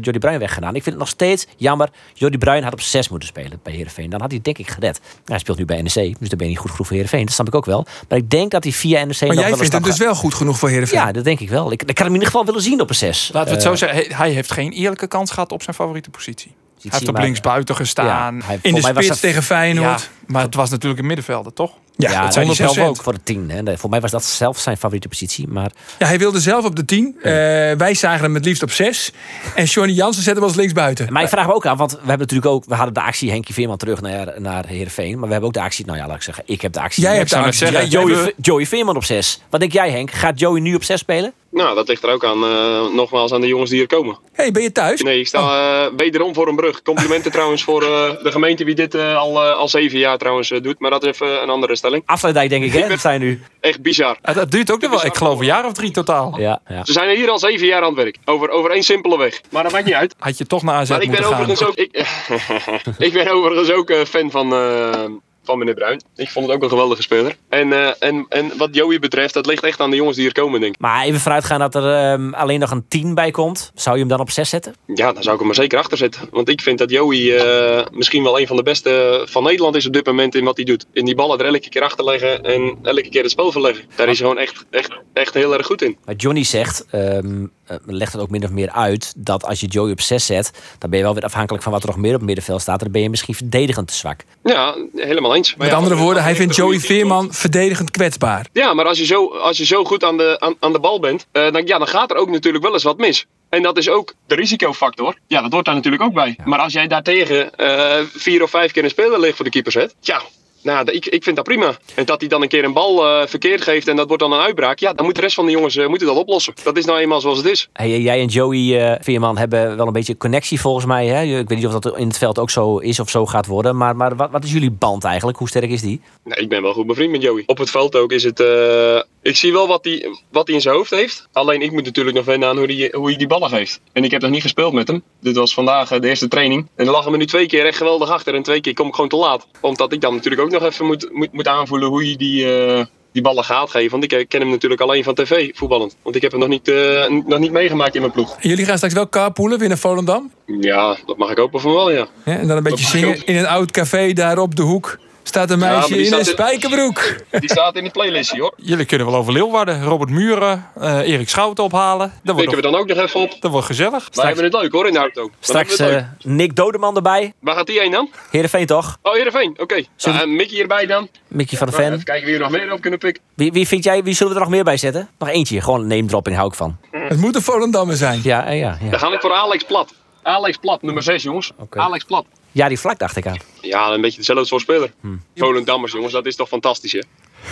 Jordi 0.01 0.19
Bruin 0.19 0.39
weggedaan. 0.39 0.75
Ik 0.75 0.83
vind 0.83 0.95
het 0.95 0.97
nog 0.97 1.07
steeds 1.07 1.47
jammer. 1.57 1.89
Jordi 2.13 2.37
Bruin 2.37 2.63
had 2.63 2.73
op 2.73 2.81
6 2.81 3.09
moeten 3.09 3.27
spelen 3.27 3.59
bij 3.63 3.73
Heerenveen. 3.73 4.09
Dan 4.09 4.21
had 4.21 4.31
hij 4.31 4.39
denk 4.41 4.57
ik 4.57 4.69
gered. 4.69 5.01
hij 5.25 5.39
speelt 5.39 5.57
nu 5.57 5.65
bij 5.65 5.81
NEC, 5.81 5.93
dus 5.93 6.29
dan 6.29 6.37
ben 6.37 6.37
je 6.39 6.45
niet 6.45 6.57
goed 6.57 6.71
genoeg 6.71 6.87
voor 6.87 6.95
Heerenveen. 6.95 7.25
Dat 7.25 7.33
snap 7.33 7.47
ik 7.47 7.55
ook 7.55 7.65
wel. 7.65 7.85
Maar 8.09 8.17
ik 8.17 8.29
denk 8.29 8.51
dat 8.51 8.63
hij 8.63 8.73
via 8.73 9.03
NEC 9.03 9.21
maar 9.21 9.35
jij 9.35 9.55
vindt 9.55 9.73
hem 9.73 9.81
dus 9.81 9.97
wel 9.97 10.15
goed 10.15 10.33
genoeg 10.33 10.59
voor 10.59 10.69
Heerenveen? 10.69 10.99
Ja, 10.99 11.11
dat 11.11 11.23
denk 11.23 11.39
ik 11.39 11.49
wel. 11.49 11.71
Ik, 11.71 11.83
ik 11.83 11.95
kan 11.95 12.05
hem 12.05 12.05
in 12.05 12.13
ieder 12.13 12.27
geval 12.27 12.45
willen 12.45 12.61
zien 12.61 12.81
op 12.81 12.89
een 12.89 12.95
6. 12.95 13.29
Laten 13.33 13.49
we 13.49 13.53
het 13.55 13.63
zo 13.63 13.71
eh, 13.71 13.77
zeggen. 13.77 14.15
Hij 14.15 14.31
heeft 14.31 14.51
geen 14.51 14.71
eerlijke 14.71 15.07
kans 15.07 15.31
gehad 15.31 15.51
op 15.51 15.63
zijn 15.63 15.75
favoriete 15.75 16.09
positie. 16.09 16.51
Hij 16.81 16.91
heeft 16.91 17.07
op 17.07 17.17
links 17.17 17.41
buiten 17.41 17.75
gestaan. 17.75 18.41
Ja, 18.47 18.57
in 18.61 18.73
de 18.73 18.81
spits 18.81 19.19
tegen 19.19 19.43
Feyenoord. 19.43 20.01
Ja, 20.01 20.07
maar 20.27 20.41
het 20.41 20.55
was 20.55 20.69
natuurlijk 20.69 21.01
een 21.01 21.07
middenvelder, 21.07 21.53
toch? 21.53 21.71
Ja, 21.95 22.11
ja 22.11 22.23
dat 22.23 22.33
zei 22.33 22.53
zelf 22.53 22.77
ook. 22.77 23.01
Voor 23.01 23.13
de 23.13 23.19
tien. 23.23 23.49
Hè. 23.49 23.77
Voor 23.77 23.89
mij 23.89 24.01
was 24.01 24.11
dat 24.11 24.23
zelf 24.23 24.59
zijn 24.59 24.77
favoriete 24.77 25.07
positie. 25.07 25.47
Maar... 25.47 25.71
Ja, 25.99 26.07
hij 26.07 26.17
wilde 26.17 26.39
zelf 26.39 26.65
op 26.65 26.75
de 26.75 26.85
tien. 26.85 27.15
Uh, 27.17 27.23
wij 27.71 27.93
zagen 27.93 28.21
hem 28.21 28.33
het 28.33 28.45
liefst 28.45 28.63
op 28.63 28.71
zes. 28.71 29.11
En 29.55 29.65
Johnny 29.65 29.93
Jansen 29.93 30.23
zette 30.23 30.39
hem 30.39 30.47
als 30.47 30.57
linksbuiten. 30.57 31.13
Maar 31.13 31.23
ik 31.23 31.29
vraag 31.29 31.47
me 31.47 31.53
ook 31.53 31.65
aan, 31.65 31.77
want 31.77 31.91
we 31.91 31.97
hebben 31.97 32.19
natuurlijk 32.19 32.51
ook... 32.51 32.65
We 32.65 32.75
hadden 32.75 32.93
de 32.93 33.01
actie 33.01 33.31
Henkie 33.31 33.53
Veerman 33.53 33.77
terug 33.77 34.01
naar, 34.01 34.33
naar 34.37 34.65
Heerenveen. 34.65 35.13
Maar 35.13 35.25
we 35.25 35.31
hebben 35.31 35.49
ook 35.49 35.55
de 35.55 35.61
actie... 35.61 35.85
Nou 35.85 35.97
ja, 35.97 36.07
laat 36.07 36.15
ik 36.15 36.21
zeggen. 36.21 36.43
Ik 36.47 36.61
heb 36.61 36.73
de 36.73 36.81
actie. 36.81 37.03
Jij 37.03 37.15
hebt 37.15 37.29
de 37.29 37.37
actie. 37.37 37.87
Joey, 37.87 38.33
Joey 38.41 38.65
Veerman 38.65 38.95
op 38.95 39.03
zes. 39.03 39.41
Wat 39.49 39.59
denk 39.59 39.71
jij 39.71 39.91
Henk? 39.91 40.11
Gaat 40.11 40.39
Joey 40.39 40.59
nu 40.59 40.75
op 40.75 40.83
zes 40.83 40.99
spelen? 40.99 41.33
Nou, 41.53 41.75
dat 41.75 41.87
ligt 41.87 42.03
er 42.03 42.09
ook 42.11 42.25
aan, 42.25 42.43
eh, 42.43 42.93
nogmaals, 42.93 43.31
aan 43.33 43.41
de 43.41 43.47
jongens 43.47 43.69
die 43.69 43.81
er 43.81 43.87
komen. 43.87 44.17
hey, 44.31 44.51
ben 44.51 44.61
je 44.61 44.71
thuis? 44.71 45.01
Nee, 45.01 45.19
ik 45.19 45.27
sta 45.27 45.39
eh, 45.85 45.91
wederom 45.97 46.33
voor 46.33 46.47
een 46.47 46.55
brug. 46.55 46.81
Complimenten 46.81 47.31
trouwens 47.37 47.63
voor 47.63 47.83
eh, 47.83 48.23
de 48.23 48.31
gemeente 48.31 48.63
wie 48.63 48.75
dit 48.75 48.95
eh, 48.95 49.17
al, 49.17 49.43
eh, 49.43 49.55
al 49.55 49.67
zeven 49.67 49.99
jaar 49.99 50.17
trouwens 50.17 50.49
doet. 50.49 50.79
Maar 50.79 50.91
dat 50.91 51.03
is 51.03 51.09
even 51.09 51.41
een 51.41 51.49
andere 51.49 51.75
stelling. 51.75 52.03
Afsluitdijk 52.05 52.49
denk 52.49 52.63
ik, 52.63 52.73
hè? 52.73 52.87
Dat 52.93 52.99
zijn 52.99 53.19
nu. 53.19 53.41
Echt 53.59 53.81
bizar. 53.81 54.17
Het, 54.21 54.35
het 54.35 54.51
duurt 54.51 54.71
ook 54.71 54.81
nog 54.81 54.89
wel, 54.89 55.05
ik 55.05 55.15
geloof 55.15 55.39
een 55.39 55.45
jaar 55.45 55.65
of 55.65 55.73
drie 55.73 55.91
totaal. 55.91 56.33
Ja, 56.39 56.59
ja. 56.67 56.85
Ze 56.85 56.91
zijn 56.91 57.15
hier 57.15 57.29
al 57.29 57.39
zeven 57.39 57.67
jaar 57.67 57.81
aan 57.81 57.95
het 57.95 58.03
werk. 58.03 58.17
Over, 58.25 58.49
over 58.49 58.71
één 58.71 58.83
simpele 58.83 59.17
weg. 59.17 59.41
Maar 59.49 59.63
dat 59.63 59.71
maakt 59.71 59.85
niet 59.85 59.93
uit. 59.93 60.15
Had 60.19 60.37
je 60.37 60.45
toch 60.45 60.63
naar 60.63 60.75
AZ 60.75 60.89
Maar 60.89 61.01
ik 61.01 61.11
ben 61.11 61.21
moeten 61.21 61.57
gaan. 61.57 61.67
overigens 61.67 61.69
ook, 61.69 61.75
ik, 61.75 62.97
ik 63.07 63.13
ben 63.13 63.31
overigens 63.31 63.71
ook 63.71 63.89
eh, 63.89 64.03
fan 64.05 64.31
van, 64.31 64.53
eh, 64.53 65.03
van 65.43 65.57
meneer 65.57 65.73
Bruin. 65.73 66.01
Ik 66.15 66.29
vond 66.29 66.45
het 66.45 66.55
ook 66.55 66.63
een 66.63 66.69
geweldige 66.69 67.01
speler. 67.01 67.35
En, 67.49 67.73
eh, 67.73 67.93
en, 67.99 68.25
en 68.29 68.51
wat 68.57 68.75
Joey 68.75 68.99
betreft, 68.99 69.33
dat 69.33 69.45
ligt 69.45 69.63
echt 69.63 69.79
aan 69.79 69.89
de 69.89 69.95
jongens 69.95 70.17
die 70.17 70.27
er 70.27 70.33
komen, 70.33 70.59
denk 70.59 70.73
ik. 70.73 70.81
Maar 70.81 71.03
even 71.03 71.19
vooruitgaan 71.19 71.59
dat 71.59 71.75
er 71.75 71.93
ehm, 71.93 72.33
alleen 72.33 72.59
nog 72.59 72.71
een 72.71 72.87
10 72.87 73.13
bij 73.13 73.31
komt. 73.31 73.71
Zou 73.75 73.95
je 73.95 74.01
hem 74.01 74.09
dan 74.09 74.19
op 74.19 74.29
6 74.29 74.49
zetten? 74.49 74.75
Ja, 74.85 75.13
daar 75.13 75.23
zou 75.23 75.33
ik 75.33 75.37
hem 75.39 75.47
maar 75.47 75.55
zeker 75.55 75.79
achter 75.79 75.97
zetten. 75.97 76.21
Want 76.31 76.49
ik 76.49 76.61
vind 76.61 76.77
dat 76.77 76.89
Joey 76.89 77.37
eh, 77.37 77.85
misschien 77.91 78.23
wel 78.23 78.39
een 78.39 78.47
van 78.47 78.55
de 78.55 78.63
beste 78.63 79.23
van 79.29 79.43
Nederland 79.43 79.75
is 79.75 79.85
op 79.87 79.93
dit 79.93 80.05
moment 80.05 80.35
in 80.35 80.43
wat 80.43 80.55
hij 80.55 80.65
doet. 80.65 80.85
In 80.93 81.05
die 81.05 81.15
ballen 81.15 81.39
er 81.39 81.45
elke 81.45 81.69
keer 81.69 81.81
achter 81.81 82.05
leggen 82.05 82.43
en 82.43 82.77
elke 82.81 83.09
keer 83.09 83.21
het 83.21 83.31
spel 83.31 83.51
verleggen. 83.51 83.85
Daar 83.95 84.09
is 84.09 84.19
hij 84.19 84.27
gewoon 84.27 84.43
echt, 84.43 84.65
echt, 84.69 84.91
echt 85.13 85.33
heel 85.33 85.53
erg 85.53 85.65
goed 85.65 85.81
in. 85.81 85.97
Maar 86.05 86.15
Johnny 86.15 86.43
zegt, 86.43 86.85
ehm, 86.89 87.45
eh, 87.65 87.77
legt 87.85 88.13
het 88.13 88.21
ook 88.21 88.29
min 88.29 88.43
of 88.43 88.49
meer 88.49 88.71
uit, 88.71 89.13
dat 89.17 89.45
als 89.45 89.59
je 89.59 89.67
Joey 89.67 89.91
op 89.91 90.01
6 90.01 90.25
zet, 90.25 90.51
dan 90.79 90.89
ben 90.89 90.99
je 90.99 91.05
wel 91.05 91.13
weer 91.13 91.23
afhankelijk 91.23 91.63
van 91.63 91.71
wat 91.71 91.81
er 91.81 91.87
nog 91.87 91.97
meer 91.97 92.15
op 92.15 92.21
middenveld 92.21 92.61
staat. 92.61 92.79
Dan 92.79 92.91
ben 92.91 93.01
je 93.01 93.09
misschien 93.09 93.35
verdedigend 93.35 93.87
te 93.87 93.93
zwak. 93.93 94.23
Ja, 94.43 94.75
helemaal 94.95 95.32
eens. 95.35 95.49
Maar 95.49 95.57
Met 95.57 95.69
ja, 95.69 95.75
andere 95.75 95.95
woorden, 95.95 96.23
hij 96.23 96.35
vindt 96.35 96.55
Joey 96.55 96.79
Veerman 96.79 97.33
verdedigend 97.33 97.91
kwetsbaar. 97.91 98.45
Ja, 98.53 98.73
maar 98.73 98.85
als 98.85 98.97
je 98.97 99.05
zo, 99.05 99.27
als 99.27 99.57
je 99.57 99.65
zo 99.65 99.83
goed 99.83 100.03
aan 100.03 100.17
de, 100.17 100.39
aan, 100.39 100.55
aan 100.59 100.73
de 100.73 100.79
bal 100.79 100.99
bent, 100.99 101.25
eh, 101.31 101.51
dan, 101.51 101.65
ja, 101.65 101.77
dan 101.77 101.87
gaat 101.87 102.11
er 102.11 102.17
ook 102.17 102.29
natuurlijk 102.29 102.63
wel 102.63 102.73
eens 102.73 102.83
wat 102.83 102.97
mis. 102.97 103.25
En 103.49 103.61
dat 103.61 103.77
is 103.77 103.89
ook 103.89 104.13
de 104.27 104.35
risicofactor. 104.35 105.17
Ja, 105.27 105.41
dat 105.41 105.51
hoort 105.51 105.65
daar 105.65 105.75
natuurlijk 105.75 106.03
ook 106.03 106.13
bij. 106.13 106.35
Maar 106.43 106.59
als 106.59 106.73
jij 106.73 106.87
daartegen 106.87 107.55
eh 107.55 107.99
vier 108.13 108.43
of 108.43 108.49
vijf 108.49 108.71
keer 108.71 108.83
een 108.83 108.89
speler 108.89 109.19
ligt 109.19 109.35
voor 109.35 109.45
de 109.45 109.51
keeper 109.51 109.71
zet, 109.71 109.95
ja, 109.99 110.21
nou, 110.63 110.91
ik, 110.91 111.05
ik 111.05 111.23
vind 111.23 111.35
dat 111.35 111.45
prima. 111.45 111.77
En 111.95 112.05
dat 112.05 112.19
hij 112.19 112.29
dan 112.29 112.41
een 112.41 112.47
keer 112.47 112.63
een 112.63 112.73
bal 112.73 113.05
eh, 113.05 113.27
verkeerd 113.27 113.61
geeft 113.61 113.87
en 113.87 113.95
dat 113.95 114.07
wordt 114.07 114.21
dan 114.23 114.31
een 114.33 114.39
uitbraak, 114.39 114.79
ja, 114.79 114.93
dan 114.93 115.05
moet 115.05 115.15
de 115.15 115.21
rest 115.21 115.35
van 115.35 115.45
de 115.45 115.51
jongens 115.51 115.75
eh, 115.75 115.87
moeten 115.87 116.07
dat 116.07 116.17
oplossen. 116.17 116.53
Dat 116.63 116.77
is 116.77 116.85
nou 116.85 116.99
eenmaal 116.99 117.21
zoals 117.21 117.37
het 117.37 117.47
is. 117.47 117.69
Hey, 117.73 117.99
jij 118.01 118.19
en 118.19 118.27
Joey 118.27 118.91
eh, 118.91 118.99
Veerman 119.01 119.37
hebben 119.37 119.77
wel 119.77 119.87
een 119.87 119.93
beetje 119.93 120.17
connectie 120.17 120.59
volgens 120.59 120.85
mij. 120.85 121.07
Hè? 121.07 121.21
Ik 121.39 121.49
weet 121.49 121.57
niet 121.57 121.67
of 121.67 121.79
dat 121.79 121.97
in 121.97 122.07
het 122.07 122.17
veld 122.17 122.39
ook 122.39 122.49
zo 122.49 122.77
is 122.77 122.99
of 122.99 123.09
zo 123.09 123.25
gaat 123.25 123.45
worden. 123.47 123.77
Maar, 123.77 123.95
maar 123.95 124.15
wat, 124.15 124.31
wat 124.31 124.43
is 124.43 124.51
jullie 124.51 124.71
band 124.71 125.03
eigenlijk? 125.03 125.37
Hoe 125.37 125.47
sterk 125.47 125.69
is 125.69 125.81
die? 125.81 126.01
Ik 126.25 126.49
ben 126.49 126.61
wel 126.61 126.73
goed 126.73 126.87
bevriend 126.87 127.11
met 127.11 127.21
Joey. 127.21 127.43
Op 127.45 127.57
het 127.57 127.69
veld 127.69 127.95
ook 127.95 128.11
is 128.11 128.23
het. 128.23 128.39
eh, 128.39 129.01
ik 129.21 129.35
zie 129.35 129.51
wel 129.51 129.67
wat 129.67 129.83
hij 129.85 130.05
wat 130.31 130.47
hij 130.47 130.55
in 130.55 130.61
zijn 130.61 130.75
hoofd 130.75 130.89
heeft. 130.89 131.27
Alleen 131.31 131.61
ik 131.61 131.71
moet 131.71 131.83
natuurlijk 131.85 132.15
nog 132.15 132.25
wennen 132.25 132.49
aan 132.49 132.57
hoe 132.57 132.65
hij 132.65 132.93
hoe 132.95 133.07
hij 133.07 133.17
die 133.17 133.27
ballen 133.27 133.49
geeft. 133.49 133.81
En 133.93 134.03
ik 134.03 134.11
heb 134.11 134.21
nog 134.21 134.31
niet 134.31 134.41
gespeeld 134.41 134.73
met 134.73 134.87
hem. 134.87 135.03
Dit 135.21 135.35
was 135.35 135.53
vandaag 135.53 135.91
eh, 135.91 135.99
de 136.01 136.07
eerste 136.07 136.27
training. 136.27 136.67
En 136.75 136.85
dan 136.85 136.93
lag 136.93 137.03
hem 137.03 137.13
er 137.13 137.19
nu 137.19 137.25
twee 137.25 137.45
keer 137.47 137.65
echt 137.65 137.77
geweldig 137.77 138.09
achter. 138.09 138.33
En 138.35 138.43
twee 138.43 138.61
keer 138.61 138.73
kom 138.73 138.87
ik 138.87 138.93
gewoon 138.95 139.09
te 139.09 139.15
laat. 139.15 139.47
Omdat 139.61 139.93
ik 139.93 140.01
dan 140.01 140.13
natuurlijk 140.13 140.41
ook 140.41 140.51
nog 140.53 140.63
even 140.63 140.85
moet, 140.85 141.09
moet, 141.11 141.33
moet 141.33 141.47
aanvoelen 141.47 141.87
hoe 141.89 142.03
hij 142.03 142.15
die. 142.15 142.55
eh, 142.55 142.85
die 143.11 143.21
ballen 143.21 143.43
gaat 143.43 143.69
geven. 143.69 143.91
Want 143.91 144.03
ik 144.03 144.11
eh, 144.11 144.25
ken 144.27 144.41
hem 144.41 144.49
natuurlijk 144.49 144.81
alleen 144.81 145.03
van 145.03 145.13
tv 145.13 145.49
voetballend. 145.55 145.95
Want 146.01 146.15
ik 146.15 146.21
heb 146.21 146.31
hem 146.31 146.39
nog 146.39 146.49
niet, 146.49 146.67
eh, 146.67 147.09
nog 147.25 147.39
niet 147.39 147.51
meegemaakt 147.51 147.95
in 147.95 148.01
mijn 148.01 148.13
ploeg. 148.13 148.37
Jullie 148.41 148.65
gaan 148.65 148.75
straks 148.77 148.93
wel 148.93 149.09
carpoolen 149.09 149.59
weer 149.59 149.67
naar 149.67 149.77
Volendam? 149.77 150.31
Ja, 150.45 150.97
dat 151.05 151.17
mag 151.17 151.31
ik 151.31 151.37
hopen 151.37 151.59
van 151.59 151.73
wel, 151.73 151.91
ja. 151.91 152.07
En 152.23 152.47
dan 152.47 152.57
een 152.57 152.63
beetje 152.63 152.85
zingen 152.85 153.25
in 153.25 153.35
een 153.35 153.47
oud 153.47 153.71
café 153.71 154.13
daar 154.13 154.37
op 154.37 154.55
de 154.55 154.61
hoek. 154.61 154.97
Staat 155.23 155.49
een 155.49 155.59
meisje 155.59 156.03
in 156.03 156.13
een 156.13 156.25
spijkerbroek. 156.25 157.15
Die 157.31 157.49
staat 157.49 157.75
in 157.75 157.83
de 157.83 157.89
playlist, 157.89 158.37
hoor. 158.37 158.53
Jullie 158.55 158.85
kunnen 158.85 159.07
wel 159.07 159.15
over 159.15 159.33
Leeuwarden, 159.33 159.83
Robert 159.83 160.09
Muren, 160.09 160.69
eh, 160.79 160.99
Erik 160.99 161.29
Schouten 161.29 161.63
ophalen. 161.63 162.09
Dat 162.23 162.35
wordt, 162.35 162.49
Pikken 162.49 162.55
we 162.55 162.71
dan 162.71 162.81
ook 162.81 162.87
nog 162.87 162.97
even 162.97 163.19
op. 163.19 163.35
dat 163.39 163.51
wordt 163.51 163.65
gezellig. 163.65 164.09
Wij 164.13 164.25
hebben 164.25 164.43
het 164.43 164.53
leuk 164.53 164.71
hoor 164.71 164.87
in 164.87 164.93
de 164.93 164.99
auto. 164.99 165.21
Dan 165.21 165.31
Straks 165.39 165.75
eh, 165.77 166.03
Nick 166.21 166.55
Dodeman 166.55 166.95
erbij. 166.95 167.33
Waar 167.39 167.55
gaat 167.55 167.67
die 167.67 167.79
heen 167.79 167.91
dan? 167.91 168.09
Heerenveen 168.29 168.65
toch? 168.65 168.97
Oh, 169.01 169.13
Heerenveen. 169.13 169.55
Oké. 169.59 169.83
Zullen 169.95 170.17
Nou, 170.17 170.29
en 170.29 170.35
Mickey 170.35 170.61
erbij 170.61 170.85
dan. 170.85 171.09
Mickey 171.27 171.57
van 171.57 171.67
de 171.67 171.73
Ven. 171.73 171.91
Even 171.91 172.03
kijken 172.03 172.25
wie 172.25 172.33
we 172.37 172.41
nog 172.43 172.51
meer 172.51 172.71
op 172.71 172.81
kunnen 172.81 172.99
pikken. 172.99 173.23
Wie, 173.33 173.51
wie 173.51 173.67
vind 173.67 173.83
jij, 173.83 174.03
wie 174.03 174.13
zullen 174.13 174.33
we 174.33 174.39
er 174.39 174.45
nog 174.45 174.53
meer 174.53 174.63
bij 174.63 174.77
zetten? 174.77 175.09
Nog 175.19 175.29
eentje, 175.29 175.61
gewoon 175.61 175.87
name 175.87 176.05
dropping 176.05 176.35
hou 176.35 176.47
ik 176.47 176.55
van. 176.55 176.77
Het 176.91 177.17
moet 177.17 177.35
een 177.35 177.41
Volendammer 177.41 177.95
zijn. 177.95 178.19
Ja, 178.23 178.45
eh, 178.45 178.59
ja, 178.59 178.77
ja. 178.81 178.89
Dan 178.89 178.99
ga 178.99 179.13
ik 179.13 179.21
voor 179.21 179.33
Alex 179.33 179.63
Plat. 179.63 179.93
Alex 180.23 180.57
Plat, 180.57 180.81
nummer 180.81 181.03
6 181.03 181.23
jongens. 181.23 181.51
Alex 181.69 182.03
Plat. 182.03 182.25
Ja, 182.53 182.67
die 182.67 182.79
vlak 182.79 182.99
dacht 182.99 183.15
ik 183.15 183.27
aan. 183.27 183.37
Ja, 183.61 183.91
een 183.91 184.01
beetje 184.01 184.17
dezelfde 184.17 184.45
soort 184.45 184.61
speler. 184.61 184.93
Volendammers 185.35 185.91
jongens, 185.91 186.13
dat 186.13 186.25
is 186.25 186.35
toch 186.35 186.47
fantastisch 186.47 186.91
hè? 186.91 187.01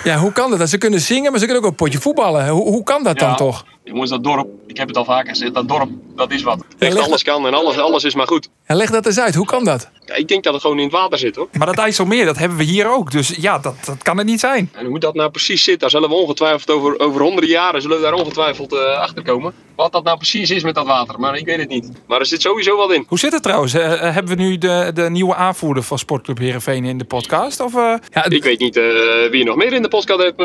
Ja, 0.03 0.17
hoe 0.17 0.31
kan 0.31 0.57
dat? 0.57 0.69
Ze 0.69 0.77
kunnen 0.77 1.01
zingen, 1.01 1.31
maar 1.31 1.39
ze 1.39 1.45
kunnen 1.45 1.63
ook 1.63 1.69
een 1.69 1.75
potje 1.75 1.99
voetballen. 1.99 2.47
Hoe, 2.49 2.63
hoe 2.63 2.83
kan 2.83 3.03
dat 3.03 3.19
dan 3.19 3.35
toch? 3.35 3.65
Jongens, 3.83 4.09
dat 4.09 4.23
dorp, 4.23 4.47
ik 4.67 4.77
heb 4.77 4.87
het 4.87 4.97
al 4.97 5.05
vaker 5.05 5.29
gezegd, 5.29 5.53
dat 5.53 5.67
dorp, 5.67 5.89
dat 6.15 6.31
is 6.31 6.43
wat. 6.43 6.63
Echt 6.77 6.93
leg- 6.93 7.03
alles 7.05 7.23
kan 7.23 7.47
en 7.47 7.53
alles, 7.53 7.77
alles 7.77 8.03
is 8.03 8.15
maar 8.15 8.27
goed. 8.27 8.49
En 8.65 8.75
leg 8.75 8.89
dat 8.91 9.05
eens 9.05 9.19
uit. 9.19 9.35
Hoe 9.35 9.45
kan 9.45 9.63
dat? 9.63 9.89
Ja, 10.05 10.13
ik 10.15 10.27
denk 10.27 10.43
dat 10.43 10.53
het 10.53 10.61
gewoon 10.61 10.77
in 10.77 10.83
het 10.83 10.93
water 10.93 11.17
zit 11.17 11.35
hoor. 11.35 11.47
Maar 11.57 11.67
dat 11.67 11.77
IJsselmeer, 11.77 12.25
dat 12.25 12.37
hebben 12.37 12.57
we 12.57 12.63
hier 12.63 12.89
ook. 12.91 13.11
Dus 13.11 13.27
ja, 13.39 13.57
dat, 13.59 13.75
dat 13.85 14.03
kan 14.03 14.17
het 14.17 14.25
niet 14.25 14.39
zijn. 14.39 14.69
En 14.73 14.85
hoe 14.85 14.99
dat 14.99 15.13
nou 15.13 15.29
precies 15.29 15.63
zit, 15.63 15.79
daar 15.79 15.89
zullen 15.89 16.09
we 16.09 16.15
ongetwijfeld 16.15 16.69
over, 16.71 16.99
over 16.99 17.21
honderden 17.21 17.49
jaren 17.49 17.81
zullen 17.81 17.97
we 17.97 18.03
daar 18.03 18.13
ongetwijfeld 18.13 18.73
eh 18.73 18.79
achter 18.99 19.23
komen. 19.23 19.53
Wat 19.75 19.91
dat 19.91 20.03
nou 20.03 20.17
precies 20.17 20.49
is 20.49 20.63
met 20.63 20.75
dat 20.75 20.85
water, 20.85 21.19
maar 21.19 21.37
ik 21.37 21.45
weet 21.45 21.59
het 21.59 21.69
niet. 21.69 21.91
Maar 22.07 22.19
er 22.19 22.25
zit 22.25 22.41
sowieso 22.41 22.77
wat 22.77 22.91
in. 22.91 23.05
Hoe 23.07 23.19
zit 23.19 23.33
het 23.33 23.43
trouwens? 23.43 23.73
Eh, 23.73 23.93
eh, 24.07 24.13
hebben 24.13 24.37
we 24.37 24.43
nu 24.43 24.57
de, 24.57 24.91
de 24.93 25.09
nieuwe 25.09 25.35
aanvoerder 25.35 25.83
van 25.83 25.99
Sportclub 25.99 26.37
Heerenveen 26.37 26.85
in 26.85 26.97
de 26.97 27.05
podcast? 27.05 27.59
Of, 27.59 27.75
eh, 27.75 27.93
Ja, 28.09 28.25
Ik 28.29 28.43
weet 28.43 28.59
niet 28.59 28.75
eh, 28.77 28.83
wie 29.29 29.37
je 29.37 29.43
nog 29.43 29.55
meer 29.55 29.73
in 29.73 29.81
de 29.81 29.87
podcast 29.87 30.21
hebt. 30.21 30.41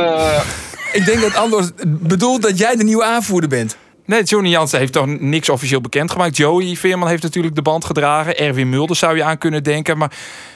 Ik 0.96 1.04
denk 1.04 1.20
dat 1.20 1.34
Andor 1.34 1.70
bedoelt 1.86 2.42
dat 2.42 2.58
jij 2.58 2.76
de 2.76 2.84
nieuwe 2.84 3.04
aanvoerder 3.04 3.48
bent. 3.48 3.76
Nee, 4.04 4.22
Johnny 4.22 4.50
Jansen 4.50 4.78
heeft 4.78 4.92
toch 4.92 5.06
niks 5.06 5.48
officieel 5.48 5.80
bekendgemaakt. 5.80 6.36
Joey 6.36 6.76
Veerman 6.76 7.08
heeft 7.08 7.22
natuurlijk 7.22 7.54
de 7.54 7.62
band 7.62 7.84
gedragen. 7.84 8.36
Erwin 8.38 8.68
Mulder 8.68 8.96
zou 8.96 9.16
je 9.16 9.22
aan 9.22 9.38
kunnen 9.38 9.62
denken. 9.62 9.98
Maar 9.98 10.12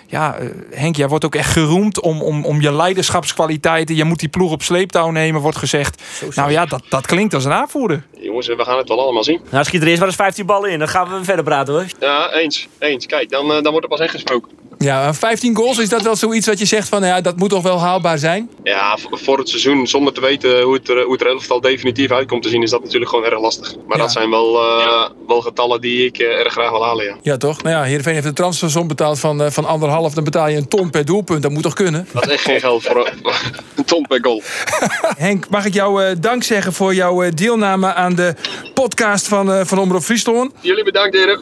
ja, 0.06 0.36
eh, 0.36 0.46
Henk, 0.70 0.96
jij 0.96 1.08
wordt 1.08 1.24
ook 1.24 1.34
echt 1.34 1.52
geroemd 1.52 2.00
om, 2.00 2.22
om, 2.22 2.44
om 2.44 2.60
je 2.60 2.72
leiderschapskwaliteiten. 2.72 3.96
Je 3.96 4.04
moet 4.04 4.18
die 4.18 4.28
ploeg 4.28 4.52
op 4.52 4.62
sleeptouw 4.62 5.10
nemen, 5.10 5.40
wordt 5.40 5.56
gezegd. 5.56 6.02
Nou 6.34 6.50
ja, 6.50 6.66
dat, 6.66 6.82
dat 6.88 7.06
klinkt 7.06 7.34
als 7.34 7.44
een 7.44 7.52
aanvoerder. 7.52 8.02
Jongens, 8.20 8.46
we 8.46 8.64
gaan 8.64 8.78
het 8.78 8.88
wel 8.88 9.00
allemaal 9.00 9.24
zien. 9.24 9.40
Nou, 9.50 9.64
schiet 9.64 9.80
er 9.82 9.86
eerst 9.86 9.98
maar 9.98 10.08
eens 10.08 10.16
15 10.16 10.46
ballen 10.46 10.70
in. 10.70 10.78
Dan 10.78 10.88
gaan 10.88 11.10
we 11.10 11.24
verder 11.24 11.44
praten 11.44 11.74
hoor. 11.74 11.86
Ja, 12.00 12.32
eens. 12.32 12.68
Eens. 12.78 13.06
Kijk, 13.06 13.30
dan, 13.30 13.52
eh, 13.52 13.62
dan 13.62 13.70
wordt 13.70 13.82
er 13.82 13.88
pas 13.88 14.00
echt 14.00 14.10
gesproken. 14.10 14.50
Ja, 14.84 15.14
15 15.14 15.56
goals, 15.56 15.78
is 15.78 15.88
dat 15.88 16.02
wel 16.02 16.16
zoiets 16.16 16.46
wat 16.46 16.58
je 16.58 16.64
zegt 16.64 16.88
van... 16.88 17.04
Ja, 17.04 17.20
dat 17.20 17.36
moet 17.36 17.50
toch 17.50 17.62
wel 17.62 17.80
haalbaar 17.80 18.18
zijn? 18.18 18.50
Ja, 18.62 18.98
voor 19.10 19.38
het 19.38 19.48
seizoen, 19.48 19.86
zonder 19.86 20.12
te 20.12 20.20
weten 20.20 20.62
hoe 20.62 20.74
het, 20.74 20.88
er, 20.88 21.02
hoe 21.02 21.12
het 21.12 21.22
elftal 21.24 21.60
definitief 21.60 22.10
uitkomt 22.10 22.42
te 22.42 22.48
zien, 22.48 22.62
is 22.62 22.70
dat 22.70 22.82
natuurlijk 22.82 23.10
gewoon 23.10 23.24
erg 23.24 23.40
lastig. 23.40 23.74
Maar 23.86 23.96
Ja. 23.96 24.02
dat 24.02 24.12
zijn 24.12 24.30
wel, 24.30 24.58
eh, 24.58 25.08
wel 25.26 25.40
getallen 25.40 25.80
die 25.80 26.04
ik 26.06 26.18
eh, 26.18 26.26
erg 26.38 26.52
graag 26.52 26.70
wil 26.70 26.84
halen, 26.84 27.04
ja. 27.04 27.16
Ja, 27.22 27.36
toch? 27.36 27.62
Nou 27.62 27.76
ja, 27.76 27.82
Heerenveen 27.82 28.14
heeft 28.14 28.26
een 28.26 28.34
transfersom 28.34 28.88
betaald 28.88 29.18
van, 29.18 29.42
eh, 29.42 29.50
van 29.50 29.64
anderhalf. 29.64 30.14
Dan 30.14 30.24
betaal 30.24 30.48
je 30.48 30.56
een 30.56 30.68
ton 30.68 30.90
per 30.90 31.04
doelpunt. 31.04 31.42
Dat 31.42 31.50
moet 31.50 31.62
toch 31.62 31.74
kunnen? 31.74 32.08
Dat 32.12 32.26
is 32.26 32.32
echt 32.32 32.42
geen 32.44 32.60
geld 32.60 32.82
voor 32.82 33.06
een- 33.24 33.84
ton 33.84 34.06
per 34.08 34.18
goal. 34.22 34.42
Henk, 35.26 35.48
mag 35.48 35.64
ik 35.64 35.74
jou 35.74 36.04
eh, 36.04 36.16
dank 36.20 36.42
zeggen 36.42 36.72
voor 36.72 36.94
jouw 36.94 37.22
eh, 37.22 37.30
deelname 37.34 37.94
aan 37.94 38.14
de 38.14 38.34
podcast 38.74 39.28
van, 39.28 39.52
eh 39.52 39.60
van 39.64 39.78
Omroep 39.78 40.02
Friesland? 40.02 40.52
Jullie 40.60 40.84
bedankt, 40.84 41.16
heren. 41.16 41.40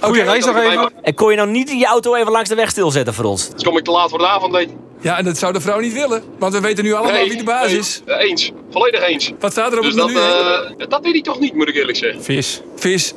Goeie 0.00 0.22
reis 0.22 0.44
nog 0.44 0.56
even. 0.56 0.92
En 1.02 1.14
kon 1.14 1.30
je 1.30 1.36
nou 1.36 1.50
niet 1.50 1.70
je 1.70 1.86
auto 1.86 2.14
even 2.14 2.32
langs 2.32 2.48
de 2.48 2.54
weg 2.54 2.65
stilzetten 2.70 3.14
voor 3.14 3.24
ons? 3.24 3.50
Dus 3.50 3.62
kom 3.62 3.76
ik 3.78 3.84
te 3.84 3.90
laat 3.90 4.10
voor 4.10 4.18
de 4.18 4.26
avondeten. 4.26 4.76
Ja, 5.00 5.18
en 5.18 5.24
dat 5.24 5.38
zou 5.38 5.52
de 5.52 5.60
vrouw 5.60 5.80
niet 5.80 5.92
willen. 5.92 6.22
Want 6.38 6.52
we 6.52 6.60
weten 6.60 6.84
nu 6.84 6.92
allemaal 6.92 7.24
wie 7.28 7.36
de 7.36 7.44
baas 7.44 7.66
nee, 7.70 7.78
is. 7.78 8.02
eh, 8.06 8.28
eens. 8.30 8.50
Volledig 8.70 9.02
eens. 9.02 9.32
Wat 9.40 9.52
staat 9.52 9.72
er 9.72 9.78
op 9.78 9.84
Dus 9.84 9.92
het 9.94 10.00
dat, 10.02 10.08
menu? 10.12 10.20
Henk? 10.20 10.80
eh, 10.80 10.88
dat 10.88 11.00
weet 11.04 11.14
ik 11.14 11.24
toch 11.24 11.38
niet, 11.40 11.54
moet 11.54 11.68
ik 11.68 11.74
eerlijk 11.74 11.98
zeggen. 11.98 12.22
Vis. 12.24 12.60
Vis. 12.76 13.12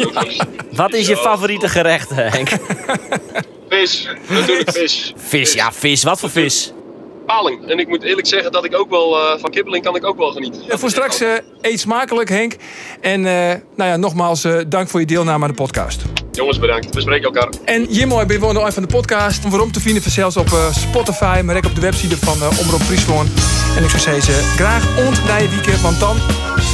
Wat 0.72 0.94
is 0.94 1.06
je 1.06 1.16
favoriete 1.16 1.68
gerecht, 1.68 2.10
Henk? 2.14 2.48
Vis, 3.68 4.08
natuurlijk 4.28 4.70
vis. 4.78 5.12
Vis, 5.16 5.52
ja, 5.52 5.72
vis. 5.72 6.02
Wat 6.02 6.20
voor 6.20 6.30
vis? 6.30 6.72
Paling. 7.26 7.70
En 7.70 7.78
ik 7.78 7.88
moet 7.88 8.02
eerlijk 8.02 8.26
zeggen 8.26 8.52
dat 8.52 8.64
ik 8.64 8.78
ook 8.78 8.90
wel, 8.90 9.18
eh, 9.18 9.38
van 9.40 9.50
kibbeling 9.50 9.84
kan 9.84 9.96
ik 9.96 10.06
ook 10.06 10.16
wel 10.18 10.30
genieten. 10.30 10.62
En 10.68 10.78
voor 10.78 10.90
straks 10.90 11.20
eh, 11.20 11.28
eet 11.60 11.80
smakelijk, 11.80 12.28
Henk. 12.28 12.56
En 13.00 13.26
eh, 13.26 13.56
nou 13.76 13.90
ja, 13.90 13.96
nogmaals 13.96 14.46
dank 14.68 14.88
voor 14.88 15.00
je 15.00 15.06
deelname 15.06 15.44
aan 15.44 15.50
de 15.50 15.56
podcast. 15.56 16.02
Jongens, 16.32 16.58
bedankt. 16.58 16.94
We 16.94 17.00
spreken 17.00 17.24
elkaar. 17.24 17.48
En 17.64 17.84
Jimmo, 17.84 18.26
ben 18.26 18.40
je 18.40 18.52
nog 18.52 18.72
van 18.72 18.82
de 18.82 18.88
podcast. 18.88 19.48
Waarom 19.48 19.72
te 19.72 19.80
vinden 19.80 20.10
zelfs 20.10 20.36
op 20.36 20.48
Spotify, 20.72 21.40
maar 21.44 21.56
ook 21.56 21.66
op 21.66 21.74
de 21.74 21.80
website 21.80 22.16
van 22.16 22.42
Omroep 22.60 22.80
Friesland. 22.80 23.28
En 23.76 23.84
ik 23.84 23.90
zou 23.90 24.02
zeggen, 24.02 24.34
graag 24.34 25.06
ontnijwieken, 25.06 25.82
want 25.82 26.00
dan 26.00 26.16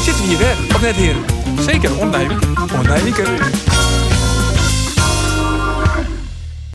zitten 0.04 0.22
we 0.22 0.28
hier 0.28 0.38
weer. 0.38 0.56
Of 0.74 0.80
net, 0.80 0.94
heren? 0.94 1.24
Zeker, 1.60 1.98
onneem. 1.98 2.30
Ontnijwieken. 2.76 4.07